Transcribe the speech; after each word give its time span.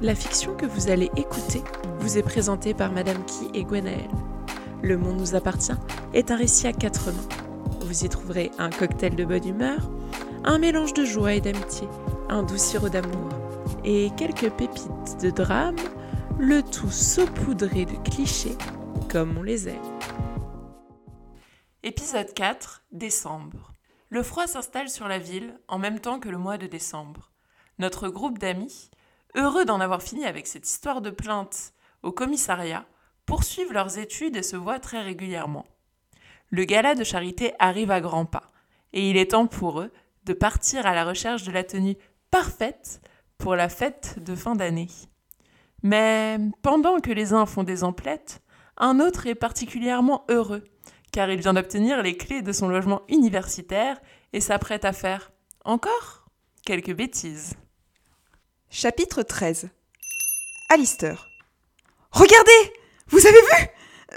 La 0.00 0.14
fiction 0.14 0.54
que 0.54 0.64
vous 0.64 0.90
allez 0.90 1.10
écouter 1.16 1.60
vous 1.98 2.18
est 2.18 2.22
présentée 2.22 2.72
par 2.72 2.92
Madame 2.92 3.24
Key 3.26 3.50
et 3.52 3.64
Gwenaël. 3.64 4.08
Le 4.80 4.96
monde 4.96 5.18
nous 5.18 5.34
appartient 5.34 5.72
est 6.14 6.30
un 6.30 6.36
récit 6.36 6.68
à 6.68 6.72
quatre 6.72 7.10
mains. 7.10 7.28
Vous 7.80 8.04
y 8.04 8.08
trouverez 8.08 8.52
un 8.58 8.70
cocktail 8.70 9.16
de 9.16 9.24
bonne 9.24 9.48
humeur, 9.48 9.90
un 10.44 10.58
mélange 10.58 10.94
de 10.94 11.04
joie 11.04 11.34
et 11.34 11.40
d'amitié, 11.40 11.88
un 12.28 12.44
doux 12.44 12.58
sirop 12.58 12.88
d'amour 12.88 13.28
et 13.84 14.10
quelques 14.16 14.50
pépites 14.50 15.20
de 15.20 15.30
drame, 15.30 15.74
le 16.38 16.62
tout 16.62 16.92
saupoudré 16.92 17.84
de 17.84 17.96
clichés 18.08 18.56
comme 19.10 19.36
on 19.36 19.42
les 19.42 19.68
aime. 19.68 19.98
Épisode 21.82 22.32
4 22.34 22.84
Décembre. 22.92 23.72
Le 24.10 24.22
froid 24.22 24.46
s'installe 24.46 24.90
sur 24.90 25.08
la 25.08 25.18
ville 25.18 25.58
en 25.66 25.80
même 25.80 25.98
temps 25.98 26.20
que 26.20 26.28
le 26.28 26.38
mois 26.38 26.56
de 26.56 26.68
décembre. 26.68 27.32
Notre 27.80 28.08
groupe 28.08 28.38
d'amis, 28.38 28.90
heureux 29.38 29.64
d'en 29.64 29.80
avoir 29.80 30.02
fini 30.02 30.26
avec 30.26 30.46
cette 30.46 30.68
histoire 30.68 31.00
de 31.00 31.10
plainte 31.10 31.72
au 32.02 32.12
commissariat, 32.12 32.84
poursuivent 33.24 33.72
leurs 33.72 33.98
études 33.98 34.36
et 34.36 34.42
se 34.42 34.56
voient 34.56 34.80
très 34.80 35.02
régulièrement. 35.02 35.64
Le 36.50 36.64
gala 36.64 36.94
de 36.94 37.04
charité 37.04 37.52
arrive 37.58 37.90
à 37.90 38.00
grands 38.00 38.24
pas, 38.24 38.50
et 38.92 39.08
il 39.08 39.16
est 39.16 39.32
temps 39.32 39.46
pour 39.46 39.80
eux 39.80 39.92
de 40.24 40.32
partir 40.32 40.86
à 40.86 40.94
la 40.94 41.04
recherche 41.04 41.44
de 41.44 41.52
la 41.52 41.64
tenue 41.64 41.96
parfaite 42.30 43.00
pour 43.36 43.54
la 43.54 43.68
fête 43.68 44.22
de 44.22 44.34
fin 44.34 44.54
d'année. 44.54 44.88
Mais 45.82 46.38
pendant 46.62 46.98
que 47.00 47.12
les 47.12 47.32
uns 47.32 47.46
font 47.46 47.62
des 47.62 47.84
emplettes, 47.84 48.42
un 48.76 49.00
autre 49.00 49.26
est 49.26 49.34
particulièrement 49.34 50.24
heureux, 50.28 50.64
car 51.12 51.30
il 51.30 51.40
vient 51.40 51.54
d'obtenir 51.54 52.02
les 52.02 52.16
clés 52.16 52.42
de 52.42 52.52
son 52.52 52.68
logement 52.68 53.02
universitaire 53.08 54.00
et 54.32 54.40
s'apprête 54.40 54.84
à 54.84 54.92
faire 54.92 55.30
encore 55.64 56.26
quelques 56.64 56.94
bêtises. 56.94 57.54
Chapitre 58.70 59.22
13 59.22 59.70
Alistair. 60.68 61.30
Regardez 62.10 62.72
Vous 63.08 63.26
avez 63.26 63.40
vu? 63.40 63.68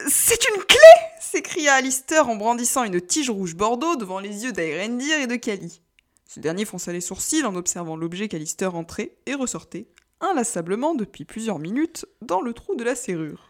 C'est 0.10 0.46
une 0.50 0.62
clé 0.66 0.78
s'écria 1.22 1.76
Alistair 1.76 2.28
en 2.28 2.36
brandissant 2.36 2.84
une 2.84 3.00
tige 3.00 3.30
rouge 3.30 3.56
bordeaux 3.56 3.96
devant 3.96 4.20
les 4.20 4.44
yeux 4.44 4.52
d'Aerendir 4.52 5.20
et 5.20 5.28
de 5.28 5.38
Kali. 5.38 5.82
Ce 6.28 6.42
dernier 6.42 6.66
fronça 6.66 6.92
les 6.92 7.00
sourcils 7.00 7.46
en 7.46 7.56
observant 7.56 7.96
l'objet 7.96 8.28
qu'Alistair 8.28 8.76
entrait 8.76 9.16
et 9.26 9.36
ressortait, 9.36 9.88
inlassablement 10.20 10.96
depuis 10.96 11.24
plusieurs 11.24 11.58
minutes, 11.58 12.06
dans 12.22 12.42
le 12.42 12.52
trou 12.54 12.76
de 12.76 12.84
la 12.84 12.96
serrure. 12.96 13.50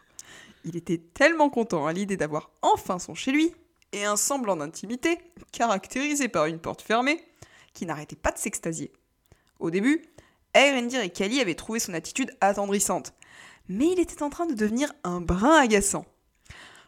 Il 0.64 0.76
était 0.76 0.98
tellement 0.98 1.50
content 1.50 1.84
à 1.84 1.92
l'idée 1.92 2.16
d'avoir 2.16 2.52
enfin 2.62 3.00
son 3.00 3.16
chez 3.16 3.32
lui, 3.32 3.52
et 3.90 4.04
un 4.04 4.16
semblant 4.16 4.56
d'intimité, 4.56 5.18
caractérisé 5.50 6.28
par 6.28 6.46
une 6.46 6.60
porte 6.60 6.80
fermée, 6.80 7.20
qui 7.74 7.86
n'arrêtait 7.86 8.14
pas 8.14 8.30
de 8.30 8.38
s'extasier. 8.38 8.92
Au 9.58 9.70
début, 9.70 10.02
Erendir 10.54 11.00
et 11.00 11.10
Kali 11.10 11.40
avaient 11.40 11.54
trouvé 11.54 11.78
son 11.78 11.94
attitude 11.94 12.30
attendrissante, 12.40 13.12
mais 13.68 13.88
il 13.92 14.00
était 14.00 14.22
en 14.22 14.30
train 14.30 14.46
de 14.46 14.54
devenir 14.54 14.92
un 15.04 15.20
brin 15.20 15.56
agaçant. 15.56 16.04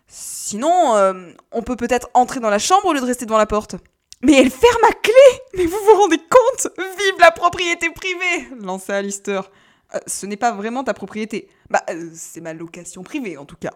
Sinon, 0.07 0.97
euh, 0.97 1.31
on 1.51 1.63
peut 1.63 1.77
peut-être 1.77 2.11
entrer 2.15 2.41
dans 2.41 2.51
la 2.51 2.59
chambre 2.59 2.87
au 2.87 2.93
lieu 2.93 3.01
de 3.01 3.07
rester 3.07 3.25
devant 3.25 3.39
la 3.39 3.47
porte. 3.47 3.77
Mais 4.23 4.35
elle 4.35 4.51
ferme 4.51 4.85
à 4.85 4.93
clé 4.93 5.13
Mais 5.57 5.67
vous 5.67 5.79
vous 5.85 6.01
rendez 6.01 6.19
compte? 6.19 6.73
Vive 6.79 7.21
la 7.21 7.31
propriété 7.31 7.91
privée 7.91 8.49
lança 8.61 8.97
Alistair. 8.97 9.51
Euh, 9.95 9.99
ce 10.07 10.27
n'est 10.27 10.37
pas 10.37 10.53
vraiment 10.53 10.85
ta 10.85 10.95
propriété. 10.95 11.49
Bah, 11.71 11.83
euh, 11.91 12.11
c'est 12.15 12.41
ma 12.41 12.55
location 12.55 13.03
privée 13.03 13.37
en 13.37 13.45
tout 13.45 13.57
cas. 13.57 13.73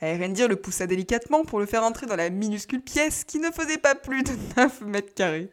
Erendir 0.00 0.48
le 0.48 0.56
poussa 0.56 0.86
délicatement 0.86 1.44
pour 1.44 1.58
le 1.58 1.66
faire 1.66 1.82
entrer 1.82 2.06
dans 2.06 2.16
la 2.16 2.30
minuscule 2.30 2.82
pièce 2.82 3.24
qui 3.24 3.40
ne 3.40 3.50
faisait 3.50 3.78
pas 3.78 3.94
plus 3.94 4.22
de 4.22 4.30
9 4.56 4.82
mètres 4.82 5.14
carrés. 5.14 5.50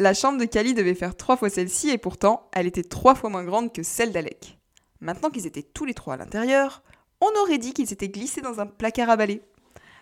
La 0.00 0.14
chambre 0.14 0.38
de 0.38 0.44
Kali 0.44 0.74
devait 0.74 0.94
faire 0.94 1.16
trois 1.16 1.36
fois 1.36 1.50
celle-ci 1.50 1.90
et 1.90 1.98
pourtant, 1.98 2.48
elle 2.52 2.68
était 2.68 2.84
trois 2.84 3.16
fois 3.16 3.30
moins 3.30 3.42
grande 3.42 3.72
que 3.72 3.82
celle 3.82 4.12
d'Alec. 4.12 4.56
Maintenant 5.00 5.28
qu'ils 5.28 5.48
étaient 5.48 5.64
tous 5.64 5.84
les 5.84 5.94
trois 5.94 6.14
à 6.14 6.16
l'intérieur, 6.16 6.84
on 7.20 7.42
aurait 7.42 7.58
dit 7.58 7.72
qu'ils 7.72 7.92
étaient 7.92 8.08
glissés 8.08 8.40
dans 8.40 8.60
un 8.60 8.66
placard 8.66 9.10
à 9.10 9.16
balai. 9.16 9.42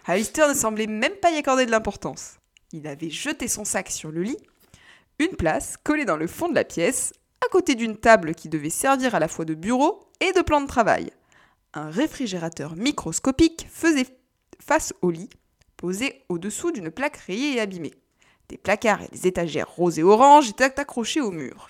Alistair 0.04 0.50
ne 0.50 0.54
semblait 0.54 0.86
même 0.86 1.14
pas 1.14 1.30
y 1.30 1.38
accorder 1.38 1.64
de 1.64 1.70
l'importance. 1.70 2.34
Il 2.72 2.86
avait 2.86 3.08
jeté 3.08 3.48
son 3.48 3.64
sac 3.64 3.88
sur 3.88 4.12
le 4.12 4.22
lit, 4.22 4.36
une 5.18 5.34
place 5.34 5.78
collée 5.82 6.04
dans 6.04 6.18
le 6.18 6.26
fond 6.26 6.50
de 6.50 6.54
la 6.54 6.64
pièce, 6.64 7.14
à 7.42 7.48
côté 7.48 7.74
d'une 7.74 7.96
table 7.96 8.34
qui 8.34 8.50
devait 8.50 8.68
servir 8.68 9.14
à 9.14 9.18
la 9.18 9.28
fois 9.28 9.46
de 9.46 9.54
bureau 9.54 10.10
et 10.20 10.32
de 10.32 10.42
plan 10.42 10.60
de 10.60 10.66
travail. 10.66 11.10
Un 11.72 11.88
réfrigérateur 11.88 12.76
microscopique 12.76 13.66
faisait 13.72 14.18
face 14.60 14.92
au 15.00 15.10
lit, 15.10 15.30
posé 15.78 16.22
au-dessous 16.28 16.70
d'une 16.70 16.90
plaque 16.90 17.16
rayée 17.16 17.54
et 17.54 17.60
abîmée. 17.60 17.94
Des 18.48 18.56
placards 18.56 19.02
et 19.02 19.08
des 19.08 19.26
étagères 19.26 19.68
roses 19.68 19.98
et 19.98 20.02
oranges 20.02 20.50
étaient 20.50 20.78
accrochés 20.78 21.20
au 21.20 21.30
mur. 21.30 21.68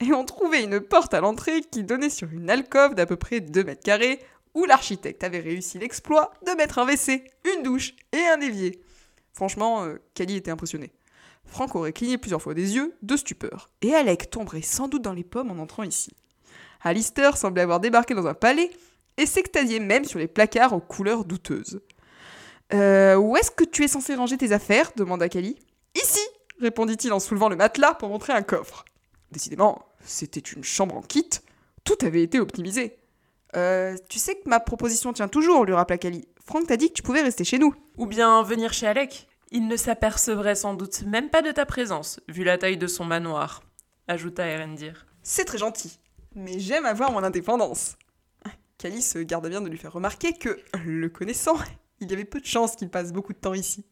Et 0.00 0.12
on 0.12 0.24
trouvait 0.24 0.64
une 0.64 0.80
porte 0.80 1.14
à 1.14 1.20
l'entrée 1.20 1.60
qui 1.62 1.84
donnait 1.84 2.10
sur 2.10 2.28
une 2.32 2.50
alcôve 2.50 2.94
d'à 2.94 3.06
peu 3.06 3.16
près 3.16 3.40
2 3.40 3.64
mètres 3.64 3.82
carrés 3.82 4.20
où 4.54 4.64
l'architecte 4.64 5.24
avait 5.24 5.40
réussi 5.40 5.78
l'exploit 5.78 6.32
de 6.46 6.52
mettre 6.52 6.78
un 6.78 6.86
WC, 6.86 7.24
une 7.56 7.62
douche 7.62 7.94
et 8.12 8.26
un 8.26 8.40
évier. 8.40 8.80
Franchement, 9.32 9.84
euh, 9.84 10.00
Kali 10.14 10.36
était 10.36 10.50
impressionné. 10.50 10.92
Franck 11.44 11.74
aurait 11.74 11.92
cligné 11.92 12.18
plusieurs 12.18 12.42
fois 12.42 12.54
des 12.54 12.74
yeux, 12.74 12.94
de 13.02 13.16
stupeur, 13.16 13.70
et 13.80 13.94
Alec 13.94 14.30
tomberait 14.30 14.62
sans 14.62 14.88
doute 14.88 15.02
dans 15.02 15.12
les 15.12 15.24
pommes 15.24 15.50
en 15.50 15.60
entrant 15.60 15.82
ici. 15.82 16.14
Alistair 16.82 17.36
semblait 17.36 17.62
avoir 17.62 17.80
débarqué 17.80 18.14
dans 18.14 18.26
un 18.26 18.34
palais 18.34 18.70
et 19.16 19.26
s'extasiait 19.26 19.80
même 19.80 20.04
sur 20.04 20.18
les 20.18 20.28
placards 20.28 20.72
aux 20.72 20.80
couleurs 20.80 21.24
douteuses. 21.24 21.80
Euh, 22.72 23.16
où 23.16 23.36
est-ce 23.36 23.50
que 23.50 23.64
tu 23.64 23.84
es 23.84 23.88
censé 23.88 24.14
ranger 24.14 24.38
tes 24.38 24.52
affaires? 24.52 24.92
demanda 24.96 25.28
Kali. 25.28 25.56
Répondit-il 26.62 27.12
en 27.12 27.18
soulevant 27.18 27.48
le 27.48 27.56
matelas 27.56 27.94
pour 27.94 28.08
montrer 28.08 28.32
un 28.32 28.42
coffre. 28.42 28.84
Décidément, 29.32 29.84
c'était 30.04 30.38
une 30.38 30.62
chambre 30.62 30.96
en 30.96 31.02
kit. 31.02 31.28
Tout 31.82 31.96
avait 32.02 32.22
été 32.22 32.38
optimisé. 32.38 32.98
Euh, 33.56 33.96
tu 34.08 34.20
sais 34.20 34.36
que 34.36 34.48
ma 34.48 34.60
proposition 34.60 35.12
tient 35.12 35.26
toujours, 35.26 35.64
lui 35.64 35.74
rappela 35.74 35.98
Kali. 35.98 36.28
Franck 36.46 36.68
t'a 36.68 36.76
dit 36.76 36.88
que 36.88 36.94
tu 36.94 37.02
pouvais 37.02 37.20
rester 37.20 37.42
chez 37.42 37.58
nous. 37.58 37.74
Ou 37.98 38.06
bien 38.06 38.44
venir 38.44 38.72
chez 38.72 38.86
Alec. 38.86 39.26
Il 39.50 39.66
ne 39.66 39.76
s'apercevrait 39.76 40.54
sans 40.54 40.74
doute 40.74 41.02
même 41.02 41.30
pas 41.30 41.42
de 41.42 41.50
ta 41.50 41.66
présence, 41.66 42.20
vu 42.28 42.44
la 42.44 42.56
taille 42.58 42.78
de 42.78 42.86
son 42.86 43.04
manoir, 43.04 43.64
ajouta 44.06 44.46
Erendir. 44.46 45.04
C'est 45.24 45.44
très 45.44 45.58
gentil, 45.58 45.98
mais 46.36 46.60
j'aime 46.60 46.86
avoir 46.86 47.10
mon 47.10 47.24
indépendance. 47.24 47.96
Kali 48.78 49.02
se 49.02 49.18
garda 49.18 49.48
bien 49.48 49.60
de 49.60 49.68
lui 49.68 49.78
faire 49.78 49.92
remarquer 49.92 50.32
que, 50.32 50.58
le 50.84 51.08
connaissant, 51.08 51.56
il 52.00 52.08
y 52.08 52.14
avait 52.14 52.24
peu 52.24 52.40
de 52.40 52.46
chances 52.46 52.76
qu'il 52.76 52.88
passe 52.88 53.12
beaucoup 53.12 53.32
de 53.32 53.38
temps 53.38 53.52
ici. 53.52 53.84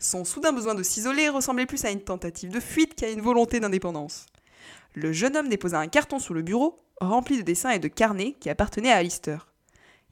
Son 0.00 0.24
soudain 0.24 0.52
besoin 0.52 0.76
de 0.76 0.84
s'isoler 0.84 1.28
ressemblait 1.28 1.66
plus 1.66 1.84
à 1.84 1.90
une 1.90 2.00
tentative 2.00 2.50
de 2.50 2.60
fuite 2.60 2.94
qu'à 2.94 3.10
une 3.10 3.20
volonté 3.20 3.58
d'indépendance. 3.58 4.26
Le 4.94 5.12
jeune 5.12 5.36
homme 5.36 5.48
déposa 5.48 5.80
un 5.80 5.88
carton 5.88 6.20
sur 6.20 6.34
le 6.34 6.42
bureau, 6.42 6.80
rempli 7.00 7.36
de 7.36 7.42
dessins 7.42 7.70
et 7.70 7.80
de 7.80 7.88
carnets 7.88 8.36
qui 8.38 8.48
appartenaient 8.48 8.92
à 8.92 8.96
Alistair. 8.96 9.48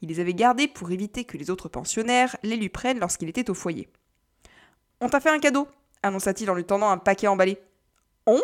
Il 0.01 0.09
les 0.09 0.19
avait 0.19 0.33
gardés 0.33 0.67
pour 0.67 0.91
éviter 0.91 1.23
que 1.23 1.37
les 1.37 1.49
autres 1.49 1.69
pensionnaires 1.69 2.35
les 2.43 2.57
lui 2.57 2.67
prennent 2.67 2.99
lorsqu'il 2.99 3.29
était 3.29 3.49
au 3.49 3.53
foyer. 3.53 3.87
On 4.99 5.07
t'a 5.07 5.21
fait 5.21 5.29
un 5.29 5.39
cadeau, 5.39 5.69
annonça-t-il 6.03 6.49
en 6.51 6.55
lui 6.55 6.65
tendant 6.65 6.89
un 6.89 6.97
paquet 6.97 7.27
emballé. 7.27 7.57
On? 8.25 8.41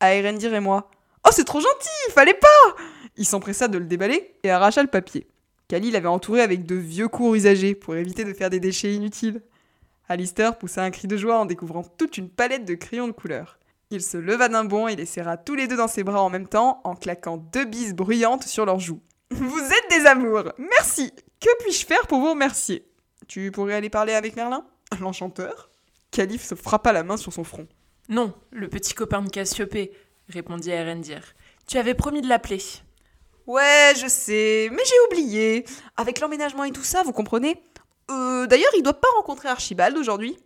À 0.00 0.14
Erendir 0.14 0.52
et 0.52 0.60
moi. 0.60 0.90
Oh, 1.24 1.30
c'est 1.32 1.44
trop 1.44 1.60
gentil, 1.60 2.10
fallait 2.10 2.34
pas 2.34 2.82
Il 3.16 3.24
s'empressa 3.24 3.68
de 3.68 3.78
le 3.78 3.86
déballer 3.86 4.34
et 4.42 4.50
arracha 4.50 4.82
le 4.82 4.88
papier. 4.88 5.28
Kali 5.68 5.92
l'avait 5.92 6.08
entouré 6.08 6.40
avec 6.42 6.66
de 6.66 6.74
vieux 6.74 7.08
cours 7.08 7.36
usagés 7.36 7.76
pour 7.76 7.94
éviter 7.94 8.24
de 8.24 8.32
faire 8.32 8.50
des 8.50 8.60
déchets 8.60 8.94
inutiles. 8.94 9.42
Alistair 10.08 10.56
poussa 10.58 10.82
un 10.82 10.90
cri 10.90 11.08
de 11.08 11.16
joie 11.16 11.38
en 11.38 11.46
découvrant 11.46 11.82
toute 11.82 12.16
une 12.16 12.28
palette 12.30 12.64
de 12.64 12.74
crayons 12.74 13.08
de 13.08 13.12
couleur. 13.12 13.58
Il 13.90 14.02
se 14.02 14.16
leva 14.16 14.48
d'un 14.48 14.64
bond 14.64 14.88
et 14.88 14.96
les 14.96 15.06
serra 15.06 15.36
tous 15.36 15.54
les 15.54 15.68
deux 15.68 15.76
dans 15.76 15.88
ses 15.88 16.04
bras 16.04 16.22
en 16.22 16.30
même 16.30 16.48
temps 16.48 16.80
en 16.84 16.94
claquant 16.94 17.36
deux 17.36 17.64
bises 17.64 17.94
bruyantes 17.94 18.44
sur 18.44 18.66
leurs 18.66 18.80
joues. 18.80 19.00
Vous 19.30 19.60
êtes 19.60 19.90
des 19.90 20.06
amours 20.06 20.52
Merci 20.58 21.12
Que 21.40 21.48
puis-je 21.62 21.86
faire 21.86 22.06
pour 22.06 22.20
vous 22.20 22.30
remercier? 22.30 22.86
Tu 23.28 23.50
pourrais 23.50 23.74
aller 23.74 23.90
parler 23.90 24.12
avec 24.12 24.36
Merlin? 24.36 24.64
L'enchanteur? 25.00 25.70
Calif 26.10 26.44
se 26.44 26.54
frappa 26.54 26.92
la 26.92 27.02
main 27.02 27.16
sur 27.16 27.32
son 27.32 27.44
front. 27.44 27.66
Non, 28.08 28.32
le 28.52 28.68
petit 28.68 28.94
copain 28.94 29.22
de 29.22 29.28
Cassiopée, 29.28 29.92
répondit 30.28 30.70
Erendir. 30.70 31.34
Tu 31.66 31.78
avais 31.78 31.94
promis 31.94 32.22
de 32.22 32.28
l'appeler. 32.28 32.62
Ouais, 33.46 33.92
je 34.00 34.06
sais, 34.08 34.68
mais 34.72 34.82
j'ai 34.84 35.06
oublié. 35.08 35.64
Avec 35.96 36.20
l'emménagement 36.20 36.64
et 36.64 36.70
tout 36.70 36.84
ça, 36.84 37.02
vous 37.02 37.12
comprenez? 37.12 37.60
Euh, 38.10 38.46
D'ailleurs, 38.46 38.72
il 38.76 38.82
doit 38.82 39.00
pas 39.00 39.08
rencontrer 39.16 39.48
Archibald 39.48 39.96
aujourd'hui. 39.96 40.36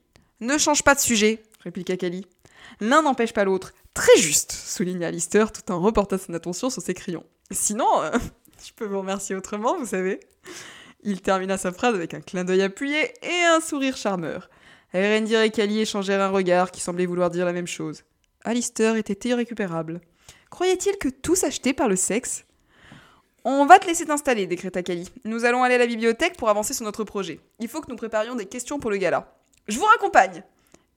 Ne 0.41 0.59
change 0.59 0.83
pas 0.83 0.95
de 0.95 1.01
sujet, 1.01 1.43
répliqua 1.61 1.97
Kali. 1.97 2.27
L'un 2.81 3.03
n'empêche 3.03 3.33
pas 3.33 3.45
l'autre. 3.45 3.73
Très 3.95 4.17
juste, 4.17 4.53
souligna 4.53 5.09
Alistair 5.09 5.53
tout 5.53 5.71
en 5.71 5.81
reportant 5.81 6.19
son 6.19 6.33
attention 6.35 6.71
sur 6.71 6.81
ses 6.81 6.95
crayons. 6.95 7.25
Sinon, 7.51 8.03
euh, 8.03 8.11
je 8.65 8.73
peux 8.75 8.87
vous 8.87 9.01
remercier 9.01 9.35
autrement, 9.35 9.77
vous 9.77 9.87
savez. 9.87 10.21
Il 11.03 11.21
termina 11.21 11.59
sa 11.59 11.73
phrase 11.73 11.95
avec 11.95 12.15
un 12.15 12.21
clin 12.21 12.45
d'œil 12.45 12.63
appuyé 12.63 13.13
et 13.23 13.45
un 13.45 13.61
sourire 13.61 13.97
charmeur. 13.97 14.51
Erendir 14.93 15.41
et 15.43 15.51
Kali 15.51 15.81
échangèrent 15.81 16.21
un 16.21 16.31
regard 16.31 16.71
qui 16.71 16.81
semblait 16.81 17.07
vouloir 17.07 17.31
dire 17.31 17.45
la 17.45 17.53
même 17.53 17.67
chose. 17.67 18.03
Alistair 18.45 18.97
était 18.97 19.29
irrécupérable. 19.29 20.01
Croyait-il 20.51 20.97
que 20.99 21.09
tout 21.09 21.37
s'achetait 21.37 21.75
par 21.75 21.89
le 21.89 21.97
sexe 21.97 22.45
On 23.45 23.65
va 23.65 23.79
te 23.79 23.87
laisser 23.87 24.05
t'installer, 24.05 24.47
décréta 24.47 24.83
Kali. 24.83 25.09
Nous 25.25 25.47
allons 25.47 25.63
aller 25.63 25.77
à 25.77 25.79
la 25.79 25.87
bibliothèque 25.87 26.37
pour 26.37 26.51
avancer 26.51 26.75
sur 26.75 26.85
notre 26.85 27.05
projet. 27.05 27.41
Il 27.59 27.69
faut 27.69 27.81
que 27.81 27.91
nous 27.91 27.97
préparions 27.97 28.35
des 28.35 28.45
questions 28.45 28.79
pour 28.79 28.91
le 28.91 28.99
gala. 28.99 29.33
Je 29.67 29.79
vous 29.79 29.87
raccompagne 29.87 30.43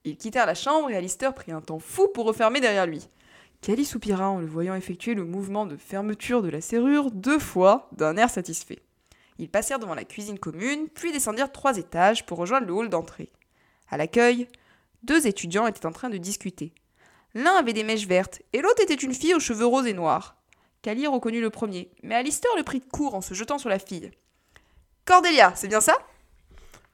Ils 0.03 0.17
quittèrent 0.17 0.45
la 0.45 0.53
chambre 0.53 0.89
et 0.89 0.97
Alistair 0.97 1.33
prit 1.33 1.53
un 1.53 1.61
temps 1.61 1.79
fou 1.79 2.09
pour 2.13 2.25
refermer 2.25 2.59
derrière 2.59 2.85
lui. 2.85 3.07
Cali 3.61 3.85
soupira 3.85 4.29
en 4.29 4.39
le 4.39 4.45
voyant 4.45 4.75
effectuer 4.75 5.13
le 5.13 5.23
mouvement 5.23 5.65
de 5.65 5.77
fermeture 5.77 6.41
de 6.41 6.49
la 6.49 6.59
serrure 6.59 7.11
deux 7.11 7.39
fois 7.39 7.87
d'un 7.93 8.17
air 8.17 8.29
satisfait. 8.29 8.79
Ils 9.39 9.49
passèrent 9.49 9.79
devant 9.79 9.95
la 9.95 10.03
cuisine 10.03 10.37
commune, 10.37 10.89
puis 10.93 11.13
descendirent 11.13 11.53
trois 11.53 11.77
étages 11.77 12.25
pour 12.25 12.37
rejoindre 12.37 12.67
le 12.67 12.73
hall 12.73 12.89
d'entrée. 12.89 13.31
À 13.89 13.95
l'accueil, 13.95 14.49
deux 15.03 15.27
étudiants 15.27 15.65
étaient 15.65 15.85
en 15.85 15.93
train 15.93 16.09
de 16.09 16.17
discuter. 16.17 16.73
L'un 17.35 17.55
avait 17.55 17.71
des 17.71 17.85
mèches 17.85 18.05
vertes 18.05 18.41
et 18.51 18.61
l'autre 18.61 18.83
était 18.83 18.93
une 18.95 19.13
fille 19.13 19.33
aux 19.33 19.39
cheveux 19.39 19.65
roses 19.65 19.87
et 19.87 19.93
noirs. 19.93 20.35
Cali 20.83 21.07
reconnut 21.07 21.39
le 21.39 21.49
premier, 21.49 21.89
mais 22.03 22.13
Alistair 22.13 22.51
le 22.57 22.63
prit 22.63 22.81
de 22.81 22.85
court 22.85 23.15
en 23.15 23.21
se 23.21 23.33
jetant 23.33 23.57
sur 23.57 23.69
la 23.69 23.79
fille. 23.79 24.11
Cordelia, 25.05 25.53
c'est 25.55 25.69
bien 25.69 25.79
ça? 25.79 25.95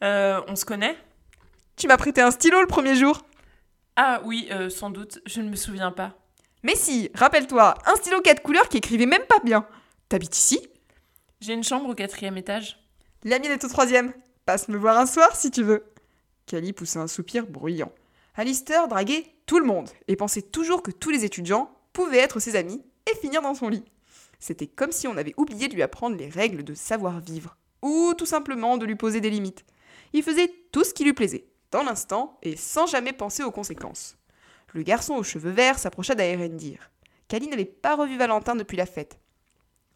Euh, 0.03 0.41
on 0.47 0.56
se 0.56 0.63
connaît? 0.63 0.95
Tu 1.75 1.88
m'as 1.88 1.97
prêté 1.97 2.21
un 2.21 2.30
stylo 2.30 2.62
le 2.62 2.68
premier 2.68 2.94
jour? 2.94 3.25
Ah 3.95 4.21
oui, 4.25 4.47
euh, 4.51 4.69
sans 4.69 4.91
doute, 4.91 5.19
je 5.25 5.41
ne 5.41 5.50
me 5.50 5.56
souviens 5.56 5.91
pas. 5.91 6.13
Mais 6.62 6.75
si, 6.75 7.09
rappelle-toi, 7.15 7.74
un 7.88 7.95
stylo 7.95 8.21
quatre 8.21 8.44
couleurs 8.44 8.69
qui 8.69 8.77
écrivait 8.77 9.07
même 9.07 9.25
pas 9.27 9.39
bien. 9.44 9.65
T'habites 10.07 10.38
ici? 10.38 10.69
J'ai 11.41 11.53
une 11.53 11.63
chambre 11.63 11.89
au 11.89 11.95
quatrième 11.95 12.38
étage. 12.38 12.77
La 13.24 13.39
mienne 13.39 13.53
est 13.53 13.65
au 13.65 13.69
troisième. 13.69 14.13
Passe 14.45 14.68
me 14.68 14.77
voir 14.77 15.00
un 15.00 15.07
soir 15.07 15.36
si 15.36 15.50
tu 15.50 15.63
veux. 15.63 15.83
Cali 16.45 16.74
poussa 16.74 17.00
un 17.00 17.07
soupir 17.07 17.47
bruyant. 17.47 17.91
Alistair 18.36 18.88
draguait 18.88 19.33
tout 19.47 19.57
le 19.57 19.65
monde 19.65 19.89
et 20.07 20.15
pensait 20.15 20.44
toujours 20.44 20.83
que 20.83 20.91
tous 20.91 21.09
les 21.09 21.25
étudiants 21.25 21.75
pouvaient 21.91 22.19
être 22.19 22.39
ses 22.39 22.56
amis 22.56 22.83
et 23.12 23.18
finir 23.18 23.42
dans 23.42 23.54
son 23.54 23.70
lit. 23.70 23.86
C'était 24.40 24.68
comme 24.68 24.92
si 24.92 25.08
on 25.08 25.18
avait 25.18 25.34
oublié 25.38 25.68
de 25.68 25.76
lui 25.76 25.84
apprendre 25.84 26.16
les 26.16 26.30
règles 26.30 26.64
de 26.64 26.74
savoir-vivre, 26.74 27.58
ou 27.82 28.14
tout 28.18 28.26
simplement 28.26 28.78
de 28.78 28.86
lui 28.86 28.96
poser 28.96 29.22
des 29.22 29.30
limites. 29.30 29.66
Il 30.14 30.24
faisait 30.24 30.52
tout 30.72 30.84
ce 30.84 30.94
qui 30.94 31.04
lui 31.04 31.14
plaisait, 31.14 31.46
dans 31.72 31.84
l'instant 31.84 32.38
et 32.42 32.56
sans 32.56 32.88
jamais 32.88 33.14
penser 33.14 33.44
aux 33.44 33.52
conséquences. 33.52 34.18
Le 34.74 34.84
garçon 34.84 35.16
aux 35.16 35.24
cheveux 35.24 35.52
verts 35.52 35.80
s'approcha 35.80 36.16
d'Aerendir. 36.16 36.92
Cali 37.28 37.48
n'avait 37.48 37.66
pas 37.66 37.96
revu 37.96 38.18
Valentin 38.18 38.56
depuis 38.56 38.78
la 38.78 38.86
fête. 38.86 39.20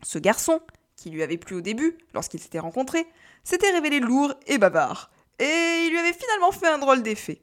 Ce 0.03 0.19
garçon, 0.19 0.61
qui 0.95 1.09
lui 1.09 1.23
avait 1.23 1.37
plu 1.37 1.55
au 1.55 1.61
début, 1.61 1.97
lorsqu'ils 2.13 2.39
s'étaient 2.39 2.59
rencontrés, 2.59 3.07
s'était 3.43 3.71
révélé 3.71 3.99
lourd 3.99 4.33
et 4.47 4.57
bavard, 4.57 5.11
et 5.39 5.85
il 5.85 5.89
lui 5.91 5.99
avait 5.99 6.13
finalement 6.13 6.51
fait 6.51 6.67
un 6.67 6.77
drôle 6.77 7.01
d'effet. 7.01 7.41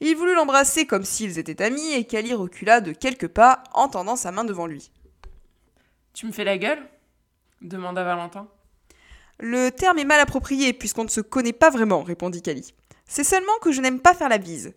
Il 0.00 0.16
voulut 0.16 0.34
l'embrasser 0.34 0.86
comme 0.86 1.04
s'ils 1.04 1.38
étaient 1.38 1.62
amis, 1.62 1.92
et 1.92 2.04
Cali 2.04 2.32
recula 2.32 2.80
de 2.80 2.92
quelques 2.92 3.28
pas 3.28 3.62
en 3.74 3.88
tendant 3.88 4.16
sa 4.16 4.32
main 4.32 4.44
devant 4.44 4.66
lui. 4.66 4.90
Tu 6.14 6.26
me 6.26 6.32
fais 6.32 6.44
la 6.44 6.58
gueule 6.58 6.82
demanda 7.60 8.02
Valentin. 8.02 8.48
Le 9.38 9.70
terme 9.70 9.98
est 9.98 10.04
mal 10.04 10.20
approprié 10.20 10.72
puisqu'on 10.72 11.04
ne 11.04 11.10
se 11.10 11.20
connaît 11.20 11.52
pas 11.52 11.70
vraiment, 11.70 12.02
répondit 12.02 12.42
Cali. 12.42 12.74
C'est 13.06 13.24
seulement 13.24 13.58
que 13.62 13.72
je 13.72 13.80
n'aime 13.80 14.00
pas 14.00 14.14
faire 14.14 14.28
la 14.28 14.38
bise. 14.38 14.74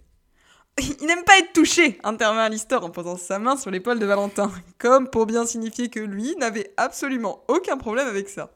Il 0.80 1.06
n'aime 1.06 1.24
pas 1.24 1.38
être 1.38 1.54
touché, 1.54 2.00
intervint 2.04 2.44
Alistair 2.44 2.84
en 2.84 2.90
posant 2.90 3.16
sa 3.16 3.40
main 3.40 3.58
sur 3.58 3.72
l'épaule 3.72 4.00
de 4.00 4.06
Valentin, 4.06 4.52
comme 4.80 5.10
pour 5.10 5.26
bien 5.26 5.46
signifier 5.46 5.90
que 5.90 6.00
lui 6.00 6.36
n'avait 6.38 6.74
absolument 6.78 7.44
aucun 7.48 7.78
problème 7.78 8.08
avec 8.08 8.30
ça. 8.30 8.52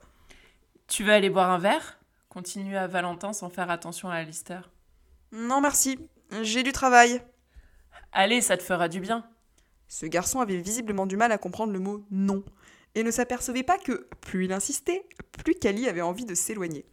Tu 0.88 1.04
veux 1.04 1.12
aller 1.14 1.30
boire 1.30 1.50
un 1.50 1.60
verre 1.60 1.98
continua 2.30 2.86
Valentin 2.86 3.34
sans 3.34 3.50
faire 3.50 3.72
attention 3.72 4.10
à 4.10 4.16
Alistair. 4.16 4.70
Non 5.32 5.60
merci, 5.60 5.98
j'ai 6.42 6.64
du 6.64 6.72
travail. 6.72 7.22
Allez, 8.12 8.42
ça 8.42 8.58
te 8.58 8.64
fera 8.64 8.88
du 8.88 9.00
bien. 9.00 9.26
Ce 9.88 10.06
garçon 10.06 10.40
avait 10.40 10.58
visiblement 10.58 11.06
du 11.06 11.18
mal 11.18 11.32
à 11.32 11.38
comprendre 11.38 11.74
le 11.74 11.80
mot 11.80 12.06
non, 12.12 12.44
et 12.96 13.04
ne 13.04 13.12
s'apercevait 13.12 13.64
pas 13.64 13.78
que, 13.78 14.08
plus 14.22 14.46
il 14.46 14.54
insistait, 14.54 15.08
plus 15.44 15.56
Cali 15.56 15.88
avait 15.88 16.02
envie 16.02 16.26
de 16.26 16.36
s'éloigner. 16.36 16.86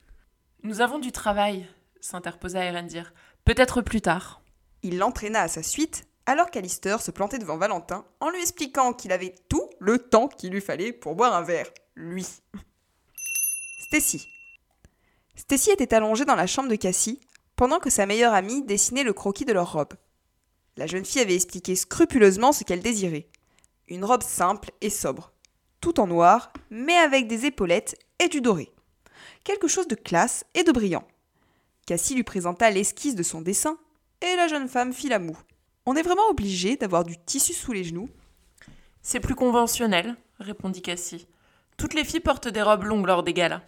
Nous 0.62 0.80
avons 0.80 0.98
du 0.98 1.12
travail, 1.12 1.66
s'interposa 2.00 2.64
Erendir. 2.64 3.12
Peut-être 3.44 3.82
plus 3.82 4.00
tard. 4.00 4.42
Il 4.82 4.98
l'entraîna 4.98 5.40
à 5.40 5.48
sa 5.48 5.62
suite, 5.62 6.06
alors 6.26 6.50
qu'Alistair 6.50 7.00
se 7.00 7.10
plantait 7.10 7.38
devant 7.38 7.56
Valentin 7.56 8.04
en 8.20 8.30
lui 8.30 8.40
expliquant 8.40 8.92
qu'il 8.92 9.12
avait 9.12 9.34
tout 9.48 9.68
le 9.78 9.98
temps 9.98 10.28
qu'il 10.28 10.52
lui 10.52 10.60
fallait 10.60 10.92
pour 10.92 11.14
boire 11.14 11.34
un 11.34 11.42
verre, 11.42 11.70
lui. 11.96 12.26
Stacy. 13.80 14.26
Stacy 15.36 15.70
était 15.70 15.94
allongée 15.94 16.24
dans 16.24 16.36
la 16.36 16.46
chambre 16.46 16.68
de 16.68 16.76
Cassie, 16.76 17.20
pendant 17.56 17.78
que 17.78 17.90
sa 17.90 18.06
meilleure 18.06 18.34
amie 18.34 18.62
dessinait 18.62 19.04
le 19.04 19.12
croquis 19.12 19.44
de 19.44 19.52
leur 19.52 19.72
robe. 19.72 19.94
La 20.76 20.86
jeune 20.86 21.04
fille 21.04 21.22
avait 21.22 21.34
expliqué 21.34 21.76
scrupuleusement 21.76 22.52
ce 22.52 22.64
qu'elle 22.64 22.80
désirait. 22.80 23.28
Une 23.88 24.04
robe 24.04 24.22
simple 24.22 24.70
et 24.80 24.90
sobre, 24.90 25.32
tout 25.80 26.00
en 26.00 26.06
noir, 26.06 26.52
mais 26.70 26.96
avec 26.96 27.28
des 27.28 27.46
épaulettes 27.46 27.96
et 28.18 28.28
du 28.28 28.40
doré. 28.40 28.72
Quelque 29.44 29.68
chose 29.68 29.88
de 29.88 29.94
classe 29.94 30.44
et 30.54 30.64
de 30.64 30.72
brillant. 30.72 31.06
Cassie 31.86 32.14
lui 32.14 32.24
présenta 32.24 32.70
l'esquisse 32.70 33.14
de 33.14 33.22
son 33.22 33.42
dessin, 33.42 33.78
et 34.22 34.36
la 34.36 34.48
jeune 34.48 34.68
femme 34.68 34.92
fit 34.92 35.08
la 35.08 35.18
moue. 35.18 35.38
On 35.86 35.96
est 35.96 36.02
vraiment 36.02 36.28
obligé 36.30 36.76
d'avoir 36.76 37.04
du 37.04 37.18
tissu 37.18 37.52
sous 37.52 37.72
les 37.72 37.84
genoux 37.84 38.08
C'est 39.02 39.20
plus 39.20 39.34
conventionnel, 39.34 40.16
répondit 40.38 40.80
Cassie. 40.80 41.26
Toutes 41.76 41.94
les 41.94 42.04
filles 42.04 42.20
portent 42.20 42.48
des 42.48 42.62
robes 42.62 42.84
longues 42.84 43.06
lors 43.06 43.22
des 43.22 43.34
galas. 43.34 43.62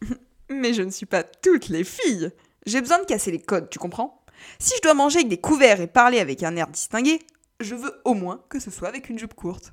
Mais 0.48 0.72
je 0.72 0.82
ne 0.82 0.90
suis 0.90 1.06
pas 1.06 1.22
toutes 1.22 1.68
les 1.68 1.84
filles. 1.84 2.32
J'ai 2.66 2.80
besoin 2.80 2.98
de 2.98 3.06
casser 3.06 3.30
les 3.30 3.40
codes, 3.40 3.70
tu 3.70 3.78
comprends? 3.78 4.24
Si 4.58 4.74
je 4.76 4.82
dois 4.82 4.94
manger 4.94 5.18
avec 5.18 5.28
des 5.28 5.40
couverts 5.40 5.80
et 5.80 5.86
parler 5.86 6.18
avec 6.18 6.42
un 6.42 6.56
air 6.56 6.68
distingué, 6.68 7.20
je 7.60 7.74
veux 7.74 8.00
au 8.04 8.14
moins 8.14 8.42
que 8.48 8.60
ce 8.60 8.70
soit 8.70 8.88
avec 8.88 9.08
une 9.08 9.18
jupe 9.18 9.34
courte. 9.34 9.72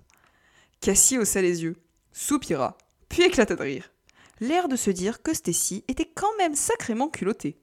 Cassie 0.81 1.18
haussa 1.18 1.42
les 1.42 1.63
yeux, 1.63 1.75
soupira, 2.12 2.78
puis 3.10 3.24
éclata 3.24 3.56
de 3.56 3.62
rire. 3.62 3.92
L'air 4.39 4.68
de 4.68 4.75
se 4.75 4.92
dire 4.92 5.22
que 5.22 5.34
Stacy 5.34 5.84
était 5.88 6.06
quand 6.06 6.36
même 6.38 6.56
sacrément 6.56 7.10
culottée. 7.10 7.60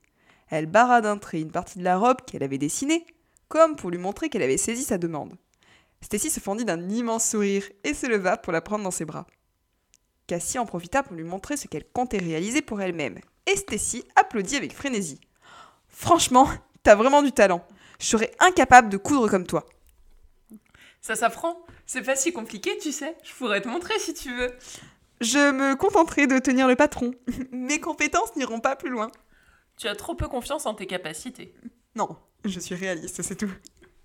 Elle 0.49 0.67
barra 0.67 1.01
d'un 1.01 1.19
trait 1.19 1.41
une 1.41 1.53
partie 1.53 1.79
de 1.79 1.85
la 1.85 1.97
robe 1.97 2.23
qu'elle 2.27 2.43
avait 2.43 2.59
dessinée, 2.59 3.07
comme 3.49 3.77
pour 3.77 3.91
lui 3.91 3.99
montrer 3.99 4.29
qu'elle 4.29 4.43
avait 4.43 4.57
saisi 4.57 4.83
sa 4.83 4.99
demande. 4.99 5.37
Stacy 6.01 6.31
se 6.31 6.41
fendit 6.41 6.65
d'un 6.65 6.89
immense 6.89 7.31
sourire 7.31 7.69
et 7.85 7.95
se 7.95 8.07
leva 8.07 8.37
pour 8.37 8.53
la 8.53 8.61
prendre 8.61 8.85
dans 8.85 8.91
ses 8.91 9.05
bras. 9.05 9.27
Cassie 10.27 10.59
en 10.59 10.67
profita 10.67 11.03
pour 11.03 11.15
lui 11.15 11.25
montrer 11.25 11.57
ce 11.57 11.69
qu'elle 11.69 11.89
comptait 11.89 12.19
réaliser 12.19 12.63
pour 12.63 12.81
elle-même, 12.81 13.19
et 13.47 13.57
Stacy 13.57 14.05
applaudit 14.17 14.57
avec 14.57 14.75
frénésie. 14.75 15.21
Franchement, 15.89 16.49
t'as 16.83 16.95
vraiment 16.95 17.23
du 17.23 17.33
talent. 17.33 17.67
Je 17.99 18.07
serais 18.07 18.33
incapable 18.41 18.89
de 18.89 18.97
coudre 18.97 19.29
comme 19.29 19.47
toi. 19.47 19.67
Ça 21.01 21.17
s'apprend. 21.17 21.65
C'est 21.87 22.03
pas 22.03 22.17
si 22.17 22.33
compliqué, 22.33 22.79
tu 22.79 22.93
sais. 22.93 23.17
Je 23.25 23.33
pourrais 23.35 23.61
te 23.61 23.69
montrer 23.69 23.99
si 23.99 24.15
tu 24.15 24.35
veux. 24.35 24.53
Je 25.21 25.53
me 25.53 25.77
contenterai 25.77 26.27
de 26.27 26.39
tenir 26.39 26.67
le 26.67 26.77
patron. 26.77 27.15
Mes 27.53 27.81
compétences 27.81 28.35
n'iront 28.37 28.61
pas 28.61 28.77
plus 28.77 28.91
loin. 28.91 29.11
Tu 29.77 29.89
as 29.89 29.97
trop 29.97 30.15
peu 30.15 30.29
confiance 30.29 30.67
en 30.67 30.75
tes 30.75 30.87
capacités. 30.87 31.55
Non, 31.95 32.17
je 32.45 32.59
suis 32.61 32.75
réaliste, 32.75 33.23
c'est 33.23 33.37
tout. 33.37 33.53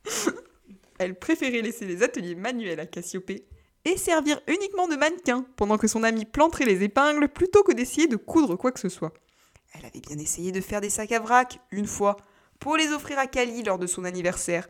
Elle 1.00 1.18
préférait 1.18 1.62
laisser 1.62 1.86
les 1.86 2.04
ateliers 2.04 2.36
manuels 2.36 2.80
à 2.80 2.86
Cassiopée 2.86 3.46
et 3.86 3.98
servir 3.98 4.42
uniquement 4.48 4.88
de 4.88 4.96
mannequin 4.96 5.46
pendant 5.56 5.78
que 5.78 5.88
son 5.88 6.04
ami 6.04 6.26
planterait 6.26 6.66
les 6.66 6.84
épingles 6.84 7.30
plutôt 7.30 7.64
que 7.64 7.72
d'essayer 7.72 8.08
de 8.08 8.18
coudre 8.18 8.56
quoi 8.56 8.72
que 8.72 8.80
ce 8.80 8.90
soit. 8.90 9.14
Elle 9.72 9.86
avait 9.86 10.02
bien 10.02 10.18
essayé 10.18 10.52
de 10.52 10.62
faire 10.62 10.82
des 10.82 10.90
sacs 10.90 11.12
à 11.12 11.20
vrac, 11.20 11.60
une 11.72 11.88
fois, 11.88 12.18
pour 12.60 12.78
les 12.78 12.92
offrir 12.92 13.20
à 13.20 13.28
Kali 13.28 13.64
lors 13.64 13.80
de 13.80 13.88
son 13.88 14.04
anniversaire, 14.04 14.68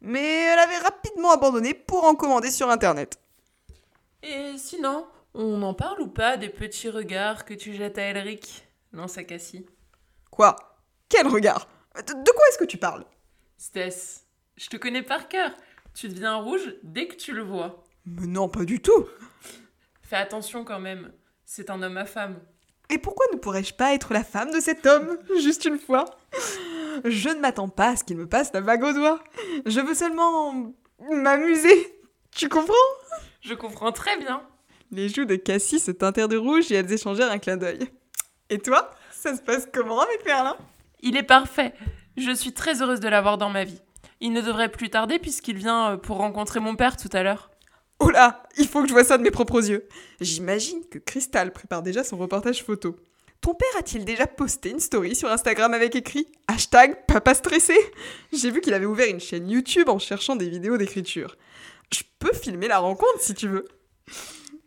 mais 0.00 0.22
elle 0.22 0.58
avait 0.58 0.78
rapidement 0.78 1.32
abandonné 1.32 1.74
pour 1.74 2.04
en 2.04 2.14
commander 2.14 2.50
sur 2.50 2.70
internet. 2.70 3.18
Et 4.22 4.56
sinon, 4.58 5.06
on 5.34 5.62
en 5.62 5.74
parle 5.74 6.00
ou 6.02 6.08
pas 6.08 6.36
des 6.36 6.48
petits 6.48 6.90
regards 6.90 7.44
que 7.44 7.54
tu 7.54 7.74
jettes 7.74 7.98
à 7.98 8.02
Elric? 8.02 8.66
Lança 8.92 9.24
Cassie. 9.24 9.66
Quoi? 10.30 10.56
Quel 11.08 11.26
regard? 11.26 11.66
De, 11.96 12.12
de 12.12 12.30
quoi 12.30 12.44
est-ce 12.48 12.58
que 12.58 12.64
tu 12.64 12.78
parles? 12.78 13.04
Stess, 13.56 14.26
je 14.56 14.68
te 14.68 14.76
connais 14.76 15.02
par 15.02 15.28
cœur. 15.28 15.50
Tu 15.94 16.08
deviens 16.08 16.36
rouge 16.36 16.74
dès 16.82 17.08
que 17.08 17.16
tu 17.16 17.32
le 17.32 17.42
vois. 17.42 17.86
Mais 18.04 18.26
non, 18.26 18.48
pas 18.48 18.64
du 18.64 18.80
tout. 18.80 19.06
Fais 20.02 20.16
attention 20.16 20.64
quand 20.64 20.80
même. 20.80 21.12
C'est 21.44 21.70
un 21.70 21.82
homme 21.82 21.96
à 21.96 22.06
femme. 22.06 22.40
Et 22.92 22.98
pourquoi 22.98 23.24
ne 23.32 23.38
pourrais-je 23.38 23.72
pas 23.72 23.94
être 23.94 24.12
la 24.12 24.22
femme 24.22 24.50
de 24.52 24.60
cet 24.60 24.84
homme 24.84 25.16
Juste 25.40 25.64
une 25.64 25.78
fois? 25.78 26.04
Je 27.06 27.30
ne 27.30 27.40
m'attends 27.40 27.70
pas 27.70 27.88
à 27.88 27.96
ce 27.96 28.04
qu'il 28.04 28.18
me 28.18 28.28
passe 28.28 28.52
la 28.52 28.60
bague 28.60 28.84
au 28.84 28.92
doigt. 28.92 29.18
Je 29.64 29.80
veux 29.80 29.94
seulement 29.94 30.74
m'amuser. 31.10 31.98
Tu 32.34 32.50
comprends? 32.50 32.74
Je 33.40 33.54
comprends 33.54 33.92
très 33.92 34.18
bien. 34.18 34.42
Les 34.90 35.08
joues 35.08 35.24
de 35.24 35.36
Cassie 35.36 35.80
se 35.80 35.90
teintèrent 35.90 36.28
de 36.28 36.36
rouge 36.36 36.70
et 36.70 36.74
elles 36.74 36.92
échangèrent 36.92 37.30
un 37.30 37.38
clin 37.38 37.56
d'œil. 37.56 37.80
Et 38.50 38.58
toi 38.58 38.90
Ça 39.10 39.34
se 39.34 39.40
passe 39.40 39.66
comment 39.72 40.00
avec 40.02 40.26
Merlin? 40.26 40.56
Il 41.00 41.16
est 41.16 41.22
parfait. 41.22 41.72
Je 42.18 42.30
suis 42.30 42.52
très 42.52 42.82
heureuse 42.82 43.00
de 43.00 43.08
l'avoir 43.08 43.38
dans 43.38 43.48
ma 43.48 43.64
vie. 43.64 43.80
Il 44.20 44.34
ne 44.34 44.42
devrait 44.42 44.70
plus 44.70 44.90
tarder 44.90 45.18
puisqu'il 45.18 45.56
vient 45.56 45.92
euh, 45.92 45.96
pour 45.96 46.18
rencontrer 46.18 46.60
mon 46.60 46.76
père 46.76 46.98
tout 46.98 47.08
à 47.14 47.22
l'heure. 47.22 47.51
Oh 48.04 48.10
là 48.10 48.42
Il 48.58 48.66
faut 48.66 48.82
que 48.82 48.88
je 48.88 48.92
vois 48.92 49.04
ça 49.04 49.16
de 49.16 49.22
mes 49.22 49.30
propres 49.30 49.70
yeux. 49.70 49.86
J'imagine 50.20 50.84
que 50.90 50.98
Crystal 50.98 51.52
prépare 51.52 51.82
déjà 51.82 52.02
son 52.02 52.16
reportage 52.18 52.64
photo. 52.64 52.96
Ton 53.40 53.54
père 53.54 53.68
a-t-il 53.78 54.04
déjà 54.04 54.26
posté 54.26 54.70
une 54.70 54.80
story 54.80 55.14
sur 55.14 55.30
Instagram 55.30 55.72
avec 55.72 55.94
écrit 55.94 56.26
hashtag 56.48 57.06
papa 57.06 57.32
stressé? 57.34 57.76
J'ai 58.32 58.50
vu 58.50 58.60
qu'il 58.60 58.74
avait 58.74 58.86
ouvert 58.86 59.08
une 59.08 59.20
chaîne 59.20 59.48
YouTube 59.48 59.88
en 59.88 60.00
cherchant 60.00 60.34
des 60.34 60.48
vidéos 60.48 60.78
d'écriture. 60.78 61.36
Je 61.92 62.02
peux 62.18 62.32
filmer 62.32 62.66
la 62.66 62.80
rencontre 62.80 63.20
si 63.20 63.34
tu 63.34 63.46
veux. 63.46 63.68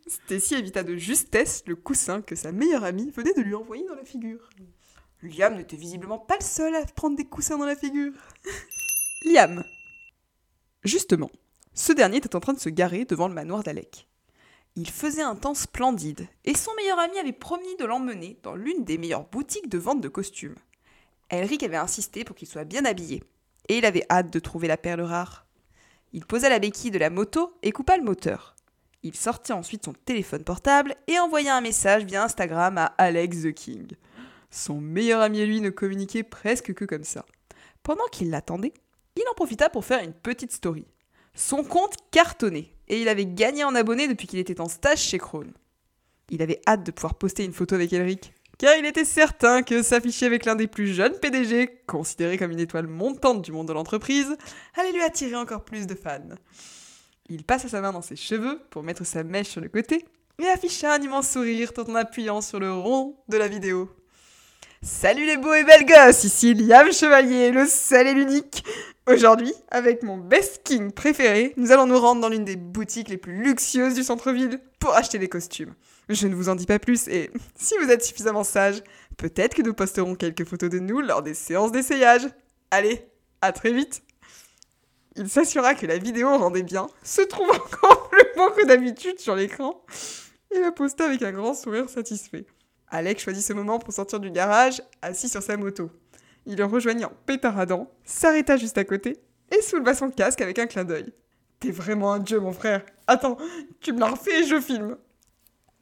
Stacy 0.06 0.54
évita 0.54 0.82
de 0.82 0.96
justesse 0.96 1.62
le 1.66 1.76
coussin 1.76 2.22
que 2.22 2.36
sa 2.36 2.52
meilleure 2.52 2.84
amie 2.84 3.10
venait 3.10 3.34
de 3.34 3.42
lui 3.42 3.54
envoyer 3.54 3.84
dans 3.86 3.96
la 3.96 4.04
figure. 4.04 4.48
Liam 5.22 5.56
n'était 5.56 5.76
visiblement 5.76 6.18
pas 6.18 6.36
le 6.40 6.44
seul 6.44 6.74
à 6.74 6.82
prendre 6.86 7.16
des 7.16 7.26
coussins 7.26 7.58
dans 7.58 7.66
la 7.66 7.76
figure. 7.76 8.14
Liam. 9.26 9.62
Justement, 10.84 11.30
Ce 11.78 11.92
dernier 11.92 12.16
était 12.16 12.34
en 12.34 12.40
train 12.40 12.54
de 12.54 12.58
se 12.58 12.70
garer 12.70 13.04
devant 13.04 13.28
le 13.28 13.34
manoir 13.34 13.62
d'Alec. 13.62 14.08
Il 14.76 14.88
faisait 14.88 15.22
un 15.22 15.36
temps 15.36 15.54
splendide, 15.54 16.26
et 16.46 16.56
son 16.56 16.74
meilleur 16.74 16.98
ami 16.98 17.18
avait 17.18 17.32
promis 17.32 17.76
de 17.78 17.84
l'emmener 17.84 18.38
dans 18.42 18.54
l'une 18.54 18.82
des 18.82 18.96
meilleures 18.96 19.28
boutiques 19.28 19.68
de 19.68 19.76
vente 19.76 20.00
de 20.00 20.08
costumes. 20.08 20.54
Elric 21.28 21.62
avait 21.62 21.76
insisté 21.76 22.24
pour 22.24 22.34
qu'il 22.34 22.48
soit 22.48 22.64
bien 22.64 22.86
habillé, 22.86 23.22
et 23.68 23.76
il 23.76 23.84
avait 23.84 24.06
hâte 24.08 24.32
de 24.32 24.38
trouver 24.38 24.68
la 24.68 24.78
perle 24.78 25.02
rare. 25.02 25.46
Il 26.14 26.24
posa 26.24 26.48
la 26.48 26.58
béquille 26.58 26.90
de 26.90 26.98
la 26.98 27.10
moto 27.10 27.58
et 27.62 27.72
coupa 27.72 27.98
le 27.98 28.04
moteur. 28.04 28.56
Il 29.02 29.14
sortit 29.14 29.52
ensuite 29.52 29.84
son 29.84 29.92
téléphone 29.92 30.44
portable 30.44 30.96
et 31.08 31.18
envoya 31.18 31.54
un 31.56 31.60
message 31.60 32.04
via 32.04 32.24
Instagram 32.24 32.78
à 32.78 32.86
Alex 32.96 33.42
the 33.42 33.52
King. 33.52 33.86
Son 34.50 34.80
meilleur 34.80 35.20
ami 35.20 35.40
et 35.40 35.46
lui 35.46 35.60
ne 35.60 35.68
communiquaient 35.68 36.22
presque 36.22 36.72
que 36.72 36.86
comme 36.86 37.04
ça. 37.04 37.26
Pendant 37.82 38.06
qu'il 38.10 38.30
l'attendait, 38.30 38.72
il 39.14 39.24
en 39.30 39.34
profita 39.34 39.68
pour 39.68 39.84
faire 39.84 40.02
une 40.02 40.14
petite 40.14 40.52
story. 40.52 40.86
Son 41.36 41.62
compte 41.62 41.96
cartonnait 42.10 42.72
et 42.88 43.00
il 43.00 43.08
avait 43.08 43.26
gagné 43.26 43.62
en 43.62 43.74
abonnés 43.74 44.08
depuis 44.08 44.26
qu'il 44.26 44.38
était 44.38 44.60
en 44.60 44.68
stage 44.68 45.00
chez 45.00 45.18
Krone. 45.18 45.52
Il 46.30 46.40
avait 46.40 46.62
hâte 46.66 46.82
de 46.82 46.90
pouvoir 46.90 47.14
poster 47.14 47.44
une 47.44 47.52
photo 47.52 47.74
avec 47.74 47.92
Elric, 47.92 48.32
car 48.58 48.74
il 48.76 48.86
était 48.86 49.04
certain 49.04 49.62
que 49.62 49.82
s'afficher 49.82 50.24
avec 50.24 50.46
l'un 50.46 50.56
des 50.56 50.66
plus 50.66 50.94
jeunes 50.94 51.18
PDG, 51.20 51.82
considéré 51.86 52.38
comme 52.38 52.52
une 52.52 52.58
étoile 52.58 52.86
montante 52.86 53.42
du 53.42 53.52
monde 53.52 53.68
de 53.68 53.74
l'entreprise, 53.74 54.34
allait 54.74 54.92
lui 54.92 55.02
attirer 55.02 55.36
encore 55.36 55.64
plus 55.64 55.86
de 55.86 55.94
fans. 55.94 56.36
Il 57.28 57.44
passa 57.44 57.68
sa 57.68 57.82
main 57.82 57.92
dans 57.92 58.02
ses 58.02 58.16
cheveux 58.16 58.62
pour 58.70 58.82
mettre 58.82 59.04
sa 59.04 59.22
mèche 59.22 59.48
sur 59.48 59.60
le 59.60 59.68
côté 59.68 60.06
et 60.42 60.46
afficha 60.46 60.94
un 60.94 61.02
immense 61.02 61.28
sourire 61.30 61.74
tout 61.74 61.88
en 61.90 61.94
appuyant 61.96 62.40
sur 62.40 62.60
le 62.60 62.72
rond 62.72 63.16
de 63.28 63.36
la 63.36 63.48
vidéo. 63.48 63.90
Salut 64.86 65.26
les 65.26 65.36
beaux 65.36 65.52
et 65.52 65.64
belles 65.64 65.84
gosses, 65.84 66.22
ici 66.22 66.54
Liam 66.54 66.92
Chevalier, 66.92 67.50
le 67.50 67.66
seul 67.66 68.06
et 68.06 68.14
l'unique. 68.14 68.64
Aujourd'hui, 69.08 69.52
avec 69.68 70.04
mon 70.04 70.16
best 70.16 70.62
king 70.62 70.92
préféré, 70.92 71.54
nous 71.56 71.72
allons 71.72 71.86
nous 71.86 71.98
rendre 71.98 72.20
dans 72.20 72.28
l'une 72.28 72.44
des 72.44 72.54
boutiques 72.54 73.08
les 73.08 73.16
plus 73.16 73.32
luxueuses 73.42 73.94
du 73.94 74.04
centre-ville 74.04 74.60
pour 74.78 74.94
acheter 74.94 75.18
des 75.18 75.28
costumes. 75.28 75.74
Je 76.08 76.28
ne 76.28 76.36
vous 76.36 76.48
en 76.48 76.54
dis 76.54 76.66
pas 76.66 76.78
plus 76.78 77.08
et 77.08 77.32
si 77.56 77.74
vous 77.82 77.90
êtes 77.90 78.04
suffisamment 78.04 78.44
sage, 78.44 78.80
peut-être 79.16 79.56
que 79.56 79.62
nous 79.62 79.74
posterons 79.74 80.14
quelques 80.14 80.44
photos 80.44 80.70
de 80.70 80.78
nous 80.78 81.00
lors 81.00 81.24
des 81.24 81.34
séances 81.34 81.72
d'essayage. 81.72 82.22
Allez, 82.70 83.08
à 83.42 83.50
très 83.50 83.72
vite 83.72 84.04
il 85.16 85.28
s'assura 85.28 85.74
que 85.74 85.86
la 85.86 85.98
vidéo 85.98 86.28
rendait 86.38 86.62
bien, 86.62 86.86
se 87.02 87.22
trouve 87.22 87.50
encore 87.50 88.08
plus 88.08 88.26
beau 88.36 88.50
que 88.50 88.66
d'habitude 88.66 89.18
sur 89.18 89.34
l'écran, 89.34 89.82
et 90.54 90.60
la 90.60 90.70
posta 90.70 91.06
avec 91.06 91.22
un 91.22 91.32
grand 91.32 91.54
sourire 91.54 91.88
satisfait. 91.88 92.46
Alex 92.88 93.22
choisit 93.22 93.44
ce 93.44 93.52
moment 93.52 93.78
pour 93.78 93.92
sortir 93.92 94.20
du 94.20 94.30
garage, 94.30 94.82
assis 95.02 95.28
sur 95.28 95.42
sa 95.42 95.56
moto. 95.56 95.90
Il 96.46 96.56
le 96.56 96.64
rejoignit 96.64 97.04
en 97.04 97.12
pétaradant, 97.26 97.90
s'arrêta 98.04 98.56
juste 98.56 98.78
à 98.78 98.84
côté, 98.84 99.18
et 99.50 99.62
souleva 99.62 99.94
son 99.94 100.10
casque 100.10 100.40
avec 100.40 100.58
un 100.58 100.66
clin 100.66 100.84
d'œil. 100.84 101.12
T'es 101.60 101.70
vraiment 101.70 102.12
un 102.12 102.18
dieu, 102.18 102.38
mon 102.38 102.52
frère. 102.52 102.84
Attends, 103.06 103.36
tu 103.80 103.92
me 103.92 104.00
l'as 104.00 104.10
refait 104.10 104.40
et 104.40 104.46
je 104.46 104.60
filme. 104.60 104.96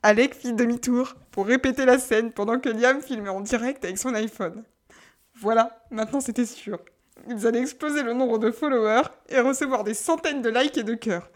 Alec 0.02 0.34
fit 0.34 0.52
demi-tour 0.52 1.14
pour 1.30 1.46
répéter 1.46 1.84
la 1.84 1.98
scène 1.98 2.32
pendant 2.32 2.58
que 2.58 2.68
Liam 2.68 3.00
filmait 3.00 3.30
en 3.30 3.40
direct 3.40 3.84
avec 3.84 3.98
son 3.98 4.14
iPhone. 4.14 4.64
Voilà, 5.34 5.84
maintenant 5.90 6.20
c'était 6.20 6.46
sûr 6.46 6.78
ils 7.28 7.46
allaient 7.46 7.60
exploser 7.60 8.02
le 8.02 8.12
nombre 8.12 8.38
de 8.38 8.50
followers 8.50 9.08
et 9.28 9.40
recevoir 9.40 9.84
des 9.84 9.94
centaines 9.94 10.42
de 10.42 10.50
likes 10.50 10.78
et 10.78 10.82
de 10.82 10.94
cœurs. 10.94 11.30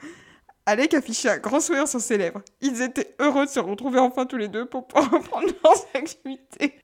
Alec 0.69 0.93
affichait 0.93 1.31
un 1.31 1.39
grand 1.39 1.61
sourire 1.61 1.89
sur 1.89 1.99
ses 1.99 2.19
lèvres. 2.19 2.43
Ils 2.61 2.83
étaient 2.83 3.15
heureux 3.21 3.47
de 3.47 3.51
se 3.51 3.59
retrouver 3.59 3.99
enfin 4.01 4.27
tous 4.27 4.37
les 4.37 4.49
deux 4.49 4.67
pour 4.67 4.87
pouvoir 4.87 5.11
reprendre 5.13 5.47
leurs 5.65 5.87
activités. 5.95 6.79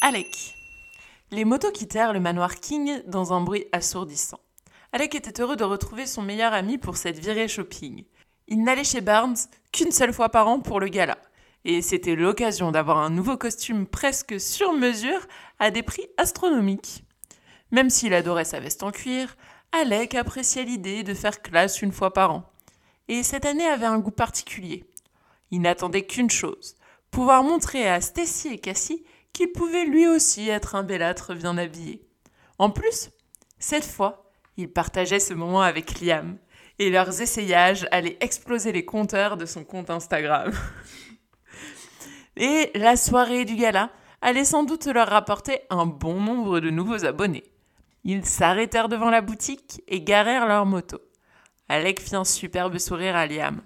Alec. 0.00 0.54
Les 1.30 1.44
motos 1.44 1.70
quittèrent 1.70 2.14
le 2.14 2.20
manoir 2.20 2.54
King 2.54 3.02
dans 3.06 3.34
un 3.34 3.42
bruit 3.42 3.66
assourdissant. 3.72 4.40
Alec 4.94 5.14
était 5.14 5.42
heureux 5.42 5.56
de 5.56 5.64
retrouver 5.64 6.06
son 6.06 6.22
meilleur 6.22 6.54
ami 6.54 6.78
pour 6.78 6.96
cette 6.96 7.18
virée 7.18 7.46
shopping. 7.46 8.04
Il 8.48 8.64
n'allait 8.64 8.84
chez 8.84 9.02
Barnes 9.02 9.36
qu'une 9.70 9.92
seule 9.92 10.14
fois 10.14 10.30
par 10.30 10.48
an 10.48 10.60
pour 10.60 10.80
le 10.80 10.88
gala. 10.88 11.18
Et 11.66 11.82
c'était 11.82 12.16
l'occasion 12.16 12.70
d'avoir 12.70 12.96
un 12.96 13.10
nouveau 13.10 13.36
costume 13.36 13.86
presque 13.86 14.40
sur 14.40 14.72
mesure 14.72 15.20
à 15.58 15.70
des 15.70 15.82
prix 15.82 16.06
astronomiques. 16.16 17.04
Même 17.70 17.90
s'il 17.90 18.14
adorait 18.14 18.46
sa 18.46 18.60
veste 18.60 18.82
en 18.82 18.92
cuir, 18.92 19.36
Alec 19.72 20.14
appréciait 20.14 20.64
l'idée 20.64 21.02
de 21.02 21.12
faire 21.12 21.42
classe 21.42 21.82
une 21.82 21.92
fois 21.92 22.14
par 22.14 22.30
an. 22.32 22.50
Et 23.10 23.24
cette 23.24 23.44
année 23.44 23.66
avait 23.66 23.86
un 23.86 23.98
goût 23.98 24.12
particulier. 24.12 24.84
Il 25.50 25.62
n'attendait 25.62 26.06
qu'une 26.06 26.30
chose, 26.30 26.76
pouvoir 27.10 27.42
montrer 27.42 27.90
à 27.90 28.00
Stacy 28.00 28.54
et 28.54 28.58
Cassie 28.58 29.04
qu'il 29.32 29.50
pouvait 29.50 29.84
lui 29.84 30.06
aussi 30.06 30.48
être 30.48 30.76
un 30.76 30.84
belâtre 30.84 31.34
bien 31.34 31.58
habillé. 31.58 32.06
En 32.60 32.70
plus, 32.70 33.10
cette 33.58 33.84
fois, 33.84 34.30
il 34.56 34.72
partageait 34.72 35.18
ce 35.18 35.34
moment 35.34 35.62
avec 35.62 36.00
Liam, 36.00 36.38
et 36.78 36.88
leurs 36.88 37.20
essayages 37.20 37.88
allaient 37.90 38.16
exploser 38.20 38.70
les 38.70 38.84
compteurs 38.84 39.36
de 39.36 39.44
son 39.44 39.64
compte 39.64 39.90
Instagram. 39.90 40.52
et 42.36 42.70
la 42.76 42.94
soirée 42.94 43.44
du 43.44 43.56
gala 43.56 43.90
allait 44.22 44.44
sans 44.44 44.62
doute 44.62 44.86
leur 44.86 45.08
rapporter 45.08 45.58
un 45.68 45.84
bon 45.84 46.20
nombre 46.20 46.60
de 46.60 46.70
nouveaux 46.70 47.04
abonnés. 47.04 47.42
Ils 48.04 48.24
s'arrêtèrent 48.24 48.88
devant 48.88 49.10
la 49.10 49.20
boutique 49.20 49.82
et 49.88 50.00
garèrent 50.00 50.46
leur 50.46 50.64
moto. 50.64 51.00
Alec 51.70 52.00
fit 52.00 52.16
un 52.16 52.24
superbe 52.24 52.78
sourire 52.78 53.14
à 53.14 53.28
Liam. 53.28 53.60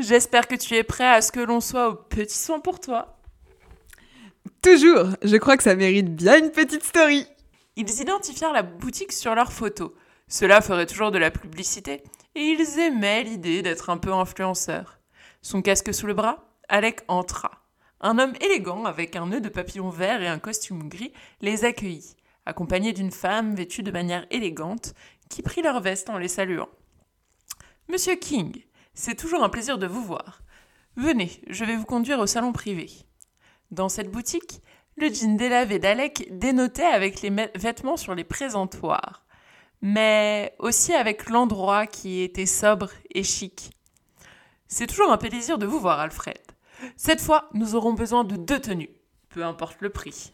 J'espère 0.00 0.48
que 0.48 0.56
tu 0.56 0.74
es 0.74 0.82
prêt 0.82 1.08
à 1.08 1.22
ce 1.22 1.30
que 1.30 1.38
l'on 1.38 1.60
soit 1.60 1.88
au 1.88 1.94
petit 1.94 2.36
soin 2.36 2.58
pour 2.58 2.80
toi. 2.80 3.18
Toujours, 4.60 5.10
je 5.22 5.36
crois 5.36 5.56
que 5.56 5.62
ça 5.62 5.76
mérite 5.76 6.12
bien 6.12 6.40
une 6.40 6.50
petite 6.50 6.82
story. 6.82 7.24
Ils 7.76 8.00
identifièrent 8.00 8.52
la 8.52 8.64
boutique 8.64 9.12
sur 9.12 9.36
leurs 9.36 9.52
photos. 9.52 9.92
Cela 10.26 10.60
ferait 10.60 10.86
toujours 10.86 11.12
de 11.12 11.18
la 11.18 11.30
publicité, 11.30 12.02
et 12.34 12.40
ils 12.40 12.80
aimaient 12.80 13.22
l'idée 13.22 13.62
d'être 13.62 13.90
un 13.90 13.98
peu 13.98 14.12
influenceurs. 14.12 14.98
Son 15.40 15.62
casque 15.62 15.94
sous 15.94 16.08
le 16.08 16.14
bras, 16.14 16.48
Alec 16.68 17.02
entra. 17.06 17.62
Un 18.00 18.18
homme 18.18 18.34
élégant 18.40 18.86
avec 18.86 19.14
un 19.14 19.26
nœud 19.26 19.40
de 19.40 19.48
papillon 19.48 19.88
vert 19.88 20.20
et 20.20 20.26
un 20.26 20.40
costume 20.40 20.88
gris 20.88 21.12
les 21.40 21.64
accueillit 21.64 22.16
accompagnés 22.46 22.92
d'une 22.92 23.10
femme 23.10 23.54
vêtue 23.54 23.82
de 23.82 23.90
manière 23.90 24.26
élégante, 24.30 24.94
qui 25.30 25.42
prit 25.42 25.62
leur 25.62 25.80
veste 25.80 26.10
en 26.10 26.18
les 26.18 26.28
saluant. 26.28 26.68
Monsieur 27.88 28.16
King, 28.16 28.64
c'est 28.94 29.14
toujours 29.14 29.44
un 29.44 29.50
plaisir 29.50 29.76
de 29.76 29.86
vous 29.86 30.02
voir. 30.02 30.40
Venez, 30.96 31.30
je 31.48 31.66
vais 31.66 31.76
vous 31.76 31.84
conduire 31.84 32.18
au 32.18 32.26
salon 32.26 32.52
privé. 32.52 32.90
Dans 33.70 33.90
cette 33.90 34.10
boutique, 34.10 34.62
le 34.96 35.12
jean 35.12 35.36
délavé 35.36 35.78
d'Alec 35.78 36.28
dénotait 36.30 36.82
avec 36.82 37.20
les 37.20 37.30
vêtements 37.54 37.98
sur 37.98 38.14
les 38.14 38.24
présentoirs, 38.24 39.26
mais 39.82 40.54
aussi 40.58 40.94
avec 40.94 41.28
l'endroit 41.28 41.86
qui 41.86 42.22
était 42.22 42.46
sobre 42.46 42.90
et 43.14 43.22
chic. 43.22 43.70
C'est 44.66 44.86
toujours 44.86 45.12
un 45.12 45.18
plaisir 45.18 45.58
de 45.58 45.66
vous 45.66 45.78
voir, 45.78 46.00
Alfred. 46.00 46.40
Cette 46.96 47.20
fois, 47.20 47.50
nous 47.52 47.74
aurons 47.74 47.92
besoin 47.92 48.24
de 48.24 48.36
deux 48.36 48.60
tenues, 48.60 48.96
peu 49.28 49.44
importe 49.44 49.82
le 49.82 49.90
prix. 49.90 50.32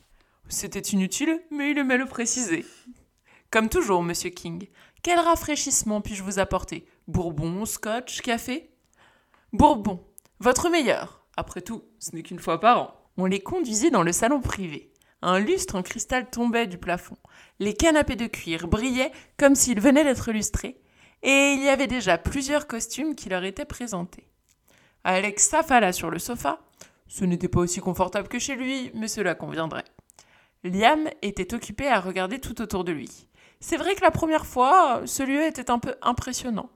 C'était 0.49 0.79
inutile, 0.79 1.43
mais 1.51 1.73
il 1.73 1.79
aimait 1.79 1.99
le 1.99 2.07
préciser. 2.07 2.65
Comme 3.51 3.69
toujours, 3.69 4.05
monsieur 4.05 4.31
King, 4.31 4.69
quel 5.03 5.19
rafraîchissement 5.19 6.01
puis-je 6.01 6.23
vous 6.23 6.39
apporter? 6.39 6.87
Bourbon, 7.11 7.67
scotch, 7.67 8.21
café? 8.21 8.71
Bourbon, 9.53 10.07
votre 10.39 10.71
meilleur. 10.71 11.25
Après 11.37 11.61
tout, 11.61 11.83
ce 11.99 12.15
n'est 12.15 12.23
qu'une 12.23 12.39
fois 12.39 12.61
par 12.61 12.81
an. 12.81 12.95
On 13.17 13.25
les 13.27 13.41
conduisit 13.41 13.91
dans 13.91 14.05
le 14.05 14.13
salon 14.13 14.41
privé. 14.41 14.93
Un 15.21 15.41
lustre 15.41 15.75
en 15.75 15.83
cristal 15.83 16.31
tombait 16.31 16.69
du 16.69 16.79
plafond. 16.79 17.17
Les 17.59 17.75
canapés 17.75 18.15
de 18.15 18.29
cuir 18.29 18.69
brillaient 18.69 19.11
comme 19.39 19.57
s'ils 19.57 19.81
venaient 19.81 20.05
d'être 20.05 20.31
lustrés, 20.31 20.81
et 21.25 21.55
il 21.55 21.65
y 21.65 21.69
avait 21.69 21.89
déjà 21.89 22.17
plusieurs 22.17 22.69
costumes 22.69 23.17
qui 23.17 23.29
leur 23.29 23.43
étaient 23.43 23.65
présentés. 23.65 24.31
Alex 25.03 25.49
s'affala 25.49 25.93
sur 25.93 26.11
le 26.11 26.21
sofa. 26.21 26.61
Ce 27.09 27.25
n'était 27.25 27.49
pas 27.49 27.59
aussi 27.59 27.81
confortable 27.81 28.29
que 28.29 28.39
chez 28.39 28.55
lui, 28.55 28.93
mais 28.95 29.09
cela 29.09 29.35
conviendrait. 29.35 29.85
Liam 30.63 31.09
était 31.23 31.55
occupé 31.55 31.89
à 31.89 31.99
regarder 31.99 32.39
tout 32.39 32.63
autour 32.63 32.85
de 32.85 32.93
lui. 32.93 33.27
C'est 33.59 33.79
vrai 33.79 33.97
que 33.97 34.03
la 34.03 34.13
première 34.13 34.47
fois, 34.47 35.03
ce 35.07 35.25
lieu 35.25 35.43
était 35.43 35.73
un 35.73 35.81
peu 35.81 35.97
impressionnant. 36.03 36.71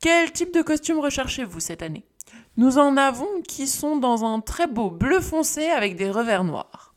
Quel 0.00 0.30
type 0.30 0.54
de 0.54 0.62
costume 0.62 1.00
recherchez-vous 1.00 1.58
cette 1.58 1.82
année? 1.82 2.06
Nous 2.56 2.78
en 2.78 2.96
avons 2.96 3.42
qui 3.42 3.66
sont 3.66 3.96
dans 3.96 4.24
un 4.24 4.40
très 4.40 4.68
beau 4.68 4.90
bleu 4.90 5.18
foncé 5.18 5.66
avec 5.66 5.96
des 5.96 6.08
revers 6.08 6.44
noirs. 6.44 6.94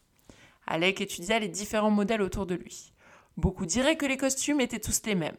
Alec 0.67 1.01
étudia 1.01 1.39
les 1.39 1.47
différents 1.47 1.89
modèles 1.89 2.21
autour 2.21 2.45
de 2.45 2.53
lui. 2.53 2.93
Beaucoup 3.37 3.65
diraient 3.65 3.97
que 3.97 4.05
les 4.05 4.17
costumes 4.17 4.61
étaient 4.61 4.79
tous 4.79 5.01
les 5.07 5.15
mêmes, 5.15 5.37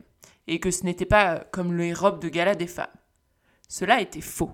et 0.48 0.58
que 0.58 0.72
ce 0.72 0.82
n'était 0.82 1.06
pas 1.06 1.38
comme 1.52 1.76
les 1.76 1.94
robes 1.94 2.20
de 2.20 2.28
gala 2.28 2.56
des 2.56 2.66
femmes. 2.66 2.88
Cela 3.68 4.00
était 4.00 4.20
faux. 4.20 4.50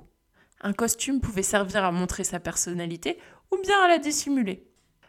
Un 0.61 0.75
costume 0.75 1.23
pouvait 1.23 1.43
servir 1.43 1.87
à 1.87 1.93
montrer 1.93 2.25
sa 2.25 2.41
personnalité 2.41 3.19
ou 3.51 3.57
bien 3.57 3.81
à 3.85 3.89
la 3.89 3.97
dissimuler. 3.97 4.69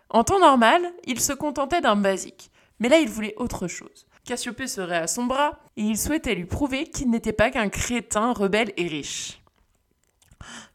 En 0.09 0.23
temps 0.23 0.39
normal, 0.39 0.89
il 1.03 1.19
se 1.19 1.33
contentait 1.33 1.81
d'un 1.81 1.97
basique, 1.97 2.49
mais 2.79 2.87
là 2.87 2.99
il 2.99 3.09
voulait 3.09 3.35
autre 3.35 3.67
chose. 3.67 4.07
Cassiopée 4.29 4.67
serait 4.67 4.97
à 4.97 5.07
son 5.07 5.25
bras, 5.25 5.57
et 5.75 5.81
il 5.81 5.97
souhaitait 5.97 6.35
lui 6.35 6.45
prouver 6.45 6.85
qu'il 6.85 7.09
n'était 7.09 7.33
pas 7.33 7.49
qu'un 7.49 7.67
crétin 7.67 8.31
rebelle 8.31 8.71
et 8.77 8.85
riche. 8.85 9.41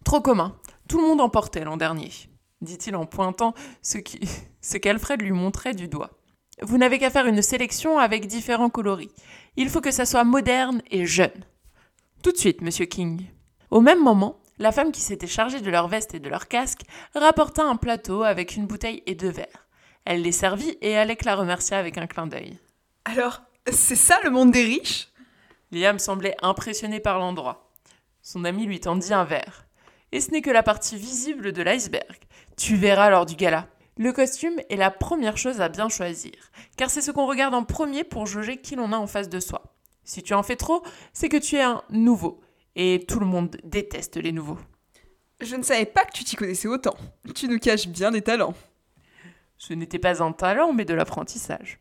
Trop 0.05 0.21
commun, 0.21 0.59
tout 0.89 1.01
le 1.01 1.07
monde 1.07 1.21
en 1.21 1.29
portait 1.29 1.63
l'an 1.63 1.77
dernier, 1.77 2.11
dit-il 2.63 2.97
en 2.97 3.07
pointant 3.07 3.55
ce, 3.83 4.77
qu'Alfred 4.79 5.23
lui 5.23 5.31
montrait 5.31 5.73
du 5.73 5.87
doigt. 5.87 6.11
Vous 6.63 6.79
n'avez 6.79 6.99
qu'à 6.99 7.11
faire 7.11 7.27
une 7.27 7.43
sélection 7.43 8.01
avec 8.01 8.27
différents 8.27 8.71
coloris. 8.71 9.13
Il 9.55 9.69
faut 9.69 9.81
que 9.81 9.93
ça 9.93 10.05
soit 10.05 10.25
moderne 10.25 10.83
et 10.91 11.07
jeune. 11.07 11.45
Tout 12.25 12.33
de 12.33 12.39
suite, 12.39 12.61
monsieur 12.61 12.87
King. 12.87 13.25
Au 13.71 13.81
même 13.81 14.03
moment, 14.03 14.41
la 14.59 14.73
femme 14.73 14.91
qui 14.91 15.01
s'était 15.01 15.29
chargée 15.29 15.61
de 15.61 15.71
leur 15.71 15.87
veste 15.87 16.13
et 16.13 16.19
de 16.19 16.29
leur 16.29 16.49
casque 16.49 16.83
rapporta 17.15 17.63
un 17.63 17.77
plateau 17.77 18.25
avec 18.25 18.57
une 18.57 18.67
bouteille 18.67 19.05
et 19.07 19.15
deux 19.15 19.31
verres. 19.31 19.69
Elle 20.05 20.23
les 20.23 20.33
servit 20.33 20.77
et 20.81 20.97
Alec 20.97 21.25
la 21.25 21.37
remercia 21.37 21.79
avec 21.79 21.99
un 21.99 22.09
clin 22.09 22.27
d'œil. 22.27 22.59
Alors, 23.05 23.43
c'est 23.71 23.97
ça 23.97 24.19
le 24.25 24.31
monde 24.31 24.51
des 24.51 24.65
riches? 24.65 25.09
Liam 25.73 25.99
semblait 25.99 26.37
impressionné 26.43 27.01
par 27.01 27.19
l'endroit. 27.19 27.71
Son 28.23 28.45
ami 28.45 28.65
lui 28.65 28.81
tendit 28.81 29.13
un 29.13 29.25
verre. 29.25 29.67
Et 30.13 30.21
ce 30.21 30.31
n'est 30.31 30.43
que 30.43 30.51
la 30.51 30.63
partie 30.63 30.97
visible 30.97 31.53
de 31.53 31.63
l'iceberg. 31.63 32.19
Tu 32.57 32.77
verras 32.77 33.11
lors 33.11 33.27
du 33.27 33.35
gala. 33.35 33.69
Le 33.97 34.13
costume 34.13 34.59
est 34.71 34.77
la 34.77 34.91
première 34.91 35.37
chose 35.37 35.61
à 35.61 35.69
bien 35.69 35.89
choisir, 35.89 36.33
car 36.77 36.91
c'est 36.91 37.01
ce 37.01 37.13
qu'on 37.13 37.27
regarde 37.27 37.55
en 37.55 37.63
premier 37.63 38.03
pour 38.03 38.27
jauger 38.27 38.57
qui 38.57 38.75
l'on 38.75 38.93
a 38.93 38.97
en 38.97 39.07
face 39.07 39.29
de 39.29 39.39
soi. 39.39 39.77
Si 40.03 40.23
tu 40.23 40.35
en 40.35 40.43
fais 40.43 40.57
trop, 40.57 40.83
c'est 41.13 41.29
que 41.29 41.37
tu 41.37 41.57
es 41.57 41.63
un 41.63 41.83
nouveau, 41.91 42.41
et 42.75 43.05
tout 43.07 43.21
le 43.21 43.27
monde 43.27 43.57
déteste 43.63 44.17
les 44.17 44.33
nouveaux. 44.33 44.59
Je 45.41 45.55
ne 45.55 45.63
savais 45.63 45.87
pas 45.87 46.05
que 46.05 46.13
tu 46.13 46.25
t'y 46.25 46.35
connaissais 46.35 46.67
autant. 46.67 46.97
Tu 47.35 47.47
nous 47.47 47.59
caches 47.59 47.87
bien 47.87 48.11
des 48.11 48.23
talents. 48.23 48.55
Ce 49.59 49.75
n'était 49.75 50.01
pas 50.01 50.23
un 50.23 50.33
talent, 50.33 50.73
mais 50.73 50.85
de 50.85 50.95
l'apprentissage. 50.95 51.79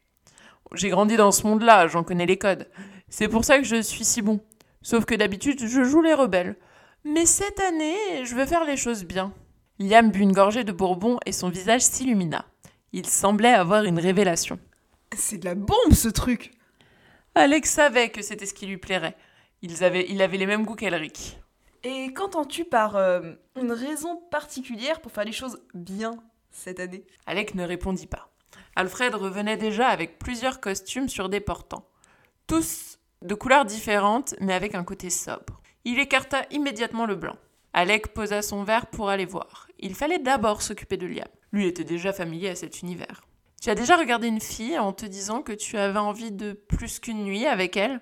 J'ai 0.74 0.90
grandi 0.90 1.18
dans 1.18 1.32
ce 1.32 1.46
monde-là, 1.46 1.88
j'en 1.88 2.04
connais 2.04 2.26
les 2.26 2.38
codes. 2.38 2.68
C'est 3.10 3.28
pour 3.28 3.46
ça 3.46 3.60
que 3.60 3.66
je 3.66 3.82
suis 3.82 4.06
si 4.06 4.22
bon. 4.22 4.40
Sauf 4.82 5.06
que 5.06 5.16
d'habitude, 5.16 5.66
je 5.66 5.84
joue 5.84 6.02
les 6.02 6.14
rebelles. 6.14 6.56
Mais 7.04 7.26
cette 7.26 7.60
année, 7.60 8.26
je 8.26 8.36
veux 8.36 8.46
faire 8.46 8.66
les 8.66 8.78
choses 8.78 9.04
bien. 9.04 9.34
Liam 9.80 10.12
but 10.12 10.22
une 10.22 10.32
gorgée 10.32 10.64
de 10.64 10.72
bourbon 10.72 11.20
et 11.26 11.32
son 11.32 11.50
visage 11.50 11.82
s'illumina. 11.82 12.46
Il 12.92 13.08
semblait 13.08 13.54
avoir 13.54 13.84
une 13.84 14.00
révélation. 14.00 14.60
C'est 15.16 15.38
de 15.38 15.46
la 15.46 15.56
bombe 15.56 15.94
ce 15.94 16.08
truc 16.10 16.52
Alex 17.36 17.72
savait 17.72 18.10
que 18.10 18.22
c'était 18.22 18.46
ce 18.46 18.54
qui 18.54 18.68
lui 18.68 18.78
plairait. 18.78 19.16
Il 19.64 19.84
avait, 19.84 20.06
il 20.08 20.22
avait 20.22 20.38
les 20.38 20.46
mêmes 20.46 20.66
goûts 20.66 20.76
qu'Elric. 20.76 21.40
Et 21.84 22.14
qu'entends-tu 22.14 22.64
par 22.64 22.96
euh, 22.96 23.34
une 23.60 23.72
raison 23.72 24.18
particulière 24.30 25.02
pour 25.02 25.12
faire 25.12 25.26
les 25.26 25.32
choses 25.32 25.60
bien 25.74 26.12
cette 26.52 26.80
année? 26.80 27.06
Alec 27.26 27.56
ne 27.56 27.66
répondit 27.66 28.08
pas. 28.08 28.30
Alfred 28.76 29.14
revenait 29.16 29.58
déjà 29.58 29.88
avec 29.88 30.20
plusieurs 30.20 30.60
costumes 30.60 31.10
sur 31.10 31.30
des 31.30 31.40
portants. 31.40 31.88
Tous 32.48 32.98
de 33.22 33.36
couleurs 33.36 33.66
différentes, 33.66 34.36
mais 34.40 34.54
avec 34.54 34.76
un 34.76 34.84
côté 34.84 35.10
sobre. 35.10 35.62
Il 35.86 36.00
écarta 36.00 36.46
immédiatement 36.52 37.06
le 37.06 37.16
blanc. 37.16 37.38
Alec 37.74 38.10
posa 38.14 38.42
son 38.42 38.64
verre 38.64 38.88
pour 38.88 39.10
aller 39.10 39.26
voir. 39.26 39.68
Il 39.80 39.96
fallait 39.96 40.20
d'abord 40.20 40.62
s'occuper 40.62 40.98
de 40.98 41.08
Liam. 41.08 41.28
Lui 41.52 41.68
était 41.68 41.84
déjà 41.84 42.14
familier 42.14 42.50
à 42.50 42.56
cet 42.56 42.82
univers. 42.82 43.24
Tu 43.62 43.70
as 43.70 43.76
déjà 43.76 43.96
regardé 43.96 44.28
une 44.28 44.42
fille 44.42 44.78
en 44.78 44.92
te 44.92 45.06
disant 45.06 45.42
que 45.42 45.54
tu 45.54 45.78
avais 45.78 46.00
envie 46.00 46.32
de 46.32 46.54
plus 46.54 47.00
qu'une 47.00 47.24
nuit 47.24 47.46
avec 47.46 47.78
elle? 47.78 48.02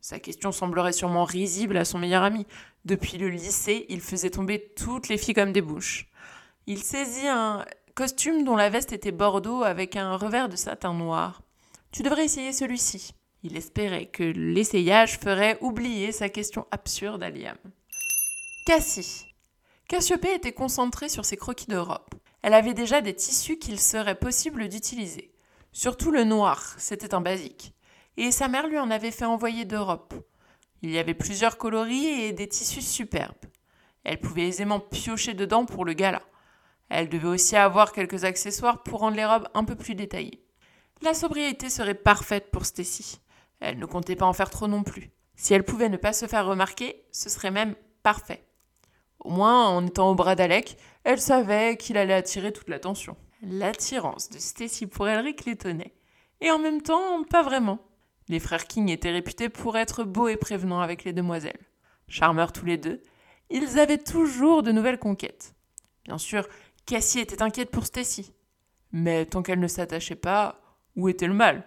Sa 0.00 0.20
question 0.20 0.52
semblerait 0.52 0.92
sûrement 0.92 1.24
risible 1.24 1.76
à 1.76 1.84
son 1.84 1.98
meilleur 1.98 2.22
ami. 2.22 2.46
Depuis 2.84 3.18
le 3.18 3.28
lycée, 3.28 3.86
il 3.88 4.00
faisait 4.00 4.30
tomber 4.30 4.72
toutes 4.76 5.08
les 5.08 5.18
filles 5.18 5.34
comme 5.34 5.52
des 5.52 5.62
bouches. 5.62 6.08
Il 6.66 6.82
saisit 6.82 7.26
un 7.26 7.64
costume 7.94 8.44
dont 8.44 8.56
la 8.56 8.70
veste 8.70 8.92
était 8.92 9.12
bordeaux 9.12 9.62
avec 9.62 9.94
un 9.96 10.16
revers 10.16 10.48
de 10.48 10.56
satin 10.56 10.94
noir. 10.94 11.42
Tu 11.92 12.02
devrais 12.02 12.24
essayer 12.24 12.52
celui-ci. 12.52 13.12
Il 13.44 13.56
espérait 13.56 14.06
que 14.06 14.24
l'essayage 14.24 15.18
ferait 15.18 15.58
oublier 15.60 16.10
sa 16.10 16.28
question 16.28 16.66
absurde 16.72 17.22
à 17.22 17.30
Liam. 17.30 17.56
Cassie. 18.66 19.26
Cassiopée 19.86 20.34
était 20.34 20.52
concentrée 20.52 21.08
sur 21.08 21.24
ses 21.24 21.36
croquis 21.36 21.66
de 21.66 21.76
robe. 21.76 22.00
Elle 22.42 22.54
avait 22.54 22.74
déjà 22.74 23.00
des 23.00 23.14
tissus 23.14 23.58
qu'il 23.58 23.78
serait 23.78 24.18
possible 24.18 24.68
d'utiliser. 24.68 25.32
Surtout 25.72 26.10
le 26.10 26.24
noir, 26.24 26.74
c'était 26.78 27.14
un 27.14 27.20
basique. 27.20 27.74
Et 28.16 28.32
sa 28.32 28.48
mère 28.48 28.66
lui 28.66 28.78
en 28.78 28.90
avait 28.90 29.10
fait 29.10 29.24
envoyer 29.24 29.64
d'Europe. 29.64 30.14
Il 30.82 30.90
y 30.90 30.98
avait 30.98 31.14
plusieurs 31.14 31.58
coloris 31.58 32.06
et 32.06 32.32
des 32.32 32.48
tissus 32.48 32.82
superbes. 32.82 33.34
Elle 34.04 34.20
pouvait 34.20 34.48
aisément 34.48 34.80
piocher 34.80 35.34
dedans 35.34 35.64
pour 35.64 35.84
le 35.84 35.92
gala. 35.92 36.22
Elle 36.88 37.08
devait 37.08 37.28
aussi 37.28 37.56
avoir 37.56 37.92
quelques 37.92 38.24
accessoires 38.24 38.82
pour 38.82 39.00
rendre 39.00 39.16
les 39.16 39.24
robes 39.24 39.48
un 39.54 39.64
peu 39.64 39.74
plus 39.74 39.94
détaillées. 39.94 40.44
La 41.02 41.14
sobriété 41.14 41.70
serait 41.70 41.94
parfaite 41.94 42.50
pour 42.50 42.66
Stacy. 42.66 43.20
Elle 43.60 43.78
ne 43.78 43.86
comptait 43.86 44.16
pas 44.16 44.26
en 44.26 44.32
faire 44.32 44.50
trop 44.50 44.68
non 44.68 44.82
plus. 44.82 45.10
Si 45.36 45.54
elle 45.54 45.64
pouvait 45.64 45.88
ne 45.88 45.96
pas 45.96 46.12
se 46.12 46.26
faire 46.26 46.46
remarquer, 46.46 47.04
ce 47.10 47.28
serait 47.28 47.50
même 47.50 47.74
parfait. 48.02 48.46
Au 49.20 49.30
moins, 49.30 49.68
en 49.68 49.86
étant 49.86 50.10
au 50.10 50.14
bras 50.14 50.34
d'Alec, 50.34 50.76
elle 51.02 51.20
savait 51.20 51.76
qu'il 51.76 51.96
allait 51.96 52.14
attirer 52.14 52.52
toute 52.52 52.68
l'attention. 52.68 53.16
L'attirance 53.42 54.30
de 54.30 54.38
Stacy 54.38 54.86
pour 54.86 55.08
Elric 55.08 55.44
l'étonnait. 55.44 55.94
Et 56.40 56.50
en 56.50 56.58
même 56.58 56.82
temps, 56.82 57.24
pas 57.24 57.42
vraiment. 57.42 57.78
Les 58.28 58.40
frères 58.40 58.66
King 58.66 58.88
étaient 58.88 59.10
réputés 59.10 59.48
pour 59.48 59.76
être 59.76 60.04
beaux 60.04 60.28
et 60.28 60.36
prévenants 60.36 60.80
avec 60.80 61.04
les 61.04 61.12
demoiselles. 61.12 61.60
Charmeurs 62.08 62.52
tous 62.52 62.64
les 62.64 62.78
deux, 62.78 63.02
ils 63.50 63.78
avaient 63.78 63.98
toujours 63.98 64.62
de 64.62 64.72
nouvelles 64.72 64.98
conquêtes. 64.98 65.54
Bien 66.04 66.18
sûr, 66.18 66.46
Cassie 66.86 67.20
était 67.20 67.42
inquiète 67.42 67.70
pour 67.70 67.86
Stacy. 67.86 68.32
Mais 68.92 69.26
tant 69.26 69.42
qu'elle 69.42 69.60
ne 69.60 69.68
s'attachait 69.68 70.14
pas, 70.14 70.60
où 70.96 71.08
était 71.08 71.26
le 71.26 71.34
mal? 71.34 71.64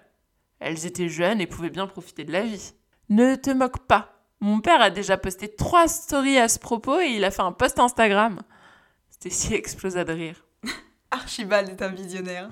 Elles 0.59 0.85
étaient 0.85 1.09
jeunes 1.09 1.41
et 1.41 1.47
pouvaient 1.47 1.69
bien 1.69 1.87
profiter 1.87 2.23
de 2.23 2.31
la 2.31 2.43
vie. 2.43 2.73
Ne 3.09 3.35
te 3.35 3.49
moque 3.49 3.85
pas, 3.87 4.17
mon 4.39 4.59
père 4.59 4.81
a 4.81 4.89
déjà 4.91 5.17
posté 5.17 5.53
trois 5.53 5.87
stories 5.87 6.37
à 6.37 6.47
ce 6.47 6.59
propos 6.59 6.99
et 6.99 7.07
il 7.07 7.23
a 7.23 7.31
fait 7.31 7.41
un 7.41 7.51
post 7.51 7.79
Instagram. 7.79 8.41
Stacy 9.09 9.55
explosa 9.55 10.03
de 10.03 10.13
rire. 10.13 10.45
Archibald 11.11 11.69
est 11.69 11.81
un 11.81 11.89
visionnaire. 11.89 12.49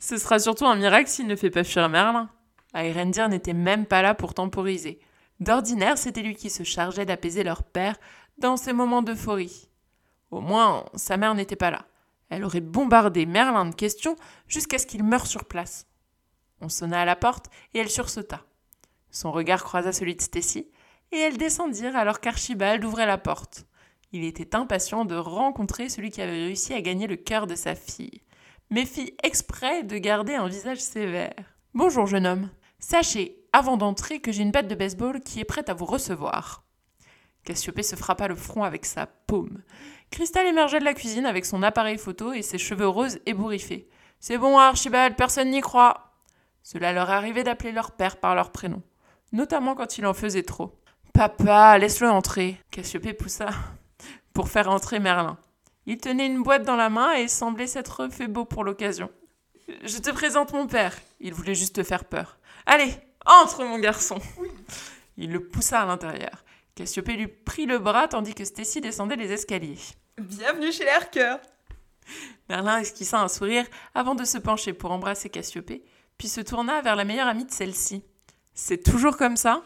Ce 0.00 0.16
sera 0.16 0.38
surtout 0.38 0.66
un 0.66 0.76
miracle 0.76 1.08
s'il 1.08 1.26
ne 1.26 1.36
fait 1.36 1.50
pas 1.50 1.64
fuir 1.64 1.88
Merlin. 1.88 2.28
Irendir 2.74 3.28
n'était 3.28 3.52
même 3.52 3.86
pas 3.86 4.02
là 4.02 4.14
pour 4.14 4.34
temporiser. 4.34 4.98
D'ordinaire, 5.38 5.98
c'était 5.98 6.22
lui 6.22 6.34
qui 6.34 6.50
se 6.50 6.64
chargeait 6.64 7.06
d'apaiser 7.06 7.44
leur 7.44 7.62
père 7.62 7.96
dans 8.38 8.56
ces 8.56 8.72
moments 8.72 9.02
d'euphorie. 9.02 9.68
Au 10.34 10.40
moins, 10.40 10.84
sa 10.94 11.16
mère 11.16 11.36
n'était 11.36 11.54
pas 11.54 11.70
là. 11.70 11.86
Elle 12.28 12.42
aurait 12.42 12.60
bombardé 12.60 13.24
Merlin 13.24 13.66
de 13.66 13.74
questions 13.74 14.16
jusqu'à 14.48 14.78
ce 14.78 14.86
qu'il 14.86 15.04
meure 15.04 15.28
sur 15.28 15.44
place. 15.44 15.86
On 16.60 16.68
sonna 16.68 17.02
à 17.02 17.04
la 17.04 17.14
porte 17.14 17.46
et 17.72 17.78
elle 17.78 17.88
sursauta. 17.88 18.44
Son 19.12 19.30
regard 19.30 19.62
croisa 19.62 19.92
celui 19.92 20.16
de 20.16 20.20
Stacy, 20.20 20.66
et 21.12 21.18
elles 21.18 21.38
descendirent 21.38 21.94
alors 21.94 22.18
qu'Archibald 22.18 22.84
ouvrait 22.84 23.06
la 23.06 23.16
porte. 23.16 23.66
Il 24.10 24.24
était 24.24 24.56
impatient 24.56 25.04
de 25.04 25.14
rencontrer 25.14 25.88
celui 25.88 26.10
qui 26.10 26.20
avait 26.20 26.32
réussi 26.32 26.74
à 26.74 26.82
gagner 26.82 27.06
le 27.06 27.14
cœur 27.14 27.46
de 27.46 27.54
sa 27.54 27.76
fille, 27.76 28.22
mais 28.70 28.86
fit 28.86 29.14
exprès 29.22 29.84
de 29.84 29.98
garder 29.98 30.34
un 30.34 30.48
visage 30.48 30.80
sévère. 30.80 31.44
Bonjour, 31.74 32.08
jeune 32.08 32.26
homme. 32.26 32.50
Sachez, 32.80 33.38
avant 33.52 33.76
d'entrer, 33.76 34.18
que 34.18 34.32
j'ai 34.32 34.42
une 34.42 34.50
batte 34.50 34.66
de 34.66 34.74
baseball 34.74 35.20
qui 35.20 35.38
est 35.38 35.44
prête 35.44 35.68
à 35.68 35.74
vous 35.74 35.86
recevoir. 35.86 36.64
Cassiopée 37.44 37.82
se 37.82 37.96
frappa 37.96 38.28
le 38.28 38.34
front 38.34 38.64
avec 38.64 38.86
sa 38.86 39.06
paume. 39.06 39.62
Cristal 40.10 40.46
émergea 40.46 40.78
de 40.78 40.84
la 40.84 40.94
cuisine 40.94 41.26
avec 41.26 41.44
son 41.44 41.62
appareil 41.62 41.98
photo 41.98 42.32
et 42.32 42.42
ses 42.42 42.58
cheveux 42.58 42.88
roses 42.88 43.18
ébouriffés. 43.26 43.88
C'est 44.20 44.38
bon, 44.38 44.58
Archibald, 44.58 45.16
personne 45.16 45.50
n'y 45.50 45.60
croit. 45.60 46.12
Cela 46.62 46.92
leur 46.92 47.10
arrivait 47.10 47.44
d'appeler 47.44 47.72
leur 47.72 47.92
père 47.92 48.16
par 48.16 48.34
leur 48.34 48.50
prénom 48.50 48.82
notamment 49.34 49.74
quand 49.74 49.98
il 49.98 50.06
en 50.06 50.14
faisait 50.14 50.44
trop. 50.44 50.80
Papa, 51.12 51.76
laisse-le 51.76 52.08
entrer. 52.08 52.58
Cassiopée 52.70 53.12
poussa 53.12 53.48
pour 54.32 54.48
faire 54.48 54.70
entrer 54.70 54.98
Merlin. 55.00 55.36
Il 55.86 55.98
tenait 55.98 56.26
une 56.26 56.42
boîte 56.42 56.64
dans 56.64 56.76
la 56.76 56.88
main 56.88 57.12
et 57.12 57.28
semblait 57.28 57.66
s'être 57.66 58.08
fait 58.08 58.26
beau 58.26 58.44
pour 58.44 58.64
l'occasion. 58.64 59.10
Je 59.84 59.98
te 59.98 60.10
présente 60.10 60.52
mon 60.52 60.66
père. 60.66 60.96
Il 61.20 61.34
voulait 61.34 61.54
juste 61.54 61.76
te 61.76 61.82
faire 61.82 62.04
peur. 62.04 62.38
Allez, 62.66 62.94
entre, 63.26 63.64
mon 63.64 63.78
garçon. 63.78 64.18
Il 65.16 65.30
le 65.30 65.46
poussa 65.46 65.82
à 65.82 65.86
l'intérieur. 65.86 66.43
Cassiopée 66.74 67.16
lui 67.16 67.28
prit 67.28 67.66
le 67.66 67.78
bras 67.78 68.08
tandis 68.08 68.34
que 68.34 68.44
Stacy 68.44 68.80
descendait 68.80 69.14
les 69.14 69.30
escaliers. 69.30 69.78
Bienvenue 70.18 70.72
chez 70.72 70.84
les 70.84 71.36
Merlin 72.48 72.78
esquissa 72.78 73.20
un 73.20 73.28
sourire 73.28 73.64
avant 73.94 74.16
de 74.16 74.24
se 74.24 74.38
pencher 74.38 74.72
pour 74.72 74.90
embrasser 74.90 75.28
Cassiopée, 75.28 75.84
puis 76.18 76.26
se 76.26 76.40
tourna 76.40 76.82
vers 76.82 76.96
la 76.96 77.04
meilleure 77.04 77.28
amie 77.28 77.44
de 77.44 77.52
celle-ci. 77.52 78.02
C'est 78.54 78.82
toujours 78.82 79.16
comme 79.16 79.36
ça? 79.36 79.62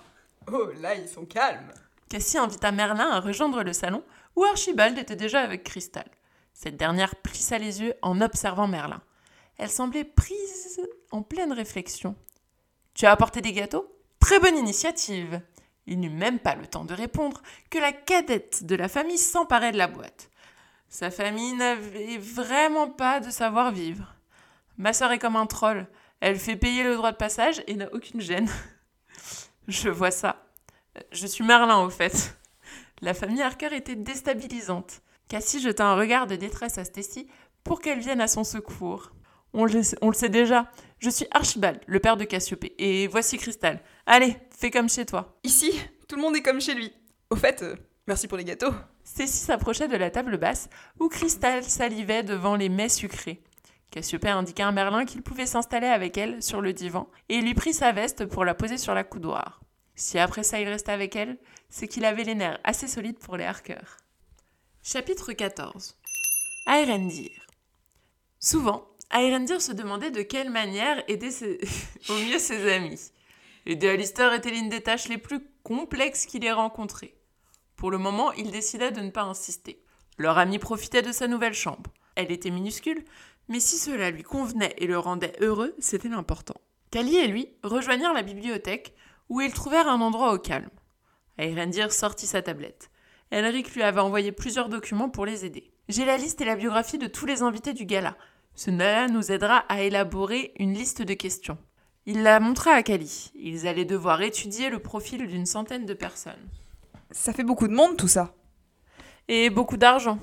Oh, 0.52 0.68
là, 0.80 0.94
ils 0.96 1.08
sont 1.08 1.24
calmes. 1.24 1.72
Cassie 2.10 2.36
invita 2.36 2.72
Merlin 2.72 3.10
à 3.10 3.20
rejoindre 3.20 3.62
le 3.62 3.72
salon 3.72 4.04
où 4.36 4.44
Archibald 4.44 4.98
était 4.98 5.16
déjà 5.16 5.40
avec 5.40 5.64
Cristal. 5.64 6.10
Cette 6.52 6.76
dernière 6.76 7.16
plissa 7.16 7.56
les 7.56 7.80
yeux 7.80 7.94
en 8.02 8.20
observant 8.20 8.68
Merlin. 8.68 9.00
Elle 9.56 9.70
semblait 9.70 10.04
prise 10.04 10.80
en 11.10 11.22
pleine 11.22 11.54
réflexion. 11.54 12.16
Tu 12.92 13.06
as 13.06 13.12
apporté 13.12 13.40
des 13.40 13.52
gâteaux? 13.52 13.90
Très 14.20 14.38
bonne 14.40 14.58
initiative. 14.58 15.40
Il 15.90 16.00
n'eut 16.00 16.10
même 16.10 16.38
pas 16.38 16.54
le 16.54 16.66
temps 16.66 16.84
de 16.84 16.92
répondre 16.92 17.42
que 17.70 17.78
la 17.78 17.92
cadette 17.92 18.64
de 18.64 18.76
la 18.76 18.88
famille 18.88 19.16
s'emparait 19.16 19.72
de 19.72 19.78
la 19.78 19.88
boîte. 19.88 20.30
Sa 20.90 21.10
famille 21.10 21.54
n'avait 21.54 22.18
vraiment 22.18 22.90
pas 22.90 23.20
de 23.20 23.30
savoir-vivre. 23.30 24.14
Ma 24.76 24.92
sœur 24.92 25.12
est 25.12 25.18
comme 25.18 25.36
un 25.36 25.46
troll. 25.46 25.86
Elle 26.20 26.38
fait 26.38 26.56
payer 26.56 26.84
le 26.84 26.94
droit 26.94 27.10
de 27.10 27.16
passage 27.16 27.62
et 27.66 27.74
n'a 27.74 27.92
aucune 27.94 28.20
gêne. 28.20 28.50
Je 29.68 29.88
vois 29.88 30.10
ça. 30.10 30.44
Je 31.10 31.26
suis 31.26 31.44
Merlin, 31.44 31.80
au 31.82 31.90
fait. 31.90 32.36
La 33.00 33.14
famille 33.14 33.42
Harker 33.42 33.74
était 33.74 33.96
déstabilisante. 33.96 35.00
Cassie 35.28 35.60
jeta 35.60 35.86
un 35.86 35.94
regard 35.94 36.26
de 36.26 36.36
détresse 36.36 36.76
à 36.76 36.84
Stacy 36.84 37.28
pour 37.64 37.80
qu'elle 37.80 38.00
vienne 38.00 38.20
à 38.20 38.28
son 38.28 38.44
secours. 38.44 39.12
On 39.54 39.64
le, 39.64 39.80
on 40.02 40.08
le, 40.08 40.14
sait 40.14 40.28
déjà. 40.28 40.70
Je 41.00 41.10
suis 41.10 41.26
Archibald, 41.30 41.80
le 41.86 42.00
père 42.00 42.16
de 42.16 42.24
Cassiopée. 42.24 42.74
Et 42.78 43.06
voici 43.06 43.38
Cristal. 43.38 43.80
Allez, 44.06 44.36
fais 44.50 44.70
comme 44.70 44.88
chez 44.88 45.06
toi. 45.06 45.38
Ici 45.44 45.72
Tout 46.08 46.16
le 46.16 46.22
monde 46.22 46.36
est 46.36 46.42
comme 46.42 46.60
chez 46.60 46.74
lui. 46.74 46.92
Au 47.30 47.36
fait, 47.36 47.62
euh, 47.62 47.76
merci 48.08 48.26
pour 48.26 48.36
les 48.36 48.44
gâteaux. 48.44 48.72
Cécile 49.04 49.46
s'approchait 49.46 49.86
de 49.86 49.96
la 49.96 50.10
table 50.10 50.38
basse 50.38 50.68
où 50.98 51.08
Cristal 51.08 51.62
salivait 51.62 52.24
devant 52.24 52.56
les 52.56 52.68
mets 52.68 52.88
sucrés. 52.88 53.42
Cassiopée 53.90 54.28
indiqua 54.28 54.66
à 54.66 54.72
Merlin 54.72 55.04
qu'il 55.04 55.22
pouvait 55.22 55.46
s'installer 55.46 55.86
avec 55.86 56.18
elle 56.18 56.42
sur 56.42 56.60
le 56.60 56.72
divan 56.72 57.08
et 57.28 57.40
lui 57.40 57.54
prit 57.54 57.72
sa 57.72 57.92
veste 57.92 58.26
pour 58.26 58.44
la 58.44 58.54
poser 58.54 58.76
sur 58.76 58.92
la 58.92 59.04
coudoir. 59.04 59.60
Si 59.94 60.18
après 60.18 60.42
ça 60.42 60.60
il 60.60 60.68
restait 60.68 60.92
avec 60.92 61.16
elle, 61.16 61.38
c'est 61.70 61.88
qu'il 61.88 62.04
avait 62.04 62.24
les 62.24 62.34
nerfs 62.34 62.60
assez 62.64 62.86
solides 62.86 63.18
pour 63.18 63.36
les 63.36 63.44
harkers. 63.44 63.96
Chapitre 64.82 65.32
14 65.32 65.96
Aerendir 66.66 67.46
Souvent, 68.38 68.88
Aerendir 69.10 69.62
se 69.62 69.72
demandait 69.72 70.10
de 70.10 70.22
quelle 70.22 70.50
manière 70.50 71.02
aider 71.08 71.30
au 72.08 72.14
mieux 72.14 72.38
ses 72.38 72.72
amis. 72.72 73.10
Aider 73.66 73.88
Alistair 73.88 74.32
était 74.34 74.50
l'une 74.50 74.68
des 74.68 74.82
tâches 74.82 75.08
les 75.08 75.18
plus 75.18 75.40
complexes 75.62 76.26
qu'il 76.26 76.44
ait 76.44 76.52
rencontrées. 76.52 77.14
Pour 77.76 77.90
le 77.90 77.98
moment, 77.98 78.32
il 78.32 78.50
décida 78.50 78.90
de 78.90 79.00
ne 79.00 79.10
pas 79.10 79.22
insister. 79.22 79.82
Leur 80.18 80.36
ami 80.36 80.58
profitait 80.58 81.02
de 81.02 81.12
sa 81.12 81.28
nouvelle 81.28 81.54
chambre. 81.54 81.92
Elle 82.16 82.32
était 82.32 82.50
minuscule, 82.50 83.04
mais 83.48 83.60
si 83.60 83.76
cela 83.76 84.10
lui 84.10 84.22
convenait 84.22 84.74
et 84.78 84.86
le 84.86 84.98
rendait 84.98 85.36
heureux, 85.40 85.74
c'était 85.78 86.08
l'important. 86.08 86.60
Kali 86.90 87.16
et 87.16 87.28
lui 87.28 87.48
rejoignirent 87.62 88.14
la 88.14 88.22
bibliothèque, 88.22 88.94
où 89.28 89.40
ils 89.40 89.52
trouvèrent 89.52 89.88
un 89.88 90.00
endroit 90.00 90.32
au 90.32 90.38
calme. 90.38 90.70
Aerendir 91.38 91.92
sortit 91.92 92.26
sa 92.26 92.42
tablette. 92.42 92.90
Elric 93.30 93.74
lui 93.74 93.82
avait 93.82 94.00
envoyé 94.00 94.32
plusieurs 94.32 94.68
documents 94.68 95.10
pour 95.10 95.26
les 95.26 95.44
aider. 95.44 95.70
J'ai 95.88 96.04
la 96.04 96.16
liste 96.16 96.40
et 96.40 96.46
la 96.46 96.56
biographie 96.56 96.98
de 96.98 97.06
tous 97.06 97.26
les 97.26 97.42
invités 97.42 97.74
du 97.74 97.84
gala. 97.84 98.16
Ce 98.58 98.72
nala 98.72 99.06
nous 99.06 99.30
aidera 99.30 99.58
à 99.68 99.82
élaborer 99.82 100.52
une 100.58 100.74
liste 100.74 101.02
de 101.02 101.14
questions. 101.14 101.58
Il 102.06 102.24
la 102.24 102.40
montra 102.40 102.72
à 102.72 102.82
Kali. 102.82 103.30
Ils 103.36 103.68
allaient 103.68 103.84
devoir 103.84 104.20
étudier 104.20 104.68
le 104.68 104.80
profil 104.80 105.28
d'une 105.28 105.46
centaine 105.46 105.86
de 105.86 105.94
personnes. 105.94 106.48
Ça 107.12 107.32
fait 107.32 107.44
beaucoup 107.44 107.68
de 107.68 107.72
monde 107.72 107.96
tout 107.96 108.08
ça. 108.08 108.34
Et 109.28 109.48
beaucoup 109.48 109.76
d'argent. 109.76 110.18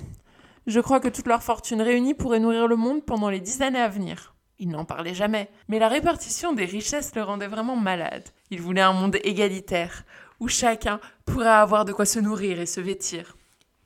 Je 0.68 0.82
crois 0.82 1.00
que 1.00 1.08
toute 1.08 1.28
leur 1.28 1.44
fortune 1.44 1.82
réunie 1.82 2.14
pourrait 2.14 2.42
nourrir 2.42 2.68
le 2.68 2.76
monde 2.76 3.06
pendant 3.06 3.30
les 3.30 3.40
dix 3.40 3.62
années 3.62 3.80
à 3.80 3.88
venir. 3.88 4.36
Il 4.60 4.68
n'en 4.68 4.84
parlait 4.84 5.16
jamais, 5.16 5.50
mais 5.70 5.80
la 5.80 5.88
répartition 5.88 6.52
des 6.52 6.66
richesses 6.66 7.16
le 7.16 7.24
rendait 7.24 7.48
vraiment 7.48 7.78
malade. 7.78 8.28
Il 8.52 8.60
voulait 8.60 8.82
un 8.82 8.92
monde 8.92 9.16
égalitaire, 9.24 10.04
où 10.42 10.50
chacun 10.50 11.00
pourrait 11.24 11.48
avoir 11.48 11.86
de 11.86 11.94
quoi 11.94 12.06
se 12.06 12.20
nourrir 12.20 12.60
et 12.60 12.66
se 12.66 12.82
vêtir. 12.82 13.38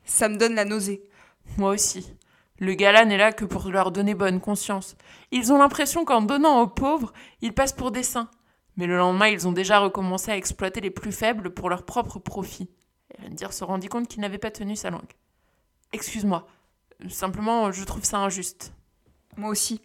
Ça 0.05 0.27
me 0.27 0.37
donne 0.37 0.55
la 0.55 0.65
nausée. 0.65 1.03
Moi 1.59 1.69
aussi. 1.69 2.15
Le 2.59 2.73
gala 2.73 3.05
n'est 3.05 3.17
là 3.17 3.31
que 3.31 3.45
pour 3.45 3.69
leur 3.69 3.91
donner 3.91 4.13
bonne 4.13 4.41
conscience. 4.41 4.97
Ils 5.31 5.53
ont 5.53 5.57
l'impression 5.57 6.03
qu'en 6.03 6.21
donnant 6.21 6.61
aux 6.61 6.67
pauvres, 6.67 7.13
ils 7.41 7.53
passent 7.53 7.73
pour 7.73 7.91
des 7.91 8.03
saints. 8.03 8.29
Mais 8.75 8.85
le 8.85 8.97
lendemain, 8.97 9.27
ils 9.27 9.47
ont 9.47 9.53
déjà 9.53 9.79
recommencé 9.79 10.31
à 10.31 10.37
exploiter 10.37 10.81
les 10.81 10.91
plus 10.91 11.11
faibles 11.11 11.53
pour 11.53 11.69
leur 11.69 11.83
propre 11.83 12.19
profit. 12.19 12.69
Erendir 13.17 13.53
se 13.53 13.63
rendit 13.63 13.87
compte 13.87 14.07
qu'il 14.07 14.21
n'avait 14.21 14.37
pas 14.37 14.51
tenu 14.51 14.75
sa 14.75 14.89
langue. 14.89 15.13
Excuse-moi. 15.93 16.47
Simplement, 17.07 17.71
je 17.71 17.83
trouve 17.85 18.03
ça 18.03 18.19
injuste. 18.19 18.73
Moi 19.37 19.49
aussi. 19.49 19.81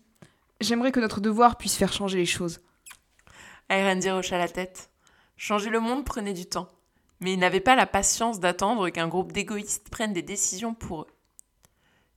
J'aimerais 0.61 0.93
que 0.93 1.01
notre 1.01 1.21
devoir 1.21 1.57
puisse 1.57 1.77
faire 1.77 1.93
changer 1.93 2.19
les 2.19 2.27
choses. 2.27 2.61
Erendir 3.69 4.17
hocha 4.17 4.37
la 4.37 4.49
tête. 4.49 4.91
Changer 5.37 5.71
le 5.71 5.81
monde 5.81 6.05
prenait 6.05 6.33
du 6.33 6.47
temps. 6.47 6.69
Mais 7.21 7.33
il 7.33 7.39
n'avait 7.39 7.61
pas 7.61 7.77
la 7.77 7.87
patience 7.87 8.41
d'attendre 8.41 8.91
qu'un 8.91 9.09
groupe 9.09 9.33
d'égoïstes 9.33 9.89
prenne 9.91 10.13
des 10.13 10.23
décisions 10.23 10.75
pour 10.75 11.03
eux. 11.03 11.14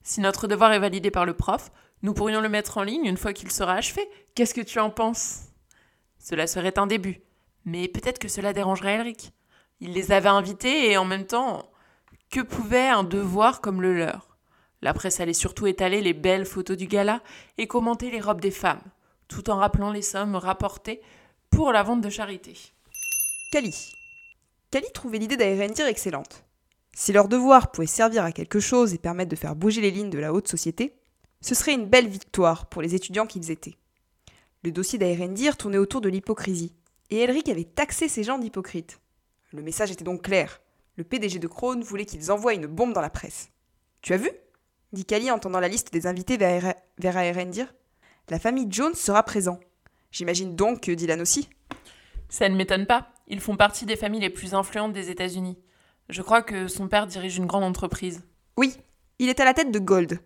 Si 0.07 0.21
notre 0.21 0.47
devoir 0.47 0.71
est 0.71 0.79
validé 0.79 1.11
par 1.11 1.25
le 1.25 1.33
prof, 1.33 1.69
nous 2.01 2.13
pourrions 2.13 2.39
le 2.39 2.47
mettre 2.47 2.77
en 2.77 2.83
ligne 2.83 3.03
une 3.03 3.17
fois 3.17 3.33
qu'il 3.33 3.51
sera 3.51 3.73
achevé. 3.73 4.09
Qu'est-ce 4.35 4.53
que 4.53 4.61
tu 4.61 4.79
en 4.79 4.89
penses? 4.89 5.49
Cela 6.17 6.47
serait 6.47 6.79
un 6.79 6.87
début, 6.87 7.21
mais 7.65 7.89
peut-être 7.89 8.17
que 8.17 8.29
cela 8.29 8.53
dérangerait 8.53 8.93
Elric. 8.93 9.33
Il 9.81 9.91
les 9.91 10.13
avait 10.13 10.29
invités 10.29 10.89
et 10.89 10.95
en 10.95 11.03
même 11.03 11.27
temps, 11.27 11.69
que 12.31 12.39
pouvait 12.39 12.87
un 12.87 13.03
devoir 13.03 13.59
comme 13.59 13.81
le 13.81 13.93
leur? 13.97 14.37
La 14.81 14.93
presse 14.93 15.19
allait 15.19 15.33
surtout 15.33 15.67
étaler 15.67 15.99
les 15.99 16.13
belles 16.13 16.45
photos 16.45 16.77
du 16.77 16.87
gala 16.87 17.21
et 17.57 17.67
commenter 17.67 18.09
les 18.09 18.21
robes 18.21 18.39
des 18.39 18.49
femmes, 18.49 18.81
tout 19.27 19.49
en 19.49 19.57
rappelant 19.57 19.91
les 19.91 20.01
sommes 20.01 20.37
rapportées 20.37 21.01
pour 21.49 21.73
la 21.73 21.83
vente 21.83 21.99
de 21.99 22.09
charité. 22.09 22.53
Kali. 23.51 23.75
Kali 24.71 24.87
trouvait 24.93 25.19
l'idée 25.19 25.35
d'Aerendir 25.35 25.85
excellente. 25.85 26.46
Si 26.99 27.13
leur 27.13 27.27
devoir 27.27 27.71
pouvait 27.71 27.85
servir 27.85 28.23
à 28.23 28.31
quelque 28.31 28.59
chose 28.59 28.95
et 28.95 28.97
permettre 28.97 29.29
de 29.29 29.35
faire 29.35 29.55
bouger 29.55 29.81
les 29.81 29.91
lignes 29.91 30.09
de 30.09 30.17
la 30.17 30.33
haute 30.33 30.47
société, 30.47 30.95
ce 31.41 31.53
serait 31.53 31.75
une 31.75 31.85
belle 31.85 32.07
victoire 32.07 32.65
pour 32.65 32.81
les 32.81 32.95
étudiants 32.95 33.27
qu'ils 33.27 33.51
étaient. 33.51 33.77
Le 34.63 34.71
dossier 34.71 34.97
d'Aerendir 34.97 35.57
tournait 35.57 35.77
autour 35.77 36.01
de 36.01 36.09
l'hypocrisie, 36.09 36.73
et 37.11 37.19
Elric 37.19 37.49
avait 37.49 37.65
taxé 37.65 38.09
ces 38.09 38.23
gens 38.23 38.39
d'hypocrites. 38.39 38.99
Le 39.53 39.61
message 39.61 39.91
était 39.91 40.03
donc 40.03 40.23
clair. 40.23 40.59
Le 40.95 41.03
PDG 41.03 41.37
de 41.37 41.45
Krone 41.45 41.83
voulait 41.83 42.07
qu'ils 42.07 42.31
envoient 42.31 42.55
une 42.55 42.65
bombe 42.65 42.93
dans 42.93 43.01
la 43.01 43.11
presse. 43.11 43.51
Tu 44.01 44.13
as 44.13 44.17
vu? 44.17 44.31
dit 44.91 45.05
Kali 45.05 45.29
en 45.29 45.35
entendant 45.35 45.59
la 45.59 45.67
liste 45.67 45.93
des 45.93 46.07
invités 46.07 46.37
vers, 46.37 46.73
vers. 46.97 47.43
La 48.29 48.39
famille 48.39 48.67
Jones 48.71 48.95
sera 48.95 49.21
présent. 49.21 49.59
J'imagine 50.09 50.55
donc 50.55 50.81
que 50.81 50.91
Dylan 50.91 51.21
aussi. 51.21 51.47
Ça 52.27 52.49
ne 52.49 52.55
m'étonne 52.55 52.87
pas. 52.87 53.09
Ils 53.27 53.39
font 53.39 53.55
partie 53.55 53.85
des 53.85 53.97
familles 53.97 54.21
les 54.21 54.31
plus 54.31 54.55
influentes 54.55 54.93
des 54.93 55.11
États-Unis. 55.11 55.59
Je 56.09 56.21
crois 56.21 56.41
que 56.41 56.67
son 56.67 56.87
père 56.87 57.05
dirige 57.05 57.37
une 57.37 57.47
grande 57.47 57.65
entreprise. 57.65 58.23
Oui, 58.55 58.73
il 59.19 59.27
est 59.27 59.41
à 59.41 59.45
la 59.45 59.53
tête 59.53 59.71
de 59.71 59.79
Gold, 59.79 60.19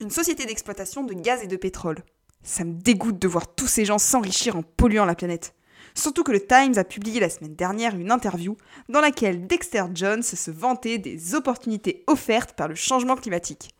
une 0.00 0.10
société 0.10 0.46
d'exploitation 0.46 1.04
de 1.04 1.12
gaz 1.12 1.42
et 1.42 1.46
de 1.46 1.56
pétrole. 1.56 2.02
Ça 2.42 2.64
me 2.64 2.72
dégoûte 2.72 3.18
de 3.18 3.28
voir 3.28 3.54
tous 3.54 3.66
ces 3.66 3.84
gens 3.84 3.98
s'enrichir 3.98 4.56
en 4.56 4.62
polluant 4.62 5.04
la 5.04 5.14
planète. 5.14 5.54
Surtout 5.94 6.24
que 6.24 6.32
le 6.32 6.46
Times 6.46 6.78
a 6.78 6.84
publié 6.84 7.20
la 7.20 7.28
semaine 7.28 7.54
dernière 7.54 7.96
une 7.96 8.10
interview 8.10 8.56
dans 8.88 9.00
laquelle 9.00 9.46
Dexter 9.46 9.84
Jones 9.94 10.22
se 10.22 10.50
vantait 10.50 10.98
des 10.98 11.34
opportunités 11.34 12.04
offertes 12.06 12.54
par 12.54 12.68
le 12.68 12.74
changement 12.74 13.16
climatique. 13.16 13.74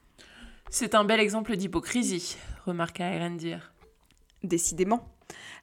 C'est 0.69 0.95
un 0.95 1.05
bel 1.05 1.21
exemple 1.21 1.57
d'hypocrisie, 1.57 2.37
remarqua 2.67 3.05
Erendir. 3.05 3.73
Décidément. 4.43 5.09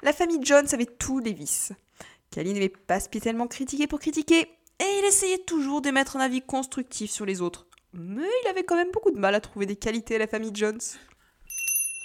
La 0.02 0.14
famille 0.14 0.44
Jones 0.44 0.68
avait 0.72 0.86
tous 0.86 1.20
les 1.20 1.34
vices. 1.34 1.72
Kali 2.32 2.54
n'aimait 2.54 2.70
pas 2.70 3.00
spécialement 3.00 3.48
critiquer 3.48 3.86
pour 3.86 4.00
critiquer, 4.00 4.48
et 4.84 5.00
il 5.00 5.06
essayait 5.06 5.40
toujours 5.40 5.82
d'émettre 5.82 6.18
un 6.18 6.20
avis 6.20 6.42
constructif 6.42 7.10
sur 7.10 7.26
les 7.26 7.42
autres. 7.42 7.68
Mais 7.94 8.28
il 8.44 8.48
avait 8.50 8.64
quand 8.64 8.76
même 8.76 8.92
beaucoup 8.92 9.12
de 9.12 9.20
mal 9.20 9.36
à 9.36 9.40
trouver 9.40 9.66
des 9.66 9.76
qualités 9.76 10.16
à 10.16 10.20
la 10.20 10.28
famille 10.28 10.52
Jones. 10.54 10.82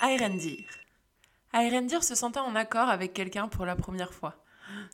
Aerendir. 0.00 0.64
Aerendir 1.52 2.04
se 2.04 2.14
sentait 2.14 2.40
en 2.40 2.54
accord 2.54 2.88
avec 2.88 3.14
quelqu'un 3.14 3.48
pour 3.48 3.64
la 3.64 3.74
première 3.74 4.14
fois. 4.14 4.44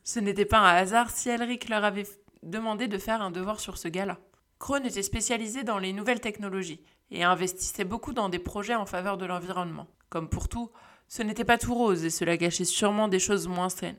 Ce 0.04 0.20
n'était 0.20 0.44
pas 0.44 0.60
un 0.60 0.76
hasard 0.76 1.10
si 1.10 1.28
Elric 1.28 1.68
leur 1.68 1.84
avait 1.84 2.06
demandé 2.42 2.88
de 2.88 2.98
faire 2.98 3.20
un 3.22 3.30
devoir 3.30 3.60
sur 3.60 3.76
ce 3.76 3.88
gars-là. 3.88 4.18
Krone 4.58 4.86
était 4.86 5.02
spécialisé 5.02 5.64
dans 5.64 5.78
les 5.78 5.92
nouvelles 5.92 6.20
technologies 6.20 6.80
et 7.10 7.24
investissait 7.24 7.84
beaucoup 7.84 8.12
dans 8.12 8.28
des 8.28 8.38
projets 8.38 8.76
en 8.76 8.86
faveur 8.86 9.18
de 9.18 9.26
l'environnement. 9.26 9.88
Comme 10.08 10.28
pour 10.28 10.48
tout, 10.48 10.70
ce 11.08 11.22
n'était 11.22 11.44
pas 11.44 11.58
tout 11.58 11.74
rose 11.74 12.04
et 12.04 12.10
cela 12.10 12.36
gâchait 12.36 12.64
sûrement 12.64 13.08
des 13.08 13.18
choses 13.18 13.48
moins 13.48 13.68
saines. 13.68 13.98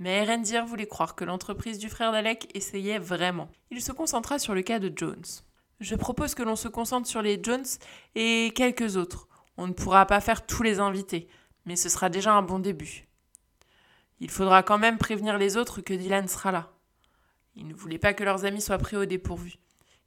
Mais 0.00 0.16
Erendir 0.16 0.64
voulait 0.64 0.86
croire 0.86 1.14
que 1.14 1.24
l'entreprise 1.24 1.78
du 1.78 1.90
frère 1.90 2.10
d'Alec 2.10 2.50
essayait 2.54 2.98
vraiment. 2.98 3.50
Il 3.70 3.82
se 3.82 3.92
concentra 3.92 4.38
sur 4.38 4.54
le 4.54 4.62
cas 4.62 4.78
de 4.78 4.90
Jones. 4.96 5.26
Je 5.78 5.94
propose 5.94 6.34
que 6.34 6.42
l'on 6.42 6.56
se 6.56 6.68
concentre 6.68 7.06
sur 7.06 7.20
les 7.20 7.38
Jones 7.42 7.66
et 8.14 8.50
quelques 8.54 8.96
autres. 8.96 9.28
On 9.58 9.66
ne 9.66 9.74
pourra 9.74 10.06
pas 10.06 10.22
faire 10.22 10.46
tous 10.46 10.62
les 10.62 10.80
invités, 10.80 11.28
mais 11.66 11.76
ce 11.76 11.90
sera 11.90 12.08
déjà 12.08 12.32
un 12.32 12.40
bon 12.40 12.60
début. 12.60 13.08
Il 14.20 14.30
faudra 14.30 14.62
quand 14.62 14.78
même 14.78 14.96
prévenir 14.96 15.36
les 15.36 15.58
autres 15.58 15.82
que 15.82 15.92
Dylan 15.92 16.28
sera 16.28 16.50
là. 16.50 16.72
Il 17.54 17.68
ne 17.68 17.74
voulait 17.74 17.98
pas 17.98 18.14
que 18.14 18.24
leurs 18.24 18.46
amis 18.46 18.62
soient 18.62 18.78
pris 18.78 18.96
au 18.96 19.04
dépourvu. 19.04 19.56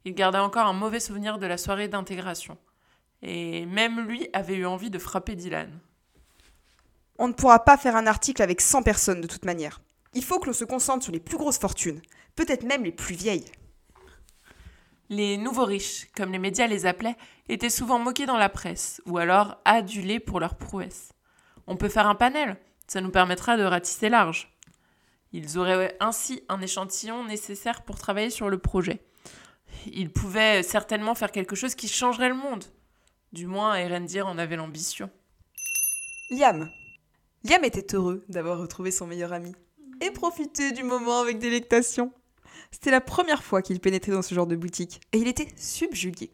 Il 0.04 0.14
garda 0.14 0.42
encore 0.42 0.66
un 0.66 0.72
mauvais 0.72 0.98
souvenir 0.98 1.38
de 1.38 1.46
la 1.46 1.56
soirée 1.56 1.86
d'intégration. 1.86 2.58
Et 3.22 3.64
même 3.66 4.00
lui 4.00 4.28
avait 4.32 4.56
eu 4.56 4.66
envie 4.66 4.90
de 4.90 4.98
frapper 4.98 5.36
Dylan. 5.36 5.70
On 7.18 7.28
ne 7.28 7.32
pourra 7.32 7.64
pas 7.64 7.76
faire 7.76 7.96
un 7.96 8.06
article 8.06 8.42
avec 8.42 8.60
100 8.60 8.82
personnes 8.82 9.20
de 9.20 9.26
toute 9.26 9.44
manière. 9.44 9.80
Il 10.14 10.24
faut 10.24 10.38
que 10.38 10.46
l'on 10.46 10.52
se 10.52 10.64
concentre 10.64 11.04
sur 11.04 11.12
les 11.12 11.20
plus 11.20 11.36
grosses 11.36 11.58
fortunes, 11.58 12.02
peut-être 12.34 12.64
même 12.64 12.84
les 12.84 12.92
plus 12.92 13.14
vieilles. 13.14 13.50
Les 15.10 15.36
nouveaux 15.36 15.64
riches, 15.64 16.08
comme 16.16 16.32
les 16.32 16.38
médias 16.38 16.66
les 16.66 16.86
appelaient, 16.86 17.16
étaient 17.48 17.70
souvent 17.70 17.98
moqués 17.98 18.26
dans 18.26 18.36
la 18.36 18.48
presse, 18.48 19.02
ou 19.06 19.18
alors 19.18 19.60
adulés 19.64 20.18
pour 20.18 20.40
leurs 20.40 20.56
prouesses. 20.56 21.12
On 21.66 21.76
peut 21.76 21.88
faire 21.88 22.08
un 22.08 22.14
panel, 22.14 22.56
ça 22.88 23.00
nous 23.00 23.10
permettra 23.10 23.56
de 23.56 23.64
ratisser 23.64 24.08
large. 24.08 24.50
Ils 25.32 25.58
auraient 25.58 25.96
ainsi 26.00 26.42
un 26.48 26.60
échantillon 26.60 27.24
nécessaire 27.24 27.82
pour 27.82 27.98
travailler 27.98 28.30
sur 28.30 28.48
le 28.48 28.58
projet. 28.58 29.04
Ils 29.86 30.10
pouvaient 30.10 30.62
certainement 30.62 31.14
faire 31.14 31.32
quelque 31.32 31.56
chose 31.56 31.74
qui 31.74 31.88
changerait 31.88 32.28
le 32.28 32.34
monde. 32.34 32.64
Du 33.32 33.46
moins, 33.46 33.74
Erendir 33.74 34.26
en 34.26 34.38
avait 34.38 34.56
l'ambition. 34.56 35.10
Liam, 36.30 36.70
Liam 37.44 37.62
était 37.62 37.94
heureux 37.94 38.24
d'avoir 38.30 38.58
retrouvé 38.58 38.90
son 38.90 39.06
meilleur 39.06 39.34
ami 39.34 39.54
et 40.00 40.10
profiter 40.10 40.72
du 40.72 40.82
moment 40.82 41.20
avec 41.20 41.38
délectation. 41.38 42.10
C'était 42.70 42.90
la 42.90 43.02
première 43.02 43.44
fois 43.44 43.60
qu'il 43.60 43.80
pénétrait 43.80 44.12
dans 44.12 44.22
ce 44.22 44.34
genre 44.34 44.46
de 44.46 44.56
boutique 44.56 45.02
et 45.12 45.18
il 45.18 45.28
était 45.28 45.52
subjugué. 45.54 46.30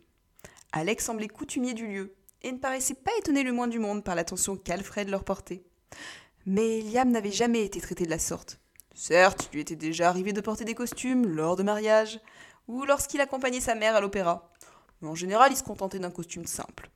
Alex 0.71 1.05
semblait 1.05 1.27
coutumier 1.27 1.75
du 1.75 1.89
lieu 1.89 2.15
et 2.43 2.53
ne 2.53 2.59
paraissait 2.59 2.95
pas 2.95 3.11
étonné 3.19 3.43
le 3.43 3.53
moins 3.53 3.67
du 3.67 3.81
monde 3.81 4.05
par 4.05 4.15
l'attention 4.15 4.57
qu'Alfred 4.57 5.09
leur 5.09 5.25
portait. 5.25 5.65
Mais 6.47 6.81
Liam 6.81 7.11
n'avait 7.11 7.33
jamais 7.33 7.65
été 7.65 7.81
traité 7.81 8.05
de 8.05 8.11
la 8.11 8.21
sorte. 8.21 8.61
Certes, 8.95 9.49
il 9.51 9.57
lui 9.57 9.63
était 9.63 9.75
déjà 9.75 10.09
arrivé 10.09 10.33
de 10.33 10.41
porter 10.41 10.65
des 10.65 10.77
costumes 10.77 11.27
lors 11.27 11.57
de 11.57 11.65
mariage 11.65 12.21
ou 12.69 12.85
lorsqu'il 12.85 13.21
accompagnait 13.21 13.61
sa 13.61 13.75
mère 13.75 13.97
à 13.97 14.01
l'opéra, 14.01 14.53
mais 15.01 15.09
en 15.09 15.17
général 15.17 15.51
il 15.51 15.57
se 15.57 15.65
contentait 15.65 15.99
d'un 15.99 16.13
costume 16.13 16.47
simple. 16.47 16.89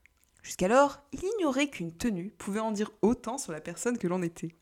Jusqu'alors, 0.45 1.01
il 1.13 1.25
ignorait 1.25 1.69
qu'une 1.69 1.93
tenue 1.93 2.31
pouvait 2.37 2.61
en 2.61 2.71
dire 2.71 2.93
autant 3.01 3.39
sur 3.39 3.51
la 3.51 3.63
personne 3.63 3.97
que 3.97 4.07
l'on 4.07 4.23
était. 4.23 4.55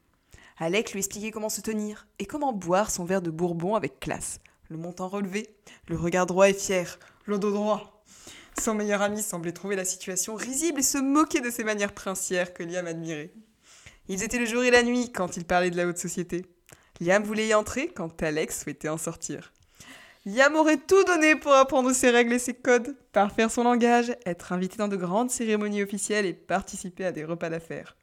Alec 0.58 0.92
lui 0.92 1.00
expliquait 1.00 1.32
comment 1.32 1.48
se 1.48 1.60
tenir 1.60 2.06
et 2.20 2.24
comment 2.24 2.52
boire 2.52 2.90
son 2.90 3.04
verre 3.04 3.20
de 3.20 3.32
bourbon 3.32 3.74
avec 3.74 3.98
classe, 3.98 4.38
le 4.68 4.76
montant 4.76 5.08
relevé, 5.08 5.56
le 5.88 5.96
regard 5.96 6.26
droit 6.26 6.48
et 6.48 6.54
fier, 6.54 7.00
le 7.26 7.36
dos 7.36 7.50
droit. 7.50 8.04
Son 8.60 8.74
meilleur 8.74 9.02
ami 9.02 9.22
semblait 9.22 9.52
trouver 9.52 9.74
la 9.74 9.84
situation 9.84 10.36
risible 10.36 10.78
et 10.78 10.84
se 10.84 10.98
moquer 10.98 11.40
de 11.40 11.50
ses 11.50 11.64
manières 11.64 11.94
princières 11.94 12.54
que 12.54 12.62
Liam 12.62 12.86
admirait. 12.86 13.32
Ils 14.06 14.22
étaient 14.22 14.38
le 14.38 14.46
jour 14.46 14.62
et 14.62 14.70
la 14.70 14.84
nuit 14.84 15.10
quand 15.10 15.36
il 15.36 15.44
parlait 15.44 15.70
de 15.70 15.76
la 15.76 15.88
haute 15.88 15.98
société. 15.98 16.46
Liam 17.00 17.24
voulait 17.24 17.48
y 17.48 17.54
entrer 17.54 17.88
quand 17.88 18.22
Alex 18.22 18.62
souhaitait 18.62 18.88
en 18.88 18.98
sortir. 18.98 19.52
Liam 20.24 20.54
aurait 20.54 20.76
tout 20.76 21.02
donné 21.02 21.34
pour 21.34 21.52
apprendre 21.52 21.92
ses 21.92 22.10
règles 22.10 22.34
et 22.34 22.38
ses 22.38 22.54
codes, 22.54 22.94
parfaire 23.12 23.50
son 23.50 23.64
langage, 23.64 24.16
être 24.24 24.52
invité 24.52 24.76
dans 24.76 24.86
de 24.86 24.96
grandes 24.96 25.32
cérémonies 25.32 25.82
officielles 25.82 26.26
et 26.26 26.32
participer 26.32 27.04
à 27.04 27.10
des 27.10 27.24
repas 27.24 27.50
d'affaires. 27.50 27.96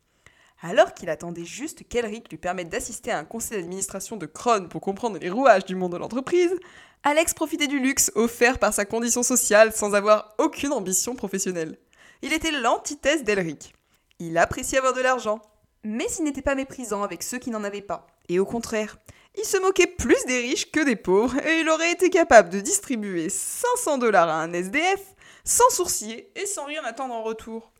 Alors 0.62 0.93
qu'il 0.93 1.10
attendait 1.10 1.45
juste 1.45 1.88
qu'Elric 1.88 2.29
lui 2.29 2.38
permette 2.38 2.67
d'assister 2.67 3.12
à 3.12 3.19
un 3.19 3.23
conseil 3.23 3.60
d'administration 3.60 4.17
de 4.17 4.25
Kron 4.25 4.67
pour 4.67 4.82
comprendre 4.82 5.17
les 5.17 5.29
rouages 5.29 5.63
du 5.63 5.75
monde 5.75 5.93
de 5.93 5.97
l'entreprise, 5.97 6.53
Alex 7.03 7.34
profitait 7.34 7.67
du 7.67 7.79
luxe 7.79 8.12
offert 8.15 8.60
par 8.60 8.73
sa 8.73 8.84
condition 8.84 9.23
sociale 9.23 9.71
sans 9.71 9.95
avoir 9.95 10.36
aucune 10.39 10.73
ambition 10.73 11.15
professionnelle. 11.15 11.77
Il 12.21 12.34
était 12.34 12.51
l'antithèse 12.51 13.23
d'Elric. 13.23 13.73
Il 14.19 14.38
appréciait 14.38 14.79
avoir 14.79 14.93
de 14.93 14.99
l'argent, 14.99 15.41
mais 15.86 16.08
il 16.19 16.25
n'était 16.25 16.41
pas 16.41 16.55
méprisant 16.55 17.03
avec 17.03 17.23
ceux 17.23 17.39
qui 17.39 17.51
n'en 17.51 17.63
avaient 17.63 17.82
pas. 17.82 18.08
Et 18.27 18.39
au 18.39 18.45
contraire, 18.45 18.97
il 19.39 19.45
se 19.45 19.58
moquait 19.58 19.88
plus 19.88 20.23
des 20.28 20.39
riches 20.39 20.69
que 20.69 20.84
des 20.84 20.97
pauvres 20.97 21.38
et 21.47 21.62
il 21.62 21.69
aurait 21.69 21.91
été 21.91 22.10
capable 22.10 22.49
de 22.49 22.60
distribuer 22.60 23.30
500 23.30 23.97
dollars 23.99 24.28
à 24.28 24.41
un 24.41 24.52
SDF 24.52 25.02
sans 25.45 25.69
sourciller 25.69 26.32
et 26.36 26.45
sans 26.45 26.65
rien 26.65 26.84
attendre 26.84 27.13
en 27.13 27.23
retour. 27.23 27.71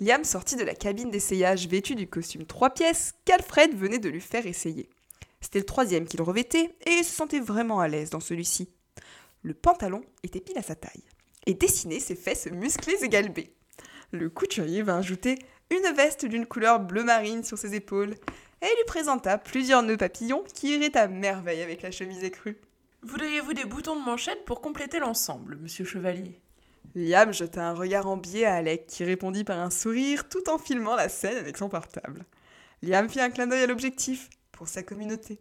Liam 0.00 0.24
sortit 0.24 0.56
de 0.56 0.64
la 0.64 0.74
cabine 0.74 1.10
d'essayage 1.10 1.68
vêtu 1.68 1.94
du 1.94 2.08
costume 2.08 2.46
trois 2.46 2.70
pièces 2.70 3.14
qu'Alfred 3.24 3.76
venait 3.76 3.98
de 4.00 4.08
lui 4.08 4.20
faire 4.20 4.46
essayer. 4.46 4.88
C'était 5.40 5.60
le 5.60 5.66
troisième 5.66 6.06
qu'il 6.06 6.22
revêtait 6.22 6.74
et 6.86 6.90
il 6.90 7.04
se 7.04 7.14
sentait 7.14 7.40
vraiment 7.40 7.78
à 7.78 7.86
l'aise 7.86 8.10
dans 8.10 8.20
celui-ci. 8.20 8.68
Le 9.42 9.54
pantalon 9.54 10.02
était 10.24 10.40
pile 10.40 10.58
à 10.58 10.62
sa 10.62 10.74
taille 10.74 11.04
et 11.46 11.54
dessinait 11.54 12.00
ses 12.00 12.16
fesses 12.16 12.48
musclées 12.50 13.04
et 13.04 13.08
galbées. 13.08 13.54
Le 14.10 14.30
couturier 14.30 14.82
vint 14.82 14.98
ajouter 14.98 15.38
une 15.70 15.94
veste 15.94 16.26
d'une 16.26 16.46
couleur 16.46 16.80
bleu 16.80 17.04
marine 17.04 17.44
sur 17.44 17.58
ses 17.58 17.74
épaules 17.74 18.14
et 18.60 18.66
lui 18.66 18.84
présenta 18.86 19.38
plusieurs 19.38 19.82
nœuds 19.82 19.96
papillons 19.96 20.44
qui 20.54 20.74
iraient 20.74 20.96
à 20.96 21.08
merveille 21.08 21.62
avec 21.62 21.82
la 21.82 21.90
chemise 21.90 22.24
écrue. 22.24 22.60
Voudriez-vous 23.02 23.52
des 23.52 23.64
boutons 23.64 23.94
de 23.94 24.04
manchette 24.04 24.44
pour 24.44 24.60
compléter 24.60 24.98
l'ensemble, 24.98 25.56
monsieur 25.56 25.84
Chevalier? 25.84 26.40
Liam 26.94 27.32
jeta 27.32 27.68
un 27.68 27.74
regard 27.74 28.08
en 28.08 28.16
biais 28.16 28.46
à 28.46 28.56
Alec 28.56 28.86
qui 28.86 29.04
répondit 29.04 29.44
par 29.44 29.58
un 29.58 29.70
sourire 29.70 30.28
tout 30.28 30.48
en 30.48 30.58
filmant 30.58 30.96
la 30.96 31.08
scène 31.08 31.36
avec 31.36 31.56
son 31.56 31.68
portable. 31.68 32.24
Liam 32.82 33.08
fit 33.08 33.20
un 33.20 33.30
clin 33.30 33.46
d'œil 33.46 33.62
à 33.62 33.66
l'objectif 33.66 34.28
pour 34.52 34.68
sa 34.68 34.82
communauté. 34.82 35.38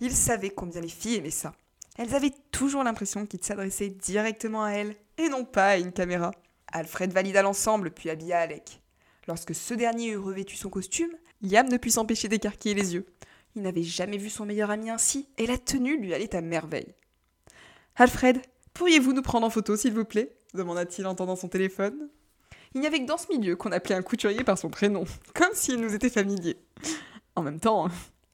Il 0.00 0.12
savait 0.12 0.50
combien 0.50 0.80
les 0.80 0.88
filles 0.88 1.16
aimaient 1.16 1.30
ça. 1.30 1.54
Elles 1.96 2.14
avaient 2.14 2.34
toujours 2.50 2.82
l'impression 2.82 3.24
qu'il 3.24 3.42
s'adressait 3.42 3.88
directement 3.88 4.64
à 4.64 4.72
elles 4.72 4.96
et 5.16 5.28
non 5.28 5.44
pas 5.44 5.68
à 5.68 5.76
une 5.78 5.92
caméra. 5.92 6.32
Alfred 6.72 7.12
valida 7.12 7.40
l'ensemble 7.40 7.90
puis 7.90 8.10
habilla 8.10 8.40
Alec. 8.40 8.82
Lorsque 9.28 9.54
ce 9.54 9.74
dernier 9.74 10.10
eut 10.10 10.18
revêtu 10.18 10.56
son 10.56 10.68
costume, 10.68 11.12
Liam 11.44 11.68
ne 11.68 11.76
put 11.76 11.90
s'empêcher 11.90 12.28
d'écarquiller 12.28 12.74
les 12.74 12.94
yeux. 12.94 13.06
Il 13.54 13.62
n'avait 13.62 13.82
jamais 13.82 14.16
vu 14.16 14.30
son 14.30 14.46
meilleur 14.46 14.70
ami 14.70 14.90
ainsi, 14.90 15.28
et 15.36 15.46
la 15.46 15.58
tenue 15.58 15.98
lui 15.98 16.14
allait 16.14 16.34
à 16.34 16.40
merveille. 16.40 16.94
Alfred, 17.96 18.40
pourriez-vous 18.72 19.12
nous 19.12 19.22
prendre 19.22 19.46
en 19.46 19.50
photo, 19.50 19.76
s'il 19.76 19.92
vous 19.92 20.04
plaît? 20.04 20.36
demanda-t-il 20.54 21.06
en 21.06 21.14
tendant 21.14 21.36
son 21.36 21.48
téléphone. 21.48 22.08
Il 22.74 22.80
n'y 22.80 22.86
avait 22.86 23.00
que 23.00 23.06
dans 23.06 23.18
ce 23.18 23.28
milieu 23.28 23.56
qu'on 23.56 23.72
appelait 23.72 23.94
un 23.94 24.02
couturier 24.02 24.42
par 24.42 24.56
son 24.56 24.70
prénom, 24.70 25.04
comme 25.34 25.52
s'il 25.52 25.80
nous 25.80 25.94
était 25.94 26.08
familier. 26.08 26.56
En 27.36 27.42
même 27.42 27.60
temps, 27.60 27.88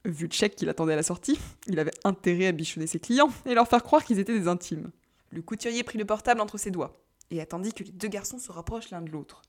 vu 0.04 0.26
le 0.26 0.32
chèque 0.32 0.54
qu'il 0.54 0.68
attendait 0.68 0.92
à 0.92 0.96
la 0.96 1.02
sortie, 1.02 1.38
il 1.66 1.78
avait 1.78 1.90
intérêt 2.04 2.46
à 2.46 2.52
bichonner 2.52 2.86
ses 2.86 3.00
clients 3.00 3.30
et 3.44 3.54
leur 3.54 3.68
faire 3.68 3.82
croire 3.82 4.04
qu'ils 4.04 4.18
étaient 4.18 4.38
des 4.38 4.48
intimes. 4.48 4.90
Le 5.30 5.42
couturier 5.42 5.82
prit 5.82 5.98
le 5.98 6.04
portable 6.04 6.40
entre 6.40 6.58
ses 6.58 6.70
doigts 6.70 7.02
et 7.30 7.40
attendit 7.40 7.72
que 7.72 7.84
les 7.84 7.92
deux 7.92 8.08
garçons 8.08 8.38
se 8.38 8.52
rapprochent 8.52 8.90
l'un 8.90 9.02
de 9.02 9.10
l'autre. 9.10 9.42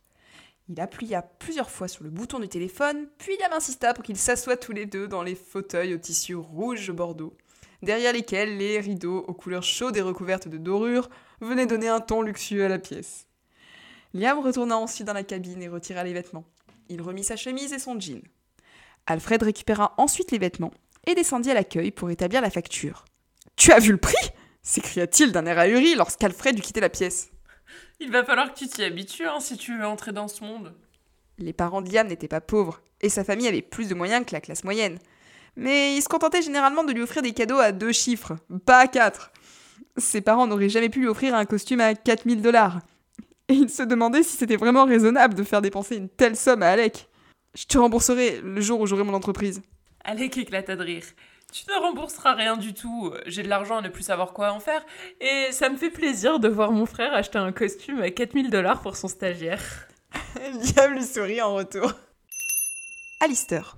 Il 0.70 0.80
appuya 0.80 1.22
plusieurs 1.22 1.70
fois 1.70 1.88
sur 1.88 2.04
le 2.04 2.10
bouton 2.10 2.40
du 2.40 2.48
téléphone, 2.48 3.08
puis 3.18 3.36
il 3.38 3.54
insista 3.54 3.94
pour 3.94 4.04
qu'ils 4.04 4.18
s'assoient 4.18 4.58
tous 4.58 4.72
les 4.72 4.86
deux 4.86 5.08
dans 5.08 5.24
les 5.24 5.36
fauteuils 5.36 5.94
au 5.94 5.98
tissu 5.98 6.36
rouge 6.36 6.92
bordeaux, 6.92 7.36
derrière 7.82 8.14
lesquels 8.14 8.58
les 8.58 8.80
rideaux 8.80 9.20
aux 9.20 9.34
couleurs 9.34 9.64
chaudes 9.64 9.98
et 9.98 10.02
recouvertes 10.02 10.48
de 10.48 10.58
dorure 10.58 11.10
venaient 11.42 11.66
donner 11.66 11.90
un 11.90 12.00
ton 12.00 12.22
luxueux 12.22 12.66
à 12.66 12.70
la 12.70 12.80
pièce. 12.80 13.28
Liam 14.14 14.40
retourna 14.40 14.78
ensuite 14.78 15.08
dans 15.08 15.14
la 15.14 15.24
cabine 15.24 15.62
et 15.62 15.68
retira 15.68 16.04
les 16.04 16.14
vêtements. 16.14 16.46
Il 16.90 17.02
remit 17.02 17.24
sa 17.24 17.36
chemise 17.36 17.74
et 17.74 17.80
son 17.80 18.00
jean. 18.00 18.22
Alfred 19.08 19.42
récupéra 19.42 19.94
ensuite 19.98 20.32
les 20.32 20.38
vêtements 20.38 20.74
et 21.08 21.16
descendit 21.16 21.52
à 21.52 21.54
l'accueil 21.54 21.92
pour 21.92 22.10
établir 22.12 22.42
la 22.42 22.50
facture. 22.50 23.06
Tu 23.56 23.72
as 23.72 23.80
vu 23.80 23.92
le 23.92 23.98
prix? 23.98 24.30
s'écria-t-il 24.64 25.32
d'un 25.32 25.46
air 25.48 25.58
ahuri 25.58 25.96
lorsqu'Alfred 25.96 26.58
eut 26.58 26.62
quitté 26.62 26.82
la 26.82 26.90
pièce. 26.90 27.32
Il 28.04 28.10
va 28.10 28.26
falloir 28.26 28.52
que 28.52 28.58
tu 28.58 28.68
t'y 28.68 28.84
habitues 28.84 29.28
hein, 29.28 29.40
si 29.40 29.58
tu 29.58 29.78
veux 29.78 29.86
entrer 29.86 30.12
dans 30.12 30.28
ce 30.28 30.44
monde. 30.44 30.74
Les 31.38 31.54
parents 31.54 31.84
de 31.84 31.94
Liam 31.94 32.08
n'étaient 32.08 32.28
pas 32.28 32.42
pauvres, 32.42 32.82
et 33.00 33.10
sa 33.10 33.24
famille 33.24 33.48
avait 33.48 33.62
plus 33.62 33.90
de 33.90 33.94
moyens 33.94 34.26
que 34.26 34.34
la 34.34 34.42
classe 34.42 34.64
moyenne. 34.64 34.98
Mais 35.56 35.96
ils 35.96 36.02
se 36.02 36.10
contentaient 36.10 36.42
généralement 36.42 36.84
de 36.84 36.94
lui 36.94 37.04
offrir 37.04 37.22
des 37.22 37.32
cadeaux 37.32 37.60
à 37.60 37.72
deux 37.72 37.92
chiffres, 37.92 38.38
pas 38.66 38.80
à 38.80 38.88
quatre. 38.88 39.32
Ses 39.98 40.22
parents 40.22 40.48
n'auraient 40.48 40.68
jamais 40.68 40.90
pu 40.90 41.02
lui 41.02 41.08
offrir 41.08 41.36
un 41.36 41.46
costume 41.46 41.80
à 41.80 41.94
4000 41.94 42.42
dollars. 42.42 42.80
Et 43.50 43.54
il 43.54 43.70
se 43.70 43.84
demandait 43.84 44.24
si 44.24 44.36
c'était 44.36 44.56
vraiment 44.56 44.86
raisonnable 44.86 45.36
de 45.36 45.44
faire 45.44 45.62
dépenser 45.62 45.98
une 45.98 46.10
telle 46.10 46.36
somme 46.36 46.64
à 46.64 46.70
Alec. 46.70 47.08
Je 47.54 47.66
te 47.66 47.78
rembourserai 47.78 48.42
le 48.42 48.62
jour 48.62 48.80
où 48.82 48.88
j'aurai 48.88 49.04
mon 49.04 49.14
entreprise. 49.14 49.62
Alec 50.04 50.38
éclata 50.40 50.76
de 50.76 50.84
rire. 50.84 51.04
Tu 51.52 51.66
ne 51.68 51.82
rembourseras 51.82 52.34
rien 52.34 52.56
du 52.56 52.74
tout. 52.74 53.14
J'ai 53.26 53.44
de 53.44 53.50
l'argent 53.50 53.78
à 53.78 53.82
ne 53.82 53.90
plus 53.90 54.04
savoir 54.04 54.32
quoi 54.32 54.54
en 54.54 54.62
faire. 54.62 54.86
Et 55.20 55.52
ça 55.52 55.70
me 55.70 55.76
fait 55.76 55.90
plaisir 55.90 56.40
de 56.40 56.48
voir 56.48 56.72
mon 56.72 56.86
frère 56.86 57.14
acheter 57.14 57.38
un 57.40 57.52
costume 57.52 58.02
à 58.02 58.10
4000 58.10 58.50
dollars 58.50 58.82
pour 58.82 58.96
son 58.96 59.10
stagiaire. 59.10 59.62
Liam 60.36 60.94
lui 60.94 61.04
sourit 61.04 61.42
en 61.42 61.54
retour. 61.56 61.92
Alistair. 63.20 63.78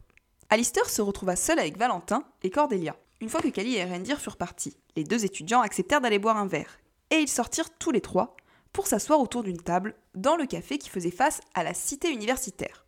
Alistair 0.50 0.88
se 0.88 1.02
retrouva 1.02 1.36
seul 1.36 1.58
avec 1.58 1.78
Valentin 1.78 2.24
et 2.44 2.52
Cordelia. 2.52 2.96
Une 3.22 3.30
fois 3.30 3.42
que 3.42 3.48
Kali 3.48 3.76
et 3.76 3.86
Rendir 3.86 4.20
furent 4.20 4.38
partis, 4.38 4.78
les 4.96 5.04
deux 5.04 5.26
étudiants 5.26 5.62
acceptèrent 5.62 6.02
d'aller 6.02 6.20
boire 6.20 6.38
un 6.38 6.48
verre. 6.48 6.78
Et 7.10 7.16
ils 7.16 7.30
sortirent 7.30 7.76
tous 7.80 7.92
les 7.92 8.02
trois 8.02 8.38
pour 8.72 8.86
s'asseoir 8.86 9.20
autour 9.20 9.44
d'une 9.44 9.62
table 9.62 9.96
dans 10.14 10.36
le 10.36 10.46
café 10.46 10.78
qui 10.78 10.90
faisait 10.90 11.12
face 11.12 11.42
à 11.56 11.64
la 11.64 11.74
cité 11.74 12.12
universitaire. 12.12 12.86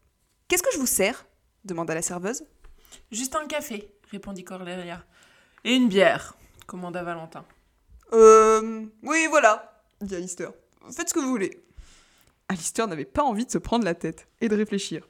Qu'est-ce 0.47 0.63
que 0.63 0.73
je 0.73 0.79
vous 0.79 0.85
sers? 0.85 1.25
demanda 1.63 1.95
la 1.95 2.03
serveuse. 2.03 2.43
Juste 3.11 3.35
un 3.35 3.47
café, 3.47 3.91
répondit 4.11 4.43
Cordelia. 4.43 5.03
Et 5.63 5.73
une 5.73 5.87
bière, 5.87 6.37
commanda 6.67 7.03
Valentin. 7.03 7.45
Euh. 8.13 8.85
Oui, 9.03 9.27
voilà, 9.29 9.83
dit 10.01 10.15
Alistair. 10.15 10.51
Faites 10.91 11.09
ce 11.09 11.13
que 11.13 11.19
vous 11.19 11.29
voulez. 11.29 11.63
Alistair 12.47 12.87
n'avait 12.87 13.05
pas 13.05 13.23
envie 13.23 13.45
de 13.45 13.51
se 13.51 13.57
prendre 13.57 13.85
la 13.85 13.95
tête 13.95 14.27
et 14.41 14.49
de 14.49 14.55
réfléchir. 14.55 15.07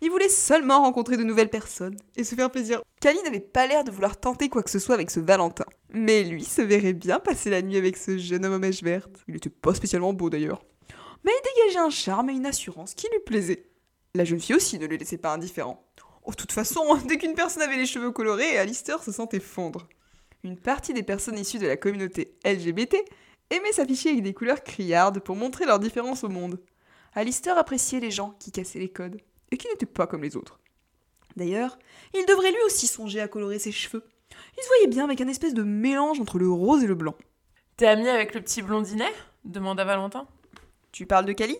Il 0.00 0.10
voulait 0.10 0.28
seulement 0.28 0.82
rencontrer 0.82 1.16
de 1.16 1.24
nouvelles 1.24 1.50
personnes 1.50 1.96
et 2.16 2.22
se 2.22 2.36
faire 2.36 2.52
plaisir. 2.52 2.82
Kali 3.00 3.20
n'avait 3.24 3.40
pas 3.40 3.66
l'air 3.66 3.82
de 3.82 3.90
vouloir 3.90 4.18
tenter 4.18 4.48
quoi 4.48 4.62
que 4.62 4.70
ce 4.70 4.78
soit 4.78 4.94
avec 4.94 5.10
ce 5.10 5.18
Valentin. 5.18 5.64
Mais 5.90 6.22
lui 6.22 6.44
se 6.44 6.62
verrait 6.62 6.92
bien 6.92 7.18
passer 7.18 7.50
la 7.50 7.62
nuit 7.62 7.76
avec 7.76 7.96
ce 7.96 8.16
jeune 8.16 8.44
homme 8.46 8.54
aux 8.54 8.58
mèches 8.60 8.82
vertes. 8.82 9.24
Il 9.26 9.34
n'était 9.34 9.50
pas 9.50 9.74
spécialement 9.74 10.12
beau 10.12 10.30
d'ailleurs. 10.30 10.64
Mais 11.24 11.32
il 11.32 11.62
dégageait 11.62 11.84
un 11.84 11.90
charme 11.90 12.30
et 12.30 12.34
une 12.34 12.46
assurance 12.46 12.94
qui 12.94 13.08
lui 13.10 13.18
plaisaient. 13.26 13.66
La 14.14 14.24
jeune 14.24 14.40
fille 14.40 14.54
aussi 14.54 14.78
ne 14.78 14.86
le 14.86 14.96
laissait 14.96 15.18
pas 15.18 15.32
indifférent. 15.32 15.84
Oh, 16.28 16.32
de 16.32 16.36
toute 16.36 16.52
façon, 16.52 16.82
dès 17.08 17.16
qu'une 17.16 17.34
personne 17.34 17.62
avait 17.62 17.78
les 17.78 17.86
cheveux 17.86 18.10
colorés, 18.10 18.58
Alistair 18.58 19.02
se 19.02 19.12
sentait 19.12 19.40
fondre. 19.40 19.88
Une 20.44 20.58
partie 20.58 20.92
des 20.92 21.02
personnes 21.02 21.38
issues 21.38 21.58
de 21.58 21.66
la 21.66 21.78
communauté 21.78 22.34
LGBT 22.44 22.96
aimaient 23.48 23.72
s'afficher 23.72 24.10
avec 24.10 24.22
des 24.22 24.34
couleurs 24.34 24.62
criardes 24.62 25.20
pour 25.20 25.36
montrer 25.36 25.64
leur 25.64 25.78
différence 25.78 26.24
au 26.24 26.28
monde. 26.28 26.60
Alistair 27.14 27.56
appréciait 27.56 28.00
les 28.00 28.10
gens 28.10 28.36
qui 28.38 28.52
cassaient 28.52 28.78
les 28.78 28.90
codes 28.90 29.18
et 29.50 29.56
qui 29.56 29.68
n'étaient 29.68 29.86
pas 29.86 30.06
comme 30.06 30.22
les 30.22 30.36
autres. 30.36 30.60
D'ailleurs, 31.36 31.78
il 32.12 32.26
devrait 32.26 32.52
lui 32.52 32.62
aussi 32.66 32.86
songer 32.86 33.22
à 33.22 33.28
colorer 33.28 33.58
ses 33.58 33.72
cheveux. 33.72 34.04
Il 34.58 34.62
se 34.62 34.68
voyait 34.68 34.86
bien 34.86 35.04
avec 35.04 35.22
un 35.22 35.28
espèce 35.28 35.54
de 35.54 35.62
mélange 35.62 36.20
entre 36.20 36.38
le 36.38 36.50
rose 36.50 36.84
et 36.84 36.88
le 36.88 36.94
blanc. 36.94 37.14
T'es 37.78 37.86
ami 37.86 38.06
avec 38.06 38.34
le 38.34 38.42
petit 38.42 38.60
blondinet? 38.60 39.12
demanda 39.46 39.82
Valentin. 39.84 40.28
Tu 40.92 41.06
parles 41.06 41.24
de 41.24 41.32
Cali 41.32 41.56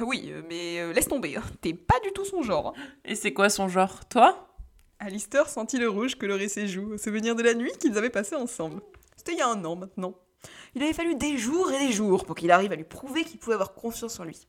Oui, 0.00 0.30
euh, 0.30 0.42
mais 0.48 0.80
euh, 0.80 0.92
laisse 0.92 1.08
tomber, 1.08 1.36
hein. 1.36 1.42
t'es 1.60 1.74
pas 1.74 1.98
du 2.00 2.12
tout 2.12 2.24
son 2.24 2.42
genre. 2.42 2.74
Et 3.04 3.14
c'est 3.14 3.32
quoi 3.32 3.50
son 3.50 3.68
genre? 3.68 4.04
Toi? 4.08 4.48
Alistair 4.98 5.48
sentit 5.48 5.78
le 5.78 5.88
rouge 5.88 6.14
colorer 6.14 6.48
ses 6.48 6.68
joues 6.68 6.92
au 6.94 6.98
souvenir 6.98 7.34
de 7.34 7.42
la 7.42 7.54
nuit 7.54 7.72
qu'ils 7.80 7.96
avaient 7.98 8.10
passée 8.10 8.36
ensemble. 8.36 8.82
C'était 9.16 9.32
il 9.32 9.38
y 9.38 9.42
a 9.42 9.48
un 9.48 9.64
an 9.64 9.76
maintenant. 9.76 10.14
Il 10.74 10.82
avait 10.82 10.92
fallu 10.92 11.14
des 11.14 11.36
jours 11.38 11.72
et 11.72 11.86
des 11.86 11.92
jours 11.92 12.24
pour 12.24 12.36
qu'il 12.36 12.50
arrive 12.50 12.72
à 12.72 12.76
lui 12.76 12.84
prouver 12.84 13.24
qu'il 13.24 13.38
pouvait 13.38 13.54
avoir 13.54 13.74
confiance 13.74 14.20
en 14.20 14.24
lui. 14.24 14.46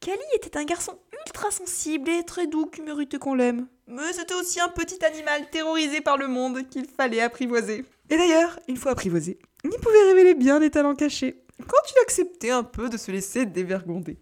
Cali 0.00 0.22
était 0.34 0.56
un 0.56 0.64
garçon 0.64 0.98
ultra 1.26 1.50
sensible 1.50 2.08
et 2.08 2.24
très 2.24 2.46
doux 2.46 2.66
qui 2.66 2.80
méritait 2.80 3.18
qu'on 3.18 3.34
l'aime. 3.34 3.66
Mais 3.86 4.12
c'était 4.12 4.34
aussi 4.34 4.60
un 4.60 4.68
petit 4.68 5.04
animal 5.04 5.50
terrorisé 5.50 6.00
par 6.00 6.16
le 6.16 6.28
monde 6.28 6.68
qu'il 6.68 6.86
fallait 6.86 7.20
apprivoiser. 7.20 7.84
Et 8.08 8.16
d'ailleurs, 8.16 8.58
une 8.68 8.76
fois 8.76 8.92
apprivoisé, 8.92 9.38
il 9.64 9.70
pouvait 9.70 10.04
révéler 10.04 10.34
bien 10.34 10.58
des 10.60 10.70
talents 10.70 10.94
cachés, 10.94 11.42
quand 11.58 11.90
il 11.90 12.02
acceptait 12.02 12.50
un 12.50 12.62
peu 12.62 12.88
de 12.88 12.96
se 12.96 13.10
laisser 13.10 13.44
dévergonder. 13.44 14.16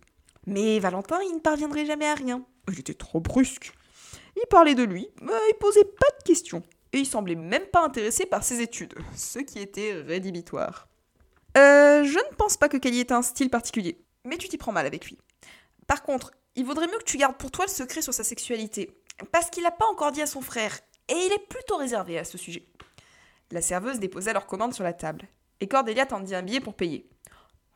Mais 0.49 0.79
Valentin, 0.79 1.19
il 1.29 1.35
ne 1.35 1.41
parviendrait 1.41 1.85
jamais 1.85 2.07
à 2.07 2.15
rien. 2.15 2.43
Il 2.73 2.81
était 2.81 2.95
trop 2.95 3.21
brusque. 3.21 3.75
Il 4.35 4.47
parlait 4.49 4.75
de 4.75 4.83
lui, 4.83 5.07
mais 5.21 5.33
il 5.51 5.59
posait 5.61 5.85
pas 5.85 6.07
de 6.19 6.25
questions. 6.25 6.63
Et 6.95 7.01
il 7.01 7.07
semblait 7.07 7.35
même 7.35 7.67
pas 7.67 7.85
intéressé 7.85 8.25
par 8.25 8.43
ses 8.43 8.63
études, 8.63 8.95
ce 9.15 9.41
qui 9.41 9.59
était 9.59 9.93
rédhibitoire. 9.93 10.89
Euh, 11.59 12.03
je 12.03 12.19
ne 12.19 12.35
pense 12.37 12.57
pas 12.57 12.71
que 12.71 12.79
Kelly 12.79 13.01
ait 13.01 13.13
un 13.13 13.21
style 13.21 13.51
particulier, 13.51 14.03
mais 14.25 14.39
tu 14.39 14.49
t'y 14.49 14.57
prends 14.57 14.73
mal 14.73 14.87
avec 14.87 15.05
lui. 15.05 15.19
Par 15.87 16.03
contre, 16.03 16.33
il 16.57 16.65
vaudrait 16.65 16.87
mieux 16.87 16.99
que 16.99 17.05
tu 17.05 17.19
gardes 17.19 17.37
pour 17.37 17.51
toi 17.51 17.67
le 17.67 17.71
secret 17.71 18.01
sur 18.01 18.15
sa 18.15 18.25
sexualité, 18.25 18.91
parce 19.31 19.51
qu'il 19.51 19.65
n'a 19.65 19.71
pas 19.71 19.87
encore 19.87 20.13
dit 20.13 20.23
à 20.23 20.27
son 20.27 20.41
frère, 20.41 20.79
et 21.09 21.15
il 21.15 21.33
est 21.33 21.47
plutôt 21.47 21.77
réservé 21.77 22.19
à 22.19 22.25
ce 22.25 22.39
sujet. 22.39 22.65
La 23.51 23.61
serveuse 23.61 23.99
déposa 23.99 24.33
leur 24.33 24.47
commande 24.47 24.73
sur 24.73 24.85
la 24.85 24.95
table, 24.95 25.29
et 25.61 25.69
Cordelia 25.69 26.07
tendit 26.07 26.35
un 26.35 26.43
billet 26.43 26.61
pour 26.61 26.75
payer. 26.75 27.07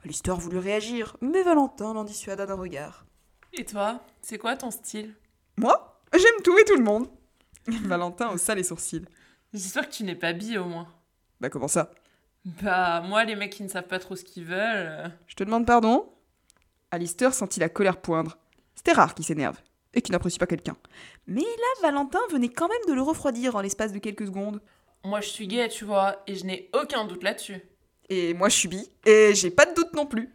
Alistair 0.04 0.36
voulut 0.36 0.58
réagir, 0.58 1.16
mais 1.20 1.42
Valentin 1.42 1.94
l'en 1.94 2.04
dissuada 2.04 2.46
d'un 2.46 2.56
regard. 2.56 3.04
Et 3.52 3.64
toi, 3.64 4.00
c'est 4.20 4.38
quoi 4.38 4.56
ton 4.56 4.70
style? 4.70 5.14
Moi? 5.56 6.00
J'aime 6.12 6.42
tout 6.42 6.56
et 6.58 6.64
tout 6.64 6.76
le 6.76 6.82
monde. 6.82 7.08
Valentin 7.66 8.30
haussa 8.30 8.54
les 8.54 8.64
sourcils. 8.64 9.04
J'espère 9.52 9.88
que 9.88 9.94
tu 9.94 10.04
n'es 10.04 10.14
pas 10.16 10.32
bi 10.32 10.58
au 10.58 10.64
moins. 10.64 10.88
Bah 11.40 11.48
comment 11.50 11.68
ça? 11.68 11.90
Bah, 12.44 13.00
moi, 13.02 13.24
les 13.24 13.36
mecs 13.36 13.52
qui 13.52 13.62
ne 13.62 13.68
savent 13.68 13.86
pas 13.86 13.98
trop 13.98 14.16
ce 14.16 14.24
qu'ils 14.24 14.44
veulent. 14.44 14.58
euh, 14.58 15.08
Je 15.26 15.34
te 15.36 15.44
demande 15.44 15.66
pardon? 15.66 16.12
Alistair 16.90 17.32
sentit 17.34 17.60
la 17.60 17.68
colère 17.68 18.00
poindre. 18.00 18.36
C'était 18.74 18.92
rare 18.92 19.14
qu'il 19.14 19.24
s'énerve, 19.24 19.58
et 19.94 20.02
qu'il 20.02 20.12
n'apprécie 20.12 20.38
pas 20.38 20.46
quelqu'un. 20.46 20.76
Mais 21.26 21.42
là, 21.42 21.82
Valentin 21.82 22.18
venait 22.30 22.48
quand 22.48 22.68
même 22.68 22.84
de 22.88 22.94
le 22.94 23.02
refroidir 23.02 23.54
en 23.54 23.60
l'espace 23.60 23.92
de 23.92 23.98
quelques 23.98 24.26
secondes. 24.26 24.60
Moi, 25.04 25.20
je 25.20 25.28
suis 25.28 25.46
gay, 25.46 25.68
tu 25.68 25.84
vois, 25.84 26.22
et 26.26 26.34
je 26.34 26.44
n'ai 26.44 26.68
aucun 26.74 27.04
doute 27.04 27.22
là-dessus. 27.22 27.60
Et 28.08 28.34
moi, 28.34 28.48
je 28.48 28.56
suis 28.56 28.68
bi, 28.68 28.90
et 29.06 29.34
j'ai 29.34 29.50
pas 29.50 29.66
de 29.66 29.74
doute 29.74 29.92
non 29.94 30.06
plus. 30.06 30.28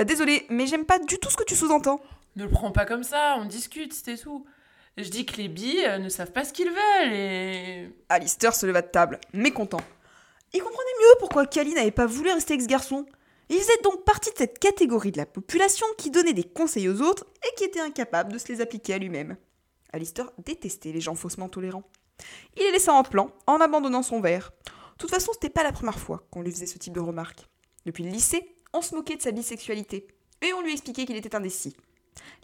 Euh, 0.00 0.04
Désolé, 0.04 0.46
mais 0.48 0.66
j'aime 0.66 0.84
pas 0.84 0.98
du 0.98 1.18
tout 1.18 1.30
ce 1.30 1.36
que 1.36 1.44
tu 1.44 1.54
sous-entends. 1.54 2.00
Ne 2.36 2.44
le 2.44 2.50
prends 2.50 2.70
pas 2.70 2.84
comme 2.84 3.02
ça, 3.02 3.36
on 3.38 3.44
discute, 3.44 3.92
c'est 3.92 4.16
tout. 4.16 4.46
Je 4.96 5.08
dis 5.08 5.26
que 5.26 5.36
les 5.36 5.48
bi 5.48 5.78
euh, 5.84 5.98
ne 5.98 6.08
savent 6.08 6.32
pas 6.32 6.44
ce 6.44 6.52
qu'ils 6.52 6.70
veulent 6.70 7.12
et. 7.12 7.92
Alistair 8.08 8.54
se 8.54 8.66
leva 8.66 8.82
de 8.82 8.88
table, 8.88 9.20
mécontent. 9.32 9.80
Il 10.52 10.60
comprenait 10.60 10.98
mieux 11.00 11.14
pourquoi 11.20 11.46
Kali 11.46 11.74
n'avait 11.74 11.90
pas 11.90 12.06
voulu 12.06 12.30
rester 12.30 12.54
avec 12.54 12.62
ce 12.62 12.68
garçon. 12.68 13.06
Il 13.48 13.58
faisait 13.58 13.80
donc 13.82 14.04
partie 14.04 14.30
de 14.30 14.36
cette 14.36 14.58
catégorie 14.58 15.12
de 15.12 15.18
la 15.18 15.26
population 15.26 15.86
qui 15.96 16.10
donnait 16.10 16.32
des 16.32 16.44
conseils 16.44 16.88
aux 16.88 17.00
autres 17.00 17.26
et 17.46 17.54
qui 17.56 17.64
était 17.64 17.80
incapable 17.80 18.32
de 18.32 18.38
se 18.38 18.48
les 18.48 18.60
appliquer 18.60 18.94
à 18.94 18.98
lui-même. 18.98 19.36
Alistair 19.92 20.30
détestait 20.44 20.92
les 20.92 21.00
gens 21.00 21.14
faussement 21.14 21.48
tolérants. 21.48 21.84
Il 22.56 22.62
les 22.62 22.72
laissa 22.72 22.92
en 22.92 23.04
plan 23.04 23.30
en 23.46 23.60
abandonnant 23.60 24.02
son 24.02 24.20
verre. 24.20 24.52
Toute 24.98 25.10
façon, 25.10 25.32
c'était 25.32 25.48
pas 25.48 25.62
la 25.62 25.72
première 25.72 25.98
fois 25.98 26.26
qu'on 26.30 26.42
lui 26.42 26.50
faisait 26.50 26.66
ce 26.66 26.78
type 26.78 26.92
de 26.92 27.00
remarques. 27.00 27.48
Depuis 27.86 28.04
le 28.04 28.10
lycée, 28.10 28.54
on 28.72 28.82
se 28.82 28.94
moquait 28.94 29.16
de 29.16 29.22
sa 29.22 29.30
bisexualité 29.30 30.06
et 30.42 30.52
on 30.52 30.60
lui 30.60 30.72
expliquait 30.72 31.06
qu'il 31.06 31.16
était 31.16 31.34
indécis. 31.34 31.76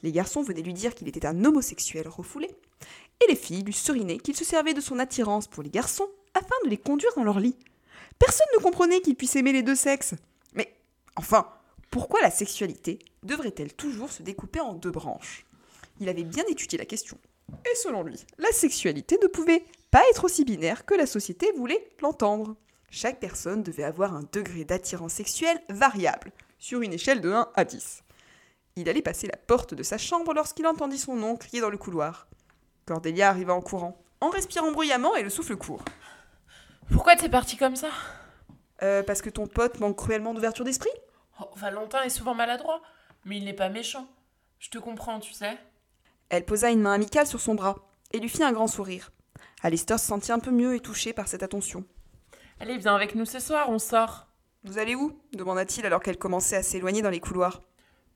Les 0.02 0.12
garçons 0.12 0.42
venaient 0.42 0.62
lui 0.62 0.72
dire 0.72 0.94
qu'il 0.94 1.08
était 1.08 1.26
un 1.26 1.44
homosexuel 1.44 2.08
refoulé, 2.08 2.48
et 3.22 3.28
les 3.28 3.36
filles 3.36 3.62
lui 3.62 3.72
serinaient 3.72 4.18
qu'il 4.18 4.36
se 4.36 4.44
servait 4.44 4.74
de 4.74 4.80
son 4.80 4.98
attirance 4.98 5.48
pour 5.48 5.62
les 5.62 5.70
garçons 5.70 6.08
afin 6.34 6.54
de 6.64 6.70
les 6.70 6.76
conduire 6.76 7.12
dans 7.16 7.24
leur 7.24 7.40
lit. 7.40 7.56
Personne 8.18 8.46
ne 8.56 8.62
comprenait 8.62 9.00
qu'il 9.00 9.16
puisse 9.16 9.36
aimer 9.36 9.52
les 9.52 9.62
deux 9.62 9.74
sexes. 9.74 10.14
Mais 10.54 10.72
enfin, 11.16 11.48
pourquoi 11.90 12.22
la 12.22 12.30
sexualité 12.30 12.98
devrait-elle 13.22 13.74
toujours 13.74 14.12
se 14.12 14.22
découper 14.22 14.60
en 14.60 14.74
deux 14.74 14.90
branches? 14.90 15.44
Il 16.00 16.08
avait 16.08 16.24
bien 16.24 16.44
étudié 16.48 16.78
la 16.78 16.86
question. 16.86 17.18
Et 17.50 17.76
selon 17.76 18.02
lui, 18.02 18.18
la 18.38 18.52
sexualité 18.52 19.18
ne 19.22 19.28
pouvait 19.28 19.64
pas 19.94 20.02
être 20.10 20.24
aussi 20.24 20.44
binaire 20.44 20.84
que 20.84 20.94
la 20.96 21.06
société 21.06 21.52
voulait 21.56 21.88
l'entendre. 22.02 22.56
Chaque 22.90 23.20
personne 23.20 23.62
devait 23.62 23.84
avoir 23.84 24.12
un 24.12 24.24
degré 24.32 24.64
d'attirance 24.64 25.12
sexuelle 25.12 25.60
variable, 25.68 26.32
sur 26.58 26.80
une 26.80 26.92
échelle 26.92 27.20
de 27.20 27.30
1 27.30 27.48
à 27.54 27.64
10. 27.64 28.02
Il 28.74 28.88
allait 28.88 29.02
passer 29.02 29.28
la 29.28 29.36
porte 29.36 29.72
de 29.72 29.84
sa 29.84 29.96
chambre 29.96 30.34
lorsqu'il 30.34 30.66
entendit 30.66 30.98
son 30.98 31.14
nom 31.14 31.36
crier 31.36 31.60
dans 31.60 31.70
le 31.70 31.78
couloir. 31.78 32.26
Cordelia 32.86 33.28
arriva 33.28 33.54
en 33.54 33.60
courant, 33.60 33.96
en 34.20 34.30
respirant 34.30 34.72
bruyamment 34.72 35.14
et 35.14 35.22
le 35.22 35.30
souffle 35.30 35.54
court. 35.54 35.84
Pourquoi 36.90 37.14
t'es 37.14 37.28
parti 37.28 37.56
comme 37.56 37.76
ça? 37.76 37.90
Euh, 38.82 39.04
parce 39.04 39.22
que 39.22 39.30
ton 39.30 39.46
pote 39.46 39.78
manque 39.78 39.96
cruellement 39.96 40.34
d'ouverture 40.34 40.64
d'esprit? 40.64 40.90
Oh, 41.40 41.50
Valentin 41.54 42.02
est 42.02 42.08
souvent 42.08 42.34
maladroit, 42.34 42.82
mais 43.24 43.36
il 43.36 43.44
n'est 43.44 43.52
pas 43.52 43.68
méchant. 43.68 44.08
Je 44.58 44.70
te 44.70 44.78
comprends, 44.78 45.20
tu 45.20 45.32
sais. 45.32 45.56
Elle 46.30 46.44
posa 46.44 46.72
une 46.72 46.80
main 46.80 46.94
amicale 46.94 47.28
sur 47.28 47.40
son 47.40 47.54
bras 47.54 47.76
et 48.10 48.18
lui 48.18 48.28
fit 48.28 48.42
un 48.42 48.50
grand 48.50 48.66
sourire. 48.66 49.12
Alistair 49.64 49.98
se 49.98 50.04
sentit 50.04 50.30
un 50.30 50.40
peu 50.40 50.50
mieux 50.50 50.74
et 50.74 50.80
touché 50.80 51.14
par 51.14 51.26
cette 51.26 51.42
attention. 51.42 51.86
Allez, 52.60 52.76
viens 52.76 52.94
avec 52.94 53.14
nous 53.14 53.24
ce 53.24 53.38
soir, 53.40 53.70
on 53.70 53.78
sort. 53.78 54.28
Vous 54.62 54.76
allez 54.76 54.94
où? 54.94 55.18
demanda-t-il 55.32 55.86
alors 55.86 56.02
qu'elle 56.02 56.18
commençait 56.18 56.56
à 56.56 56.62
s'éloigner 56.62 57.00
dans 57.00 57.08
les 57.08 57.18
couloirs. 57.18 57.62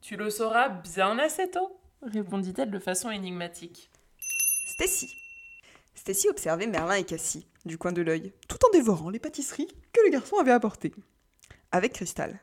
Tu 0.02 0.16
le 0.18 0.28
sauras 0.28 0.68
bien 0.68 1.18
assez 1.18 1.50
tôt, 1.50 1.80
répondit-elle 2.02 2.70
de 2.70 2.78
façon 2.78 3.10
énigmatique. 3.10 3.90
Stacy. 4.74 5.10
Stacy 5.94 6.28
observait 6.28 6.66
Merlin 6.66 6.96
et 6.96 7.04
Cassie, 7.04 7.48
du 7.64 7.78
coin 7.78 7.92
de 7.92 8.02
l'œil, 8.02 8.34
tout 8.46 8.58
en 8.66 8.70
dévorant 8.70 9.08
les 9.08 9.18
pâtisseries 9.18 9.68
que 9.94 10.02
le 10.04 10.10
garçon 10.10 10.36
avait 10.36 10.52
apportées. 10.52 10.92
Avec 11.72 11.94
Crystal. 11.94 12.38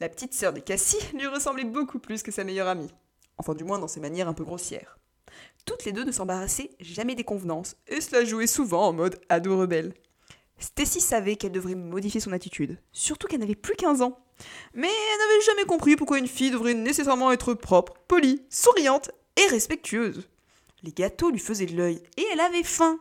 La 0.00 0.08
petite 0.08 0.34
sœur 0.34 0.52
de 0.52 0.58
Cassie 0.58 0.98
lui 1.14 1.28
ressemblait 1.28 1.62
beaucoup 1.62 2.00
plus 2.00 2.24
que 2.24 2.32
sa 2.32 2.42
meilleure 2.42 2.66
amie. 2.66 2.92
Enfin, 3.38 3.54
du 3.54 3.62
moins 3.62 3.78
dans 3.78 3.86
ses 3.86 4.00
manières 4.00 4.28
un 4.28 4.34
peu 4.34 4.44
grossières. 4.44 4.98
Toutes 5.64 5.84
les 5.84 5.92
deux 5.92 6.04
ne 6.04 6.12
s'embarrassaient 6.12 6.70
jamais 6.80 7.14
des 7.14 7.24
convenances, 7.24 7.76
et 7.88 8.00
cela 8.00 8.24
jouait 8.24 8.46
souvent 8.46 8.88
en 8.88 8.92
mode 8.92 9.18
ado 9.28 9.58
rebelle. 9.58 9.94
Stacy 10.58 11.00
savait 11.00 11.36
qu'elle 11.36 11.52
devrait 11.52 11.74
modifier 11.74 12.20
son 12.20 12.32
attitude, 12.32 12.78
surtout 12.92 13.26
qu'elle 13.26 13.40
n'avait 13.40 13.54
plus 13.54 13.74
15 13.74 14.02
ans. 14.02 14.18
Mais 14.74 14.88
elle 14.88 15.18
n'avait 15.18 15.44
jamais 15.46 15.64
compris 15.64 15.96
pourquoi 15.96 16.18
une 16.18 16.26
fille 16.26 16.50
devrait 16.50 16.74
nécessairement 16.74 17.32
être 17.32 17.54
propre, 17.54 17.94
polie, 18.08 18.42
souriante 18.50 19.10
et 19.36 19.46
respectueuse. 19.48 20.28
Les 20.82 20.92
gâteaux 20.92 21.30
lui 21.30 21.38
faisaient 21.38 21.66
de 21.66 21.76
l'œil 21.76 22.02
et 22.16 22.26
elle 22.32 22.40
avait 22.40 22.62
faim. 22.62 22.98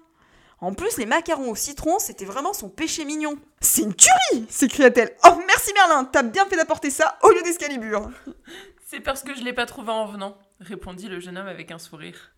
En 0.60 0.74
plus, 0.74 0.98
les 0.98 1.06
macarons 1.06 1.52
au 1.52 1.56
citron, 1.56 2.00
c'était 2.00 2.24
vraiment 2.24 2.54
son 2.54 2.70
péché 2.70 3.04
mignon. 3.04 3.38
C'est 3.60 3.82
une 3.82 3.94
tuerie 3.94 4.46
s'écria-t-elle. 4.50 5.16
Oh, 5.26 5.38
merci 5.46 5.74
Merlin, 5.74 6.06
t'as 6.06 6.24
bien 6.24 6.46
fait 6.46 6.56
d'apporter 6.56 6.90
ça 6.90 7.18
au 7.24 7.32
lieu 7.32 7.44
d'Escalibur. 7.44 8.10
C'est 8.88 9.02
parce 9.02 9.24
que 9.24 9.36
je 9.36 9.42
l'ai 9.42 9.54
pas 9.54 9.66
trouvé 9.66 9.92
en 9.92 10.06
venant, 10.06 10.38
répondit 10.60 11.10
le 11.10 11.20
jeune 11.20 11.38
homme 11.38 11.48
avec 11.48 11.72
un 11.72 11.80
sourire. 11.80 12.32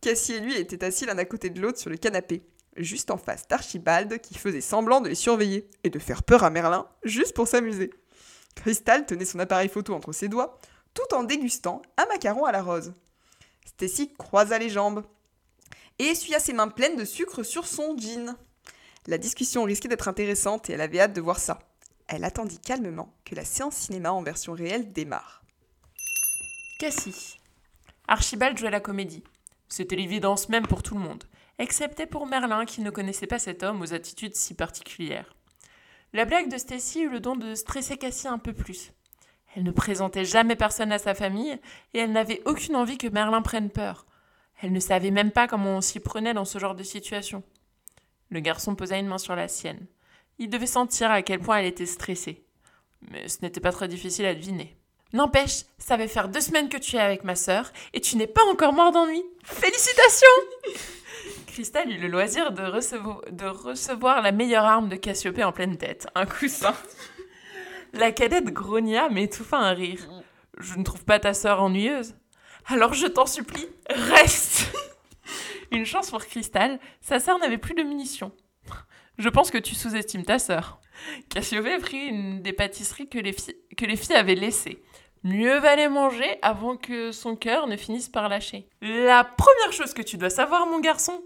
Cassie 0.00 0.34
et 0.34 0.40
lui 0.40 0.56
étaient 0.56 0.84
assis 0.84 1.06
l'un 1.06 1.18
à 1.18 1.24
côté 1.24 1.50
de 1.50 1.60
l'autre 1.60 1.78
sur 1.78 1.90
le 1.90 1.96
canapé, 1.96 2.42
juste 2.76 3.10
en 3.10 3.16
face 3.16 3.48
d'Archibald 3.48 4.20
qui 4.20 4.34
faisait 4.34 4.60
semblant 4.60 5.00
de 5.00 5.08
les 5.08 5.14
surveiller 5.14 5.68
et 5.84 5.90
de 5.90 5.98
faire 5.98 6.22
peur 6.22 6.44
à 6.44 6.50
Merlin, 6.50 6.88
juste 7.04 7.34
pour 7.34 7.48
s'amuser. 7.48 7.90
Crystal 8.54 9.06
tenait 9.06 9.24
son 9.24 9.38
appareil 9.38 9.68
photo 9.68 9.94
entre 9.94 10.12
ses 10.12 10.28
doigts, 10.28 10.58
tout 10.94 11.14
en 11.14 11.24
dégustant 11.24 11.82
un 11.96 12.06
macaron 12.06 12.44
à 12.44 12.52
la 12.52 12.62
rose. 12.62 12.94
Stacy 13.66 14.12
croisa 14.14 14.58
les 14.58 14.70
jambes 14.70 15.04
et 15.98 16.04
essuya 16.04 16.40
ses 16.40 16.52
mains 16.52 16.68
pleines 16.68 16.96
de 16.96 17.04
sucre 17.04 17.42
sur 17.42 17.66
son 17.66 17.96
jean. 17.96 18.36
La 19.06 19.18
discussion 19.18 19.64
risquait 19.64 19.88
d'être 19.88 20.08
intéressante 20.08 20.68
et 20.68 20.72
elle 20.72 20.80
avait 20.80 21.00
hâte 21.00 21.12
de 21.12 21.20
voir 21.20 21.38
ça. 21.38 21.58
Elle 22.08 22.24
attendit 22.24 22.58
calmement 22.58 23.14
que 23.24 23.34
la 23.34 23.44
séance 23.44 23.76
cinéma 23.76 24.12
en 24.12 24.22
version 24.22 24.52
réelle 24.52 24.92
démarre. 24.92 25.42
Cassie. 26.78 27.38
Archibald 28.08 28.56
jouait 28.58 28.70
la 28.70 28.80
comédie. 28.80 29.24
C'était 29.68 29.96
l'évidence 29.96 30.48
même 30.48 30.66
pour 30.66 30.82
tout 30.82 30.94
le 30.94 31.00
monde, 31.00 31.24
excepté 31.58 32.06
pour 32.06 32.26
Merlin 32.26 32.64
qui 32.64 32.80
ne 32.80 32.90
connaissait 32.90 33.26
pas 33.26 33.38
cet 33.38 33.62
homme 33.62 33.82
aux 33.82 33.94
attitudes 33.94 34.36
si 34.36 34.54
particulières. 34.54 35.34
La 36.12 36.24
blague 36.24 36.50
de 36.50 36.58
Stacy 36.58 37.02
eut 37.02 37.10
le 37.10 37.20
don 37.20 37.36
de 37.36 37.54
stresser 37.54 37.96
Cassie 37.96 38.28
un 38.28 38.38
peu 38.38 38.52
plus. 38.52 38.92
Elle 39.54 39.64
ne 39.64 39.70
présentait 39.70 40.24
jamais 40.24 40.56
personne 40.56 40.92
à 40.92 40.98
sa 40.98 41.14
famille 41.14 41.58
et 41.94 41.98
elle 41.98 42.12
n'avait 42.12 42.42
aucune 42.44 42.76
envie 42.76 42.98
que 42.98 43.08
Merlin 43.08 43.42
prenne 43.42 43.70
peur. 43.70 44.06
Elle 44.60 44.72
ne 44.72 44.80
savait 44.80 45.10
même 45.10 45.30
pas 45.30 45.48
comment 45.48 45.76
on 45.76 45.80
s'y 45.80 46.00
prenait 46.00 46.34
dans 46.34 46.44
ce 46.44 46.58
genre 46.58 46.74
de 46.74 46.82
situation. 46.82 47.42
Le 48.30 48.40
garçon 48.40 48.74
posa 48.74 48.98
une 48.98 49.08
main 49.08 49.18
sur 49.18 49.36
la 49.36 49.48
sienne. 49.48 49.86
Il 50.38 50.50
devait 50.50 50.66
sentir 50.66 51.10
à 51.10 51.22
quel 51.22 51.40
point 51.40 51.58
elle 51.58 51.66
était 51.66 51.86
stressée. 51.86 52.44
Mais 53.10 53.28
ce 53.28 53.38
n'était 53.42 53.60
pas 53.60 53.72
très 53.72 53.88
difficile 53.88 54.26
à 54.26 54.34
deviner. 54.34 54.76
N'empêche, 55.16 55.62
ça 55.78 55.96
va 55.96 56.06
faire 56.08 56.28
deux 56.28 56.42
semaines 56.42 56.68
que 56.68 56.76
tu 56.76 56.96
es 56.96 57.00
avec 57.00 57.24
ma 57.24 57.36
sœur 57.36 57.72
et 57.94 58.02
tu 58.02 58.18
n'es 58.18 58.26
pas 58.26 58.44
encore 58.52 58.74
mort 58.74 58.92
d'ennui. 58.92 59.24
Félicitations 59.44 60.26
Cristal 61.46 61.90
eut 61.90 61.96
le 61.96 62.08
loisir 62.08 62.52
de, 62.52 62.60
recevo- 62.62 63.26
de 63.30 63.46
recevoir 63.46 64.20
la 64.20 64.30
meilleure 64.30 64.66
arme 64.66 64.90
de 64.90 64.96
Cassiopée 64.96 65.42
en 65.42 65.52
pleine 65.52 65.78
tête, 65.78 66.06
un 66.14 66.26
coussin. 66.26 66.74
La 67.94 68.12
cadette 68.12 68.52
grogna 68.52 69.08
mais 69.08 69.22
étouffa 69.22 69.56
un 69.56 69.72
rire. 69.72 70.06
Je 70.58 70.74
ne 70.74 70.84
trouve 70.84 71.06
pas 71.06 71.18
ta 71.18 71.32
sœur 71.32 71.62
ennuyeuse. 71.62 72.14
Alors 72.66 72.92
je 72.92 73.06
t'en 73.06 73.24
supplie, 73.24 73.68
reste 73.88 74.66
Une 75.70 75.86
chance 75.86 76.10
pour 76.10 76.26
Cristal, 76.26 76.78
sa 77.00 77.20
sœur 77.20 77.38
n'avait 77.38 77.56
plus 77.56 77.74
de 77.74 77.82
munitions. 77.82 78.32
Je 79.16 79.30
pense 79.30 79.50
que 79.50 79.56
tu 79.56 79.74
sous-estimes 79.74 80.26
ta 80.26 80.38
sœur. 80.38 80.78
Cassiopée 81.30 81.78
prit 81.78 82.04
une 82.04 82.42
des 82.42 82.52
pâtisseries 82.52 83.08
que 83.08 83.18
les 83.86 83.96
filles 83.96 84.14
avaient 84.14 84.34
laissées. 84.34 84.82
Mieux 85.26 85.58
valait 85.58 85.88
manger 85.88 86.38
avant 86.40 86.76
que 86.76 87.10
son 87.10 87.34
cœur 87.34 87.66
ne 87.66 87.76
finisse 87.76 88.08
par 88.08 88.28
lâcher. 88.28 88.68
La 88.80 89.24
première 89.24 89.72
chose 89.72 89.92
que 89.92 90.02
tu 90.02 90.18
dois 90.18 90.30
savoir, 90.30 90.68
mon 90.68 90.78
garçon, 90.78 91.20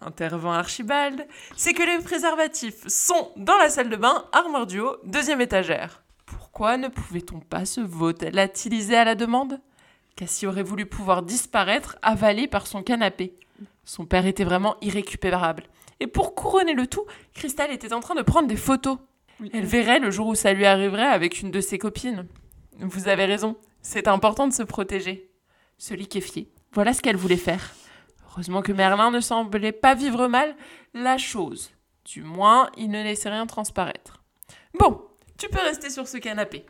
intervint 0.00 0.54
Archibald, 0.54 1.26
c'est 1.54 1.74
que 1.74 1.82
les 1.82 2.02
préservatifs 2.02 2.88
sont 2.88 3.32
dans 3.36 3.58
la 3.58 3.68
salle 3.68 3.90
de 3.90 3.96
bain, 3.96 4.24
armoire 4.32 4.66
du 4.66 4.80
haut, 4.80 4.96
deuxième 5.04 5.42
étagère. 5.42 6.02
Pourquoi 6.24 6.78
ne 6.78 6.88
pouvait-on 6.88 7.40
pas 7.40 7.66
se 7.66 7.82
volatiliser 7.82 8.96
à 8.96 9.04
la 9.04 9.14
demande? 9.14 9.60
Cassie 10.16 10.46
aurait 10.46 10.62
voulu 10.62 10.86
pouvoir 10.86 11.22
disparaître, 11.22 11.98
avalé 12.00 12.46
par 12.46 12.66
son 12.66 12.82
canapé. 12.82 13.34
Son 13.84 14.06
père 14.06 14.24
était 14.24 14.44
vraiment 14.44 14.76
irrécupérable. 14.80 15.64
Et 16.00 16.06
pour 16.06 16.34
couronner 16.34 16.72
le 16.72 16.86
tout, 16.86 17.04
Cristal 17.34 17.70
était 17.72 17.92
en 17.92 18.00
train 18.00 18.14
de 18.14 18.22
prendre 18.22 18.48
des 18.48 18.56
photos. 18.56 18.96
Elle 19.52 19.66
verrait 19.66 19.98
le 19.98 20.10
jour 20.10 20.28
où 20.28 20.34
ça 20.34 20.54
lui 20.54 20.64
arriverait 20.64 21.02
avec 21.02 21.42
une 21.42 21.50
de 21.50 21.60
ses 21.60 21.76
copines. 21.76 22.26
Vous 22.80 23.08
avez 23.08 23.24
raison, 23.24 23.56
c'est 23.82 24.08
important 24.08 24.48
de 24.48 24.52
se 24.52 24.62
protéger. 24.62 25.30
Se 25.78 25.94
liquéfier, 25.94 26.50
voilà 26.72 26.92
ce 26.92 27.02
qu'elle 27.02 27.16
voulait 27.16 27.36
faire. 27.36 27.74
Heureusement 28.28 28.62
que 28.62 28.72
Merlin 28.72 29.10
ne 29.10 29.20
semblait 29.20 29.72
pas 29.72 29.94
vivre 29.94 30.26
mal 30.26 30.56
la 30.92 31.18
chose. 31.18 31.70
Du 32.04 32.22
moins, 32.22 32.70
il 32.76 32.90
ne 32.90 33.02
laissait 33.02 33.30
rien 33.30 33.46
transparaître. 33.46 34.22
Bon, 34.78 35.02
tu 35.38 35.48
peux 35.48 35.60
rester 35.60 35.90
sur 35.90 36.08
ce 36.08 36.18
canapé. 36.18 36.66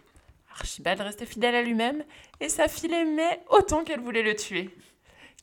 Archibald 0.53 1.01
restait 1.01 1.27
fidèle 1.27 1.55
à 1.55 1.63
lui-même 1.63 2.05
et 2.41 2.49
sa 2.49 2.69
fille 2.69 2.93
aimait 2.93 3.41
autant 3.49 3.83
qu'elle 3.83 4.01
voulait 4.01 4.23
le 4.23 4.37
tuer. 4.37 4.71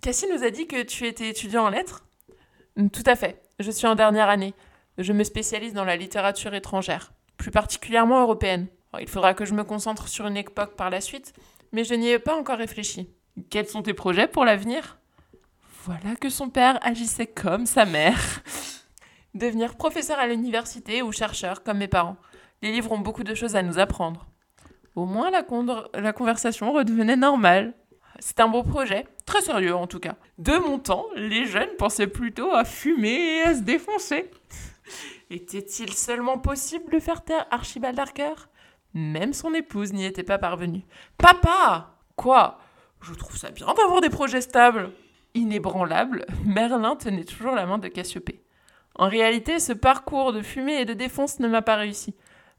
Cassie 0.01 0.27
nous 0.31 0.43
a 0.43 0.49
dit 0.49 0.67
que 0.67 0.83
tu 0.83 1.05
étais 1.05 1.29
étudiant 1.29 1.65
en 1.65 1.69
lettres 1.69 2.05
Tout 2.75 3.03
à 3.05 3.15
fait. 3.15 3.41
Je 3.59 3.71
suis 3.71 3.87
en 3.87 3.95
dernière 3.95 4.29
année. 4.29 4.53
Je 4.97 5.13
me 5.13 5.23
spécialise 5.23 5.73
dans 5.73 5.85
la 5.85 5.95
littérature 5.95 6.53
étrangère, 6.53 7.13
plus 7.37 7.51
particulièrement 7.51 8.21
européenne. 8.21 8.67
Il 8.99 9.07
faudra 9.07 9.33
que 9.33 9.45
je 9.45 9.53
me 9.53 9.63
concentre 9.63 10.07
sur 10.07 10.27
une 10.27 10.37
époque 10.37 10.75
par 10.75 10.89
la 10.89 11.01
suite, 11.01 11.33
mais 11.71 11.83
je 11.83 11.93
n'y 11.93 12.09
ai 12.09 12.19
pas 12.19 12.35
encore 12.35 12.57
réfléchi. 12.57 13.09
Quels 13.49 13.67
sont 13.67 13.83
tes 13.83 13.93
projets 13.93 14.27
pour 14.27 14.43
l'avenir? 14.43 14.97
Voilà 15.85 16.15
que 16.19 16.29
son 16.29 16.49
père 16.49 16.77
agissait 16.81 17.27
comme 17.27 17.65
sa 17.65 17.85
mère. 17.85 18.41
Devenir 19.33 19.75
professeur 19.75 20.19
à 20.19 20.27
l'université 20.27 21.01
ou 21.01 21.11
chercheur, 21.11 21.63
comme 21.63 21.77
mes 21.77 21.87
parents. 21.87 22.17
Les 22.61 22.71
livres 22.71 22.91
ont 22.91 22.99
beaucoup 22.99 23.23
de 23.23 23.33
choses 23.33 23.55
à 23.55 23.63
nous 23.63 23.79
apprendre. 23.79 24.27
Au 24.95 25.05
moins, 25.05 25.31
la, 25.31 26.13
conversation 26.13 26.73
redevenait 26.73 27.15
normale. 27.15 27.73
C'est 28.19 28.41
un 28.41 28.49
beau 28.49 28.61
projet, 28.61 29.07
très 29.25 29.41
sérieux 29.41 29.73
en 29.73 29.87
tout 29.87 29.99
cas. 29.99 30.17
De 30.37 30.57
mon 30.57 30.77
temps, 30.77 31.05
les 31.15 31.45
jeunes 31.45 31.75
pensaient 31.77 32.07
plutôt 32.07 32.51
à 32.51 32.65
fumer 32.65 33.37
et 33.37 33.41
à 33.43 33.55
se 33.55 33.61
défoncer. 33.61 34.29
Était-il 35.29 35.93
seulement 35.93 36.37
possible 36.37 36.91
de 36.91 36.99
faire 36.99 37.23
taire 37.23 37.47
Archibald 37.51 37.95
Darker 37.95 38.33
Même 38.93 39.33
son 39.33 39.53
épouse 39.53 39.93
n'y 39.93 40.05
était 40.05 40.23
pas 40.23 40.37
parvenue. 40.37 40.85
Papa 41.17 41.95
Quoi? 42.15 42.59
Je 43.01 43.13
trouve 43.13 43.37
ça 43.37 43.51
bien 43.51 43.67
d'avoir 43.73 44.01
des 44.01 44.09
projets 44.09 44.41
stables. 44.41 44.91
Inébranlable, 45.33 46.25
Merlin 46.45 46.95
tenait 46.95 47.23
toujours 47.23 47.55
la 47.55 47.65
main 47.65 47.77
de 47.77 47.87
Cassiopée. 47.87 48.43
En 48.95 49.07
réalité, 49.07 49.59
ce 49.59 49.73
parcours 49.73 50.33
de 50.33 50.41
fumée 50.41 50.81
et 50.81 50.85
de 50.85 50.93
défonce 50.93 51.39
ne 51.39 51.47
m'a 51.47 51.61
pas 51.61 51.77
réussi. 51.77 52.15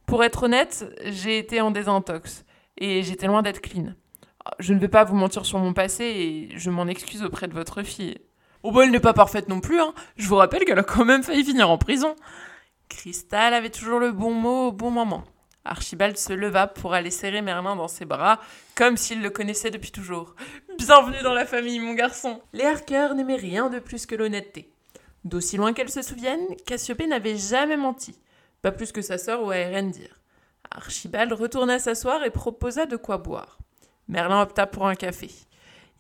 Pour 0.07 0.25
être 0.25 0.45
honnête, 0.45 0.87
j'ai 1.05 1.39
été 1.39 1.61
en 1.61 1.71
désintox 1.71 2.45
et 2.79 3.03
j'étais 3.03 3.27
loin 3.27 3.43
d'être 3.43 3.61
clean. 3.61 3.93
Je 4.59 4.73
ne 4.73 4.79
vais 4.79 4.89
pas 4.89 5.05
vous 5.05 5.15
mentir 5.15 5.47
sur 5.47 5.59
mon 5.59 5.73
passé 5.73 6.05
et 6.05 6.59
je 6.59 6.71
m'en 6.71 6.87
excuse 6.87 7.23
auprès 7.23 7.47
de 7.47 7.55
votre 7.55 7.83
fille. 7.83 8.19
Oh 8.63 8.73
bah 8.73 8.85
elle 8.85 8.91
n'est 8.91 9.01
pas 9.01 9.13
parfaite 9.13 9.49
non 9.49 9.61
plus, 9.61 9.81
hein. 9.81 9.93
Je 10.17 10.27
vous 10.27 10.37
rappelle 10.37 10.65
qu'elle 10.65 10.79
a 10.79 10.85
quand 10.85 11.05
même 11.05 11.23
failli 11.23 11.45
finir 11.45 11.71
en 11.71 11.79
prison. 11.79 12.17
Cristal 12.89 13.55
avait 13.55 13.71
toujours 13.71 14.01
le 14.01 14.13
bon 14.13 14.33
mot 14.33 14.69
au 14.69 14.73
bon 14.73 14.91
moment. 14.91 15.25
Archibald 15.65 16.17
se 16.17 16.33
leva 16.33 16.67
pour 16.67 16.95
aller 16.95 17.11
serrer 17.11 17.43
Merlin 17.43 17.77
dans 17.77 17.89
ses 17.89 18.05
bras, 18.05 18.41
comme 18.75 18.97
s'il 18.97 19.23
le 19.23 19.31
connaissait 19.31 19.71
depuis 19.71 19.93
toujours. 19.93 20.35
Bienvenue 20.79 21.23
dans 21.23 21.35
la 21.35 21.47
famille, 21.47 21.79
mon 21.79 21.95
garçon. 21.95 22.43
Les 22.53 22.65
Harker 22.65 23.11
n'aimaient 23.15 23.37
rien 23.37 23.71
de 23.71 23.79
plus 23.79 24.07
que 24.07 24.15
l'honnêteté. 24.15 24.73
D'aussi 25.25 25.57
loin 25.57 25.73
qu'elle 25.73 25.91
se 25.91 26.03
souvienne, 26.03 26.45
Cassiopée 26.67 27.07
n'avait 27.07 27.37
jamais 27.37 27.77
menti 27.77 28.19
pas 28.63 28.73
plus 28.73 28.93
que 28.93 29.03
sa 29.03 29.19
sœur 29.19 29.43
ou 29.43 29.51
à 29.51 29.57
Erendir. 29.57 30.21
Archibald 30.71 31.33
retourna 31.33 31.79
s'asseoir 31.79 32.25
et 32.25 32.31
proposa 32.31 32.87
de 32.87 32.97
quoi 32.97 33.19
boire. 33.19 33.59
Merlin 34.09 34.41
opta 34.41 34.67
pour 34.67 34.87
un 34.87 34.95
café. 34.95 35.31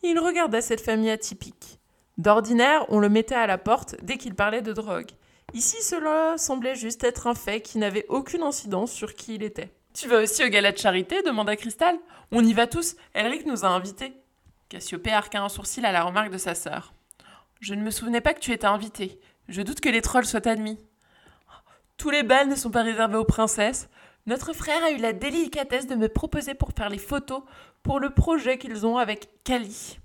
Il 0.02 0.18
regarda 0.18 0.60
cette 0.60 0.80
famille 0.80 1.10
atypique. 1.10 1.78
D'ordinaire, 2.18 2.84
on 2.88 3.00
le 3.00 3.08
mettait 3.08 3.34
à 3.34 3.46
la 3.46 3.58
porte 3.58 3.96
dès 4.02 4.16
qu'il 4.16 4.34
parlait 4.34 4.62
de 4.62 4.72
drogue. 4.72 5.10
Ici, 5.54 5.82
cela 5.82 6.38
semblait 6.38 6.74
juste 6.74 7.04
être 7.04 7.26
un 7.26 7.34
fait 7.34 7.60
qui 7.60 7.78
n'avait 7.78 8.06
aucune 8.08 8.42
incidence 8.42 8.90
sur 8.90 9.14
qui 9.14 9.34
il 9.34 9.42
était. 9.42 9.70
Tu 9.92 10.08
vas 10.08 10.22
aussi 10.22 10.42
au 10.42 10.48
gala 10.48 10.72
de 10.72 10.78
charité 10.78 11.22
demanda 11.22 11.54
Cristal. 11.56 11.98
On 12.30 12.42
y 12.42 12.54
va 12.54 12.66
tous. 12.66 12.96
Elric 13.14 13.44
nous 13.44 13.64
a 13.64 13.68
invités. 13.68 14.14
Cassiopée 14.70 15.12
arqua 15.12 15.42
un 15.42 15.50
sourcil 15.50 15.84
à 15.84 15.92
la 15.92 16.04
remarque 16.04 16.32
de 16.32 16.38
sa 16.38 16.54
sœur. 16.54 16.94
Je 17.60 17.74
ne 17.74 17.82
me 17.82 17.90
souvenais 17.90 18.22
pas 18.22 18.32
que 18.32 18.40
tu 18.40 18.52
étais 18.52 18.66
invité. 18.66 19.20
Je 19.48 19.60
doute 19.60 19.80
que 19.80 19.90
les 19.90 20.00
trolls 20.00 20.24
soient 20.24 20.48
admis. 20.48 20.78
Tous 21.98 22.08
les 22.08 22.22
bals 22.22 22.48
ne 22.48 22.56
sont 22.56 22.70
pas 22.70 22.82
réservés 22.82 23.18
aux 23.18 23.24
princesses. 23.24 23.90
Notre 24.24 24.54
frère 24.54 24.82
a 24.82 24.90
eu 24.92 24.96
la 24.96 25.12
délicatesse 25.12 25.86
de 25.86 25.94
me 25.94 26.08
proposer 26.08 26.54
pour 26.54 26.70
faire 26.72 26.88
les 26.88 26.98
photos 26.98 27.42
pour 27.82 28.00
le 28.00 28.10
projet 28.10 28.56
qu'ils 28.56 28.86
ont 28.86 28.96
avec 28.96 29.28
Kali. 29.44 29.98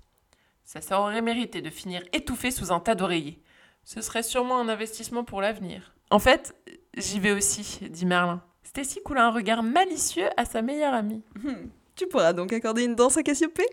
Ça, 0.64 0.82
ça 0.82 1.00
aurait 1.00 1.22
mérité 1.22 1.62
de 1.62 1.70
finir 1.70 2.02
étouffé 2.12 2.50
sous 2.50 2.70
un 2.70 2.80
tas 2.80 2.94
d'oreillers. 2.94 3.42
Ce 3.88 4.02
serait 4.02 4.22
sûrement 4.22 4.60
un 4.60 4.68
investissement 4.68 5.24
pour 5.24 5.40
l'avenir. 5.40 5.94
En 6.10 6.18
fait, 6.18 6.54
j'y 6.98 7.20
vais 7.20 7.30
aussi, 7.30 7.78
dit 7.88 8.04
Merlin. 8.04 8.42
Stacy 8.62 9.02
coula 9.02 9.24
un 9.24 9.30
regard 9.30 9.62
malicieux 9.62 10.28
à 10.36 10.44
sa 10.44 10.60
meilleure 10.60 10.92
amie. 10.92 11.22
Hmm. 11.42 11.70
Tu 11.96 12.06
pourras 12.06 12.34
donc 12.34 12.52
accorder 12.52 12.84
une 12.84 12.96
danse 12.96 13.16
à 13.16 13.22
Cassiopée? 13.22 13.66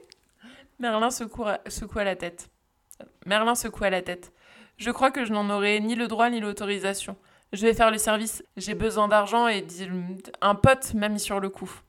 Merlin 0.79 1.09
secoua, 1.09 1.59
secoua 1.67 2.05
la 2.05 2.15
tête. 2.15 2.49
Merlin 3.25 3.55
secoua 3.55 3.89
la 3.89 4.01
tête. 4.01 4.31
Je 4.77 4.89
crois 4.89 5.11
que 5.11 5.25
je 5.25 5.33
n'en 5.33 5.49
aurai 5.49 5.81
ni 5.81 5.95
le 5.95 6.07
droit 6.07 6.29
ni 6.29 6.39
l'autorisation. 6.39 7.17
Je 7.51 7.67
vais 7.67 7.73
faire 7.73 7.91
le 7.91 7.97
service. 7.97 8.41
J'ai 8.55 8.73
besoin 8.73 9.09
d'argent 9.09 9.49
et 9.49 9.67
un 10.39 10.55
pote 10.55 10.93
m'a 10.93 11.09
mis 11.09 11.19
sur 11.19 11.41
le 11.41 11.49
coup. 11.49 11.81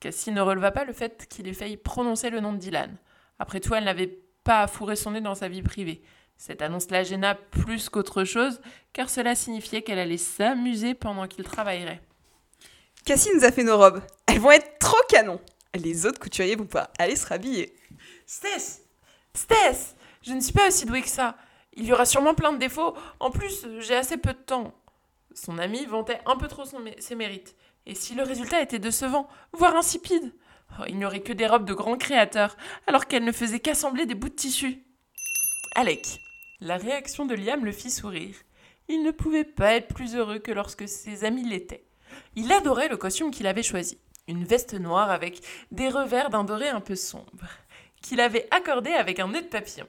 Cassie 0.00 0.32
ne 0.32 0.40
releva 0.40 0.72
pas 0.72 0.84
le 0.84 0.92
fait 0.92 1.28
qu'il 1.28 1.46
ait 1.46 1.52
failli 1.52 1.76
prononcer 1.76 2.28
le 2.28 2.40
nom 2.40 2.54
de 2.54 2.58
Dylan. 2.58 2.96
Après 3.38 3.60
tout, 3.60 3.72
elle 3.72 3.84
n'avait 3.84 4.18
pas 4.42 4.62
à 4.62 4.66
fourrer 4.66 4.96
son 4.96 5.12
nez 5.12 5.20
dans 5.20 5.36
sa 5.36 5.46
vie 5.46 5.62
privée. 5.62 6.02
Cette 6.44 6.60
annonce 6.60 6.90
la 6.90 7.04
gêna 7.04 7.36
plus 7.36 7.88
qu'autre 7.88 8.24
chose, 8.24 8.60
car 8.92 9.08
cela 9.08 9.36
signifiait 9.36 9.82
qu'elle 9.82 10.00
allait 10.00 10.16
s'amuser 10.16 10.92
pendant 10.92 11.28
qu'il 11.28 11.44
travaillerait. 11.44 12.02
Cassie 13.04 13.30
nous 13.32 13.44
a 13.44 13.52
fait 13.52 13.62
nos 13.62 13.78
robes. 13.78 14.02
Elles 14.26 14.40
vont 14.40 14.50
être 14.50 14.76
trop 14.80 14.98
canon. 15.08 15.40
Les 15.72 16.04
autres 16.04 16.18
couturiers 16.18 16.56
vont 16.56 16.66
pas 16.66 16.90
aller 16.98 17.14
se 17.14 17.28
rhabiller. 17.28 17.72
Stess 18.26 18.82
Stess 19.32 19.94
Je 20.22 20.32
ne 20.32 20.40
suis 20.40 20.52
pas 20.52 20.66
aussi 20.66 20.84
douée 20.84 21.02
que 21.02 21.08
ça. 21.08 21.36
Il 21.74 21.84
y 21.84 21.92
aura 21.92 22.06
sûrement 22.06 22.34
plein 22.34 22.52
de 22.52 22.58
défauts. 22.58 22.96
En 23.20 23.30
plus, 23.30 23.64
j'ai 23.78 23.94
assez 23.94 24.16
peu 24.16 24.32
de 24.32 24.38
temps. 24.38 24.74
Son 25.36 25.58
ami 25.58 25.86
vantait 25.86 26.20
un 26.26 26.34
peu 26.34 26.48
trop 26.48 26.64
ses 26.98 27.14
mérites. 27.14 27.54
Et 27.86 27.94
si 27.94 28.16
le 28.16 28.24
résultat 28.24 28.60
était 28.60 28.80
décevant, 28.80 29.28
voire 29.52 29.76
insipide? 29.76 30.34
Oh, 30.80 30.84
Il 30.88 30.98
n'y 30.98 31.04
aurait 31.04 31.22
que 31.22 31.32
des 31.32 31.46
robes 31.46 31.66
de 31.66 31.74
grands 31.74 31.98
créateurs, 31.98 32.56
alors 32.88 33.06
qu'elle 33.06 33.24
ne 33.24 33.30
faisait 33.30 33.60
qu'assembler 33.60 34.06
des 34.06 34.16
bouts 34.16 34.28
de 34.28 34.34
tissu. 34.34 34.82
Alec. 35.76 36.18
La 36.64 36.76
réaction 36.76 37.26
de 37.26 37.34
Liam 37.34 37.64
le 37.64 37.72
fit 37.72 37.90
sourire. 37.90 38.36
Il 38.86 39.02
ne 39.02 39.10
pouvait 39.10 39.42
pas 39.42 39.74
être 39.74 39.92
plus 39.92 40.14
heureux 40.14 40.38
que 40.38 40.52
lorsque 40.52 40.86
ses 40.86 41.24
amis 41.24 41.42
l'étaient. 41.42 41.82
Il 42.36 42.52
adorait 42.52 42.86
le 42.86 42.96
costume 42.96 43.32
qu'il 43.32 43.48
avait 43.48 43.64
choisi. 43.64 43.98
Une 44.28 44.44
veste 44.44 44.74
noire 44.74 45.10
avec 45.10 45.40
des 45.72 45.88
revers 45.88 46.30
d'un 46.30 46.44
doré 46.44 46.68
un 46.68 46.80
peu 46.80 46.94
sombre, 46.94 47.48
qu'il 48.00 48.20
avait 48.20 48.46
accordé 48.52 48.92
avec 48.92 49.18
un 49.18 49.26
nœud 49.26 49.42
de 49.42 49.48
papillon. 49.48 49.88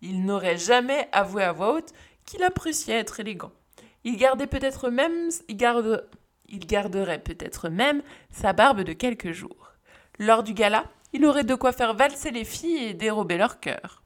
Il 0.00 0.24
n'aurait 0.24 0.56
jamais 0.56 1.10
avoué 1.12 1.42
à 1.42 1.52
voix 1.52 1.74
haute 1.74 1.92
qu'il 2.24 2.42
appréciait 2.42 2.96
être 2.96 3.20
élégant. 3.20 3.52
Il 4.04 4.16
gardait 4.16 4.46
peut-être 4.46 4.88
même, 4.88 5.28
garde, 5.50 6.08
il 6.48 6.66
garderait 6.66 7.22
peut-être 7.22 7.68
même 7.68 8.02
sa 8.30 8.54
barbe 8.54 8.80
de 8.80 8.94
quelques 8.94 9.32
jours. 9.32 9.74
Lors 10.18 10.42
du 10.42 10.54
gala, 10.54 10.86
il 11.12 11.26
aurait 11.26 11.44
de 11.44 11.54
quoi 11.54 11.72
faire 11.72 11.92
valser 11.92 12.30
les 12.30 12.46
filles 12.46 12.84
et 12.84 12.94
dérober 12.94 13.36
leur 13.36 13.60
cœur. 13.60 14.02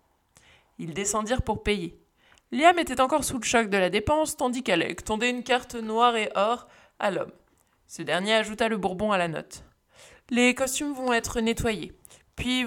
Ils 0.79 0.95
descendirent 0.95 1.43
pour 1.43 1.63
payer. 1.63 1.99
Liam 2.51 2.79
était 2.79 3.01
encore 3.01 3.25
sous 3.25 3.39
le 3.39 3.45
choc 3.45 3.69
de 3.71 3.79
la 3.79 3.91
dépense, 3.91 4.37
tandis 4.37 4.63
qu'Alec 4.63 5.05
tendait 5.05 5.31
une 5.31 5.43
carte 5.43 5.75
noire 5.75 6.17
et 6.17 6.31
or 6.35 6.69
à 6.99 7.11
l'homme. 7.11 7.33
Ce 7.87 8.03
dernier 8.03 8.35
ajouta 8.35 8.69
le 8.69 8.77
bourbon 8.77 9.13
à 9.13 9.19
la 9.19 9.29
note. 9.29 9.65
Les 10.31 10.55
costumes 10.55 10.93
vont 10.93 11.13
être 11.13 11.41
nettoyés. 11.41 11.93
Puis 12.37 12.67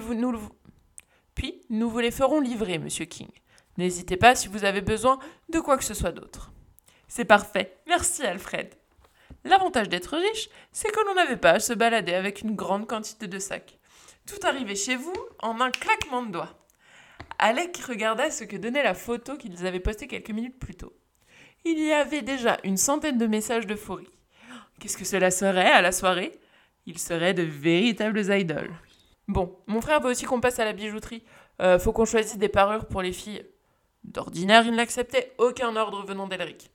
nous 1.68 1.88
vous 1.88 1.98
les 1.98 2.10
ferons 2.10 2.40
livrer, 2.40 2.78
monsieur 2.78 3.04
King. 3.04 3.28
N'hésitez 3.76 4.16
pas 4.16 4.34
si 4.34 4.48
vous 4.48 4.64
avez 4.64 4.80
besoin 4.80 5.18
de 5.48 5.60
quoi 5.60 5.76
que 5.76 5.84
ce 5.84 5.94
soit 5.94 6.12
d'autre. 6.12 6.52
C'est 7.08 7.24
parfait. 7.24 7.76
Merci, 7.86 8.22
Alfred. 8.24 8.74
L'avantage 9.44 9.88
d'être 9.88 10.16
riche, 10.16 10.48
c'est 10.72 10.90
que 10.90 11.00
l'on 11.06 11.14
n'avait 11.14 11.36
pas 11.36 11.52
à 11.52 11.60
se 11.60 11.72
balader 11.72 12.14
avec 12.14 12.40
une 12.40 12.56
grande 12.56 12.88
quantité 12.88 13.28
de 13.28 13.38
sacs. 13.38 13.78
Tout 14.26 14.44
arrivait 14.44 14.74
chez 14.74 14.96
vous 14.96 15.14
en 15.40 15.60
un 15.60 15.70
claquement 15.70 16.22
de 16.22 16.32
doigts. 16.32 16.55
Alec 17.38 17.76
regarda 17.78 18.30
ce 18.30 18.44
que 18.44 18.56
donnait 18.56 18.82
la 18.82 18.94
photo 18.94 19.36
qu'ils 19.36 19.66
avaient 19.66 19.80
postée 19.80 20.06
quelques 20.06 20.30
minutes 20.30 20.58
plus 20.58 20.74
tôt. 20.74 20.92
Il 21.64 21.78
y 21.78 21.92
avait 21.92 22.22
déjà 22.22 22.58
une 22.64 22.76
centaine 22.76 23.18
de 23.18 23.26
messages 23.26 23.66
de 23.66 23.76
Qu'est-ce 24.78 24.96
que 24.96 25.04
cela 25.04 25.30
serait 25.30 25.70
à 25.70 25.82
la 25.82 25.92
soirée? 25.92 26.38
Ils 26.86 26.98
seraient 26.98 27.34
de 27.34 27.42
véritables 27.42 28.20
idoles. 28.32 28.74
Bon, 29.28 29.58
mon 29.66 29.80
frère 29.80 30.00
veut 30.00 30.10
aussi 30.10 30.24
qu'on 30.24 30.40
passe 30.40 30.60
à 30.60 30.64
la 30.64 30.72
bijouterie. 30.72 31.24
Euh, 31.60 31.78
faut 31.78 31.92
qu'on 31.92 32.04
choisisse 32.04 32.38
des 32.38 32.48
parures 32.48 32.86
pour 32.86 33.02
les 33.02 33.12
filles. 33.12 33.44
D'ordinaire, 34.04 34.64
il 34.66 34.74
n'acceptait 34.74 35.34
aucun 35.38 35.74
ordre 35.74 36.04
venant 36.06 36.28
d'Elric. 36.28 36.70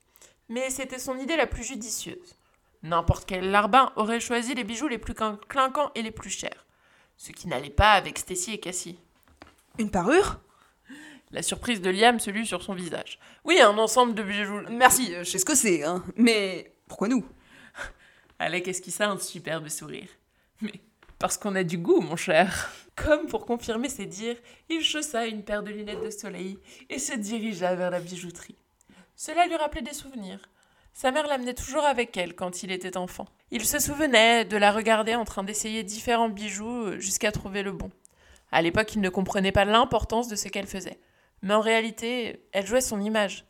Mais 0.50 0.70
c'était 0.70 1.00
son 1.00 1.18
idée 1.18 1.38
la 1.38 1.48
plus 1.48 1.64
judicieuse. 1.64 2.36
N'importe 2.84 3.26
quel 3.26 3.52
larbin 3.52 3.94
aurait 3.96 4.20
choisi 4.20 4.54
les 4.54 4.64
bijoux 4.64 4.88
les 4.88 4.98
plus 4.98 5.14
clinquants 5.14 5.92
et 5.96 6.02
les 6.02 6.12
plus 6.12 6.32
chers. 6.32 6.66
Ce 7.16 7.32
qui 7.32 7.48
n'allait 7.48 7.70
pas 7.70 7.94
avec 7.94 8.18
Stacy 8.18 8.54
et 8.54 8.60
Cassie. 8.60 9.00
Une 9.78 9.92
parure? 9.92 10.40
La 11.34 11.42
surprise 11.42 11.82
de 11.82 11.90
Liam 11.90 12.20
se 12.20 12.30
lut 12.30 12.46
sur 12.46 12.62
son 12.62 12.74
visage. 12.74 13.18
Oui, 13.46 13.60
un 13.62 13.78
ensemble 13.78 14.14
de 14.16 14.24
bijoux. 14.24 14.62
Merci, 14.70 15.14
je 15.20 15.24
sais 15.24 15.40
ce 15.40 15.46
que 15.46 15.56
c'est, 15.56 15.84
hein. 15.84 16.04
Mais 16.18 16.74
pourquoi 16.88 17.08
nous? 17.08 17.26
Alec 18.40 18.68
esquissa 18.68 19.10
un 19.10 19.18
superbe 19.18 19.70
sourire. 19.70 20.10
Mais 20.62 20.74
parce 21.20 21.38
qu'on 21.38 21.56
a 21.56 21.64
du 21.64 21.78
goût, 21.78 22.02
mon 22.02 22.16
cher. 22.16 22.72
Comme 22.96 23.28
pour 23.28 23.46
confirmer 23.46 23.88
ses 23.88 24.08
dires, 24.08 24.36
il 24.70 24.82
chaussa 24.82 25.28
une 25.28 25.44
paire 25.44 25.64
de 25.64 25.70
lunettes 25.72 26.04
de 26.04 26.10
soleil 26.10 26.58
et 26.90 27.00
se 27.00 27.14
dirigea 27.14 27.76
vers 27.76 27.92
la 27.92 28.00
bijouterie. 28.00 28.58
Cela 29.16 29.48
lui 29.48 29.56
rappelait 29.56 29.84
des 29.84 29.94
souvenirs. 29.94 30.40
Sa 30.94 31.12
mère 31.12 31.28
l'amenait 31.28 31.54
toujours 31.54 31.86
avec 31.86 32.18
elle 32.18 32.36
quand 32.36 32.64
il 32.64 32.72
était 32.72 32.98
enfant. 32.98 33.28
Il 33.52 33.66
se 33.66 33.80
souvenait 33.80 34.44
de 34.44 34.58
la 34.58 34.72
regarder 34.72 35.16
en 35.16 35.24
train 35.24 35.44
d'essayer 35.44 35.84
différents 35.84 36.30
bijoux 36.30 37.00
jusqu'à 37.00 37.32
trouver 37.32 37.64
le 37.64 37.72
bon. 37.72 37.92
À 38.52 38.62
l'époque, 38.62 38.96
il 38.96 39.02
ne 39.02 39.10
comprenait 39.10 39.54
pas 39.54 39.64
l'importance 39.64 40.28
de 40.28 40.36
ce 40.36 40.50
qu'elle 40.50 40.68
faisait. 40.68 41.00
Mais 41.42 41.54
en 41.54 41.62
réalité, 41.62 42.46
elle 42.52 42.66
jouait 42.66 42.82
son 42.82 43.02
image. 43.02 43.46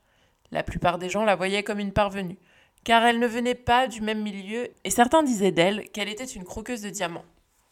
La 0.52 0.64
plupart 0.64 0.98
des 0.98 1.10
gens 1.10 1.24
la 1.24 1.36
voyaient 1.36 1.64
comme 1.64 1.80
une 1.80 1.94
parvenue, 1.94 2.38
car 2.84 3.04
elle 3.04 3.20
ne 3.20 3.28
venait 3.28 3.56
pas 3.56 3.88
du 3.88 4.02
même 4.02 4.22
milieu, 4.22 4.70
et 4.84 4.90
certains 4.90 5.24
disaient 5.24 5.52
d'elle 5.52 5.90
qu'elle 5.90 6.10
était 6.10 6.24
une 6.24 6.44
croqueuse 6.44 6.82
de 6.82 6.90
diamants. 6.90 7.26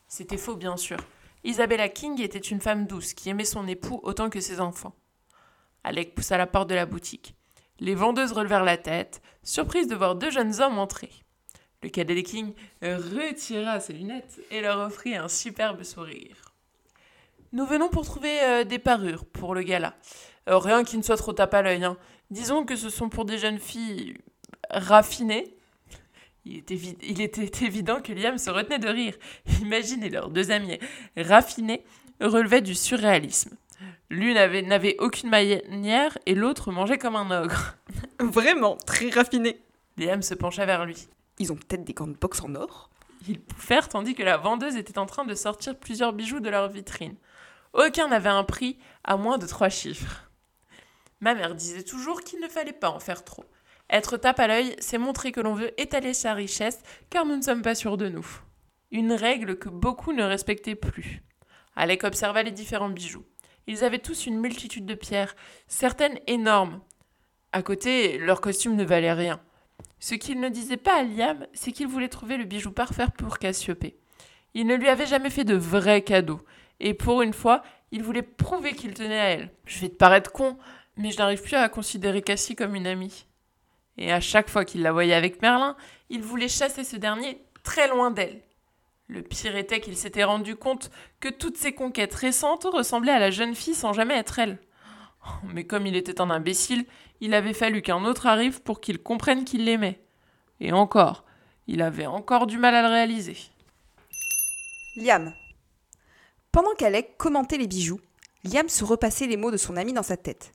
C'était 0.07 0.37
faux, 0.37 0.55
bien 0.55 0.77
sûr. 0.77 0.97
Isabella 1.43 1.87
King 1.87 2.21
était 2.21 2.39
une 2.39 2.59
femme 2.59 2.85
douce 2.85 3.13
qui 3.13 3.29
aimait 3.29 3.45
son 3.45 3.67
époux 3.67 3.99
autant 4.03 4.29
que 4.29 4.41
ses 4.41 4.59
enfants. 4.59 4.95
Alec 5.83 6.15
poussa 6.15 6.37
la 6.37 6.47
porte 6.47 6.69
de 6.69 6.75
la 6.75 6.85
boutique. 6.85 7.35
Les 7.79 7.95
vendeuses 7.95 8.33
relevèrent 8.33 8.65
la 8.65 8.77
tête, 8.77 9.21
surprises 9.43 9.87
de 9.87 9.95
voir 9.95 10.15
deux 10.15 10.31
jeunes 10.31 10.59
hommes 10.59 10.79
entrer. 10.79 11.11
Le 11.81 11.89
cadet 11.89 12.23
King 12.23 12.53
retira 12.81 13.79
ses 13.79 13.93
lunettes 13.93 14.41
et 14.51 14.59
leur 14.59 14.79
offrit 14.79 15.15
un 15.15 15.29
superbe 15.29 15.83
sourire. 15.83 16.48
Nous 17.51 17.65
venons 17.65 17.89
pour 17.89 18.05
trouver 18.05 18.41
euh, 18.43 18.63
des 18.63 18.79
parures 18.79 19.25
pour 19.25 19.55
le 19.55 19.63
gala. 19.63 19.95
Euh, 20.49 20.57
rien 20.57 20.83
qui 20.83 20.97
ne 20.97 21.03
soit 21.03 21.17
trop 21.17 21.33
tape 21.33 21.53
à 21.53 21.61
l'œil. 21.61 21.83
Hein. 21.83 21.97
Disons 22.29 22.63
que 22.63 22.75
ce 22.75 22.89
sont 22.89 23.09
pour 23.09 23.25
des 23.25 23.37
jeunes 23.37 23.59
filles 23.59 24.17
raffinées, 24.69 25.55
il 26.45 27.21
était, 27.21 27.49
évident 27.65 28.01
que 28.01 28.13
Liam 28.13 28.37
se 28.37 28.49
retenait 28.49 28.79
de 28.79 28.87
rire. 28.87 29.15
Imaginez 29.61 30.09
leurs 30.09 30.29
deux 30.29 30.51
amis 30.51 30.79
raffinés 31.17 31.83
relevaient 32.21 32.61
du 32.61 32.75
surréalisme. 32.75 33.55
L'une 34.09 34.35
n'avait 34.35 34.95
aucune 34.99 35.29
manière 35.29 36.17
et 36.25 36.35
l'autre 36.35 36.71
mangeait 36.71 36.97
comme 36.97 37.15
un 37.15 37.43
ogre. 37.43 37.75
Vraiment, 38.19 38.75
très 38.77 39.09
raffiné. 39.09 39.61
Liam 39.97 40.21
se 40.21 40.33
pencha 40.33 40.65
vers 40.65 40.85
lui. 40.85 41.07
Ils 41.37 41.51
ont 41.51 41.55
peut-être 41.55 41.83
des 41.83 41.93
grandes 41.93 42.15
box 42.15 42.41
en 42.41 42.55
or? 42.55 42.89
Ils 43.27 43.39
pouffèrent 43.39 43.89
tandis 43.89 44.15
que 44.15 44.23
la 44.23 44.37
vendeuse 44.37 44.75
était 44.75 44.97
en 44.97 45.05
train 45.05 45.25
de 45.25 45.35
sortir 45.35 45.77
plusieurs 45.77 46.13
bijoux 46.13 46.39
de 46.39 46.49
leur 46.49 46.69
vitrine. 46.69 47.15
Aucun 47.73 48.07
n'avait 48.07 48.29
un 48.29 48.43
prix 48.43 48.77
à 49.03 49.17
moins 49.17 49.37
de 49.37 49.47
trois 49.47 49.69
chiffres. 49.69 50.29
Ma 51.21 51.35
mère 51.35 51.55
disait 51.55 51.83
toujours 51.83 52.21
qu'il 52.21 52.39
ne 52.39 52.47
fallait 52.47 52.73
pas 52.73 52.89
en 52.89 52.99
faire 52.99 53.23
trop. 53.23 53.45
Être 53.89 54.17
tape 54.17 54.39
à 54.39 54.47
l'œil, 54.47 54.75
c'est 54.79 54.97
montrer 54.97 55.31
que 55.31 55.41
l'on 55.41 55.53
veut 55.53 55.79
étaler 55.79 56.13
sa 56.13 56.33
richesse, 56.33 56.79
car 57.09 57.25
nous 57.25 57.35
ne 57.35 57.41
sommes 57.41 57.61
pas 57.61 57.75
sûrs 57.75 57.97
de 57.97 58.07
nous. 58.07 58.27
Une 58.91 59.13
règle 59.13 59.57
que 59.57 59.69
beaucoup 59.69 60.13
ne 60.13 60.23
respectaient 60.23 60.75
plus. 60.75 61.21
Alec 61.75 62.03
observa 62.03 62.43
les 62.43 62.51
différents 62.51 62.89
bijoux. 62.89 63.25
Ils 63.67 63.83
avaient 63.83 63.99
tous 63.99 64.25
une 64.25 64.39
multitude 64.39 64.85
de 64.85 64.95
pierres, 64.95 65.35
certaines 65.67 66.19
énormes. 66.27 66.81
À 67.51 67.61
côté, 67.61 68.17
leurs 68.17 68.41
costumes 68.41 68.75
ne 68.75 68.83
valaient 68.83 69.13
rien. 69.13 69.39
Ce 69.99 70.15
qu'il 70.15 70.39
ne 70.39 70.49
disait 70.49 70.77
pas 70.77 70.99
à 70.99 71.03
Liam, 71.03 71.45
c'est 71.53 71.71
qu'il 71.71 71.87
voulait 71.87 72.09
trouver 72.09 72.37
le 72.37 72.45
bijou 72.45 72.71
parfait 72.71 73.07
pour 73.17 73.37
Cassiopée. 73.37 73.97
Il 74.53 74.65
ne 74.65 74.75
lui 74.75 74.87
avait 74.87 75.05
jamais 75.05 75.29
fait 75.29 75.43
de 75.43 75.55
vrais 75.55 76.01
cadeaux, 76.01 76.41
et 76.79 76.93
pour 76.93 77.21
une 77.21 77.33
fois, 77.33 77.63
il 77.91 78.03
voulait 78.03 78.21
prouver 78.21 78.73
qu'il 78.73 78.93
tenait 78.93 79.19
à 79.19 79.29
elle. 79.29 79.51
Je 79.65 79.79
vais 79.79 79.89
te 79.89 79.95
paraître 79.95 80.31
con, 80.31 80.57
mais 80.97 81.11
je 81.11 81.17
n'arrive 81.17 81.41
plus 81.41 81.55
à 81.55 81.69
considérer 81.69 82.21
Cassie 82.21 82.55
comme 82.55 82.75
une 82.75 82.87
amie 82.87 83.25
et 83.99 84.13
à 84.13 84.21
chaque 84.21 84.49
fois 84.49 84.65
qu'il 84.65 84.81
la 84.81 84.93
voyait 84.93 85.13
avec 85.13 85.41
Merlin, 85.41 85.75
il 86.09 86.21
voulait 86.21 86.47
chasser 86.47 86.83
ce 86.85 86.95
dernier 86.95 87.43
très 87.63 87.89
loin 87.89 88.11
d'elle. 88.11 88.41
Le 89.07 89.21
pire 89.21 89.57
était 89.57 89.81
qu'il 89.81 89.97
s'était 89.97 90.23
rendu 90.23 90.55
compte 90.55 90.89
que 91.19 91.27
toutes 91.27 91.57
ses 91.57 91.73
conquêtes 91.73 92.15
récentes 92.15 92.63
ressemblaient 92.63 93.11
à 93.11 93.19
la 93.19 93.29
jeune 93.29 93.55
fille 93.55 93.75
sans 93.75 93.91
jamais 93.91 94.15
être 94.15 94.39
elle. 94.39 94.57
Mais 95.53 95.65
comme 95.65 95.85
il 95.85 95.97
était 95.97 96.21
un 96.21 96.29
imbécile, 96.29 96.85
il 97.19 97.33
avait 97.33 97.53
fallu 97.53 97.81
qu'un 97.81 98.05
autre 98.05 98.25
arrive 98.25 98.61
pour 98.61 98.79
qu'il 98.79 98.99
comprenne 98.99 99.43
qu'il 99.43 99.65
l'aimait. 99.65 99.99
Et 100.61 100.71
encore, 100.71 101.25
il 101.67 101.81
avait 101.81 102.05
encore 102.05 102.47
du 102.47 102.57
mal 102.57 102.75
à 102.75 102.81
le 102.81 102.87
réaliser. 102.87 103.35
Liam. 104.95 105.33
Pendant 106.51 106.73
qu'Alec 106.73 107.17
commentait 107.17 107.57
les 107.57 107.67
bijoux, 107.67 107.99
Liam 108.43 108.69
se 108.69 108.83
repassait 108.83 109.27
les 109.27 109.37
mots 109.37 109.51
de 109.51 109.57
son 109.57 109.77
ami 109.77 109.93
dans 109.93 110.03
sa 110.03 110.17
tête. 110.17 110.51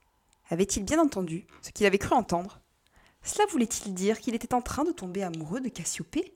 Avait-il 0.50 0.84
bien 0.84 1.00
entendu 1.00 1.46
ce 1.62 1.70
qu'il 1.70 1.86
avait 1.86 1.98
cru 1.98 2.14
entendre? 2.14 2.60
Cela 3.22 3.46
voulait-il 3.46 3.94
dire 3.94 4.20
qu'il 4.20 4.34
était 4.34 4.54
en 4.54 4.60
train 4.60 4.84
de 4.84 4.92
tomber 4.92 5.22
amoureux 5.22 5.60
de 5.60 5.68
Cassiopée? 5.68 6.34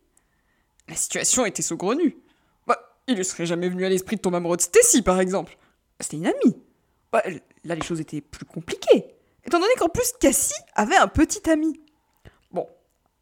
La 0.88 0.94
situation 0.94 1.44
était 1.44 1.62
saugrenue. 1.62 2.16
Bah, 2.66 2.78
il 3.06 3.18
ne 3.18 3.22
serait 3.22 3.46
jamais 3.46 3.68
venu 3.68 3.84
à 3.84 3.88
l'esprit 3.88 4.16
de 4.16 4.22
tomber 4.22 4.38
amoureux 4.38 4.56
de 4.56 4.62
Stacy, 4.62 5.02
par 5.02 5.20
exemple. 5.20 5.58
C'était 6.00 6.16
une 6.16 6.26
amie. 6.26 6.56
Bah, 7.12 7.22
là, 7.64 7.74
les 7.74 7.82
choses 7.82 8.00
étaient 8.00 8.20
plus 8.20 8.44
compliquées, 8.44 9.06
étant 9.44 9.58
donné 9.58 9.72
qu'en 9.78 9.88
plus, 9.88 10.12
Cassie 10.20 10.54
avait 10.74 10.96
un 10.96 11.08
petit 11.08 11.48
ami. 11.50 11.80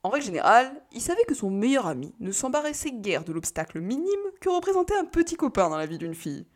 En 0.07 0.09
règle 0.09 0.27
générale, 0.27 0.73
il 0.93 1.01
savait 1.01 1.25
que 1.25 1.35
son 1.35 1.51
meilleur 1.51 1.89
ami 1.89 2.15
ne 2.21 2.31
s'embarrassait 2.31 2.93
guère 2.93 3.25
de 3.25 3.33
l'obstacle 3.33 3.81
minime 3.81 4.07
que 4.41 4.49
représentait 4.49 4.97
un 4.97 5.05
petit 5.05 5.35
copain 5.35 5.69
dans 5.69 5.79
la 5.79 5.87
vie 5.87 5.99
d'une 5.99 6.15
fille. 6.15 6.47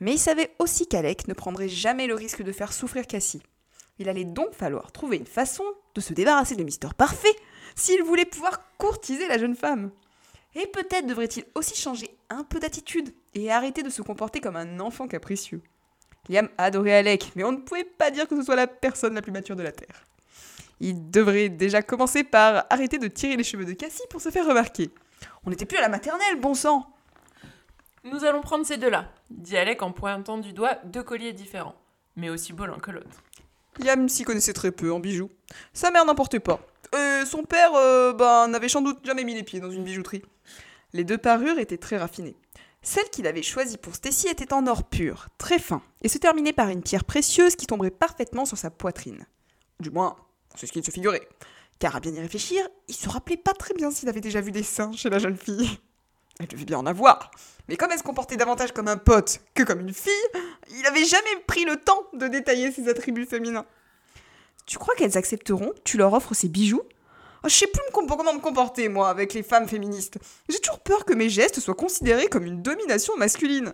Mais 0.00 0.14
il 0.14 0.18
savait 0.18 0.52
aussi 0.58 0.88
qu'Alec 0.88 1.28
ne 1.28 1.32
prendrait 1.32 1.68
jamais 1.68 2.08
le 2.08 2.16
risque 2.16 2.42
de 2.42 2.50
faire 2.50 2.72
souffrir 2.72 3.06
Cassie. 3.06 3.40
Il 4.00 4.08
allait 4.08 4.24
donc 4.24 4.52
falloir 4.52 4.90
trouver 4.90 5.16
une 5.16 5.28
façon 5.28 5.62
de 5.94 6.00
se 6.00 6.12
débarrasser 6.12 6.56
de 6.56 6.64
Mister 6.64 6.88
Parfait 6.96 7.36
s'il 7.76 8.02
voulait 8.02 8.24
pouvoir 8.24 8.64
courtiser 8.78 9.28
la 9.28 9.38
jeune 9.38 9.54
femme. 9.54 9.92
Et 10.56 10.66
peut-être 10.66 11.06
devrait-il 11.06 11.44
aussi 11.54 11.76
changer 11.76 12.10
un 12.30 12.42
peu 12.42 12.58
d'attitude 12.58 13.14
et 13.32 13.52
arrêter 13.52 13.84
de 13.84 13.90
se 13.90 14.02
comporter 14.02 14.40
comme 14.40 14.56
un 14.56 14.80
enfant 14.80 15.06
capricieux. 15.06 15.62
Liam 16.28 16.48
adorait 16.58 16.94
Alec, 16.94 17.30
mais 17.36 17.44
on 17.44 17.52
ne 17.52 17.58
pouvait 17.58 17.84
pas 17.84 18.10
dire 18.10 18.26
que 18.26 18.34
ce 18.34 18.42
soit 18.42 18.56
la 18.56 18.66
personne 18.66 19.14
la 19.14 19.22
plus 19.22 19.30
mature 19.30 19.54
de 19.54 19.62
la 19.62 19.70
Terre. 19.70 20.04
Il 20.80 21.10
devrait 21.10 21.48
déjà 21.48 21.82
commencer 21.82 22.24
par 22.24 22.66
arrêter 22.70 22.98
de 22.98 23.08
tirer 23.08 23.36
les 23.36 23.44
cheveux 23.44 23.64
de 23.64 23.72
Cassie 23.72 24.02
pour 24.10 24.20
se 24.20 24.30
faire 24.30 24.46
remarquer. 24.46 24.90
On 25.44 25.50
n'était 25.50 25.66
plus 25.66 25.78
à 25.78 25.82
la 25.82 25.88
maternelle, 25.88 26.40
bon 26.40 26.54
sang 26.54 26.86
Nous 28.04 28.24
allons 28.24 28.40
prendre 28.40 28.64
ces 28.64 28.76
deux-là, 28.76 29.10
dit 29.30 29.56
Alec 29.56 29.82
en 29.82 29.92
pointant 29.92 30.38
du 30.38 30.52
doigt 30.52 30.78
deux 30.84 31.02
colliers 31.02 31.32
différents, 31.32 31.74
mais 32.16 32.30
aussi 32.30 32.52
beaux 32.52 32.66
l'un 32.66 32.78
que 32.78 32.90
l'autre. 32.90 33.22
Liam 33.78 34.08
s'y 34.08 34.24
connaissait 34.24 34.52
très 34.52 34.72
peu 34.72 34.92
en 34.92 35.00
bijoux. 35.00 35.30
Sa 35.72 35.90
mère 35.90 36.04
n'importait 36.04 36.40
pas. 36.40 36.60
Et 36.92 37.24
son 37.26 37.44
père, 37.44 37.74
euh, 37.74 38.12
ben, 38.12 38.48
n'avait 38.48 38.68
sans 38.68 38.82
doute 38.82 39.04
jamais 39.04 39.24
mis 39.24 39.34
les 39.34 39.42
pieds 39.42 39.60
dans 39.60 39.70
une 39.70 39.84
bijouterie. 39.84 40.22
Les 40.92 41.04
deux 41.04 41.18
parures 41.18 41.58
étaient 41.58 41.76
très 41.76 41.98
raffinées. 41.98 42.36
Celle 42.82 43.10
qu'il 43.10 43.26
avait 43.26 43.42
choisie 43.42 43.76
pour 43.76 43.94
Stacy 43.94 44.28
était 44.28 44.52
en 44.52 44.66
or 44.66 44.84
pur, 44.84 45.28
très 45.36 45.58
fin, 45.58 45.82
et 46.02 46.08
se 46.08 46.18
terminait 46.18 46.52
par 46.52 46.68
une 46.68 46.82
pierre 46.82 47.04
précieuse 47.04 47.56
qui 47.56 47.66
tomberait 47.66 47.90
parfaitement 47.90 48.46
sur 48.46 48.56
sa 48.56 48.70
poitrine. 48.70 49.26
Du 49.80 49.90
moins, 49.90 50.16
c'est 50.58 50.66
ce 50.66 50.72
qu'il 50.72 50.84
se 50.84 50.90
figurait. 50.90 51.28
Car 51.78 51.94
à 51.94 52.00
bien 52.00 52.12
y 52.12 52.20
réfléchir, 52.20 52.66
il 52.88 52.94
se 52.94 53.08
rappelait 53.08 53.36
pas 53.36 53.52
très 53.52 53.74
bien 53.74 53.90
s'il 53.90 54.08
avait 54.08 54.20
déjà 54.20 54.40
vu 54.40 54.50
des 54.50 54.64
seins 54.64 54.92
chez 54.92 55.08
la 55.08 55.18
jeune 55.18 55.36
fille. 55.36 55.78
Elle 56.40 56.48
devait 56.48 56.64
bien 56.64 56.78
en 56.78 56.86
avoir. 56.86 57.30
Mais 57.68 57.76
comme 57.76 57.90
elle 57.92 57.98
se 57.98 58.02
comportait 58.02 58.36
davantage 58.36 58.72
comme 58.72 58.88
un 58.88 58.96
pote 58.96 59.40
que 59.54 59.62
comme 59.62 59.80
une 59.80 59.94
fille, 59.94 60.12
il 60.70 60.82
n'avait 60.82 61.04
jamais 61.04 61.36
pris 61.46 61.64
le 61.64 61.76
temps 61.76 62.02
de 62.12 62.26
détailler 62.26 62.72
ses 62.72 62.88
attributs 62.88 63.26
féminins. 63.26 63.66
Tu 64.66 64.78
crois 64.78 64.94
qu'elles 64.96 65.16
accepteront 65.16 65.72
tu 65.84 65.96
leur 65.96 66.12
offres 66.12 66.34
ces 66.34 66.48
bijoux? 66.48 66.82
Oh, 67.44 67.48
Je 67.48 67.54
sais 67.54 67.66
plus 67.68 67.82
comment 67.92 68.34
me 68.34 68.40
comporter, 68.40 68.88
moi, 68.88 69.08
avec 69.08 69.32
les 69.32 69.42
femmes 69.44 69.68
féministes. 69.68 70.18
J'ai 70.48 70.58
toujours 70.58 70.80
peur 70.80 71.04
que 71.04 71.14
mes 71.14 71.28
gestes 71.28 71.60
soient 71.60 71.74
considérés 71.74 72.26
comme 72.26 72.44
une 72.44 72.62
domination 72.62 73.16
masculine. 73.16 73.72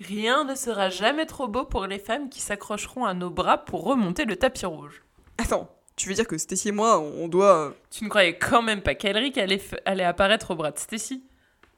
Rien 0.00 0.44
ne 0.44 0.54
sera 0.54 0.90
jamais 0.90 1.24
trop 1.24 1.48
beau 1.48 1.64
pour 1.64 1.86
les 1.86 1.98
femmes 1.98 2.28
qui 2.28 2.40
s'accrocheront 2.40 3.06
à 3.06 3.14
nos 3.14 3.30
bras 3.30 3.58
pour 3.58 3.84
remonter 3.84 4.26
le 4.26 4.36
tapis 4.36 4.66
rouge. 4.66 5.02
Attends, 5.38 5.75
tu 5.96 6.08
veux 6.08 6.14
dire 6.14 6.26
que 6.26 6.38
Stacy 6.38 6.68
et 6.68 6.72
moi, 6.72 7.00
on 7.00 7.26
doit... 7.26 7.56
Euh, 7.56 7.70
tu 7.90 8.04
ne 8.04 8.08
croyais 8.08 8.38
quand 8.38 8.62
même 8.62 8.82
pas 8.82 8.94
qu'Elric 8.94 9.38
allait, 9.38 9.62
allait 9.86 10.04
apparaître 10.04 10.50
au 10.50 10.54
bras 10.54 10.70
de 10.70 10.78
Stacy? 10.78 11.24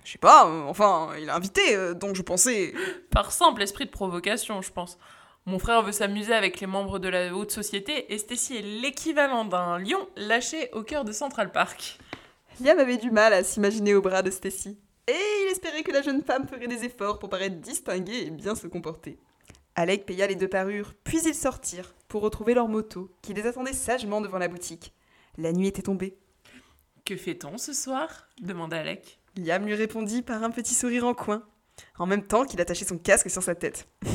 je 0.09 0.13
sais 0.13 0.19
pas, 0.19 0.47
euh, 0.47 0.63
enfin, 0.63 1.11
il 1.21 1.29
a 1.29 1.37
invité, 1.37 1.77
euh, 1.77 1.93
donc 1.93 2.17
je 2.17 2.23
pensais. 2.23 2.73
Par 3.11 3.31
simple 3.31 3.63
esprit 3.63 3.85
de 3.85 3.91
provocation, 3.91 4.63
je 4.63 4.73
pense. 4.73 4.99
Mon 5.45 5.59
frère 5.59 5.83
veut 5.83 5.93
s'amuser 5.93 6.33
avec 6.33 6.61
les 6.61 6.67
membres 6.67 6.99
de 6.99 7.09
la 7.09 7.35
haute 7.35 7.51
société 7.51 8.13
et 8.13 8.17
Stacy 8.17 8.57
est 8.57 8.63
l'équivalent 8.63 9.45
d'un 9.45 9.79
lion 9.79 10.09
lâché 10.17 10.71
au 10.73 10.83
cœur 10.83 11.05
de 11.05 11.13
Central 11.13 11.53
Park. 11.53 11.99
Liam 12.61 12.79
avait 12.79 12.97
du 12.97 13.11
mal 13.11 13.33
à 13.35 13.45
s'imaginer 13.45 13.95
au 13.95 14.01
bras 14.01 14.23
de 14.23 14.31
Stacy. 14.31 14.79
et 15.07 15.13
il 15.13 15.49
espérait 15.51 15.83
que 15.83 15.93
la 15.93 16.03
jeune 16.03 16.23
femme 16.23 16.49
ferait 16.49 16.69
des 16.69 16.85
efforts 16.85 17.19
pour 17.19 17.29
paraître 17.29 17.57
distinguée 17.57 18.27
et 18.27 18.31
bien 18.31 18.55
se 18.55 18.67
comporter. 18.67 19.19
Alec 19.79 20.07
paya 20.07 20.27
les 20.27 20.35
deux 20.35 20.49
parures, 20.49 20.93
puis 21.05 21.21
ils 21.25 21.37
sortirent 21.37 21.95
pour 22.09 22.23
retrouver 22.23 22.53
leur 22.53 22.67
moto, 22.67 23.15
qui 23.23 23.33
les 23.33 23.47
attendait 23.47 23.73
sagement 23.73 24.21
devant 24.21 24.39
la 24.39 24.49
boutique. 24.49 24.93
La 25.37 25.53
nuit 25.53 25.69
était 25.69 25.83
tombée. 25.83 26.19
Que 27.05 27.17
fait-on 27.17 27.59
ce 27.59 27.73
soir? 27.73 28.29
demanda 28.41 28.81
Alec. 28.81 29.21
Liam 29.37 29.65
lui 29.65 29.77
répondit 29.77 30.23
par 30.23 30.43
un 30.43 30.51
petit 30.51 30.75
sourire 30.75 31.07
en 31.07 31.15
coin, 31.15 31.45
en 31.97 32.07
même 32.07 32.27
temps 32.27 32.45
qu'il 32.45 32.61
attachait 32.61 32.85
son 32.85 32.99
casque 32.99 33.31
sur 33.31 33.41
sa 33.41 33.55
tête. 33.55 33.87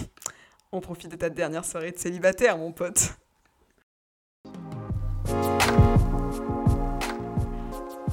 On 0.74 0.82
profite 0.82 1.10
de 1.10 1.16
ta 1.16 1.30
dernière 1.30 1.64
soirée 1.64 1.94
de 1.94 1.98
célibataire, 1.98 2.58
mon 2.58 2.74
pote. 2.74 3.14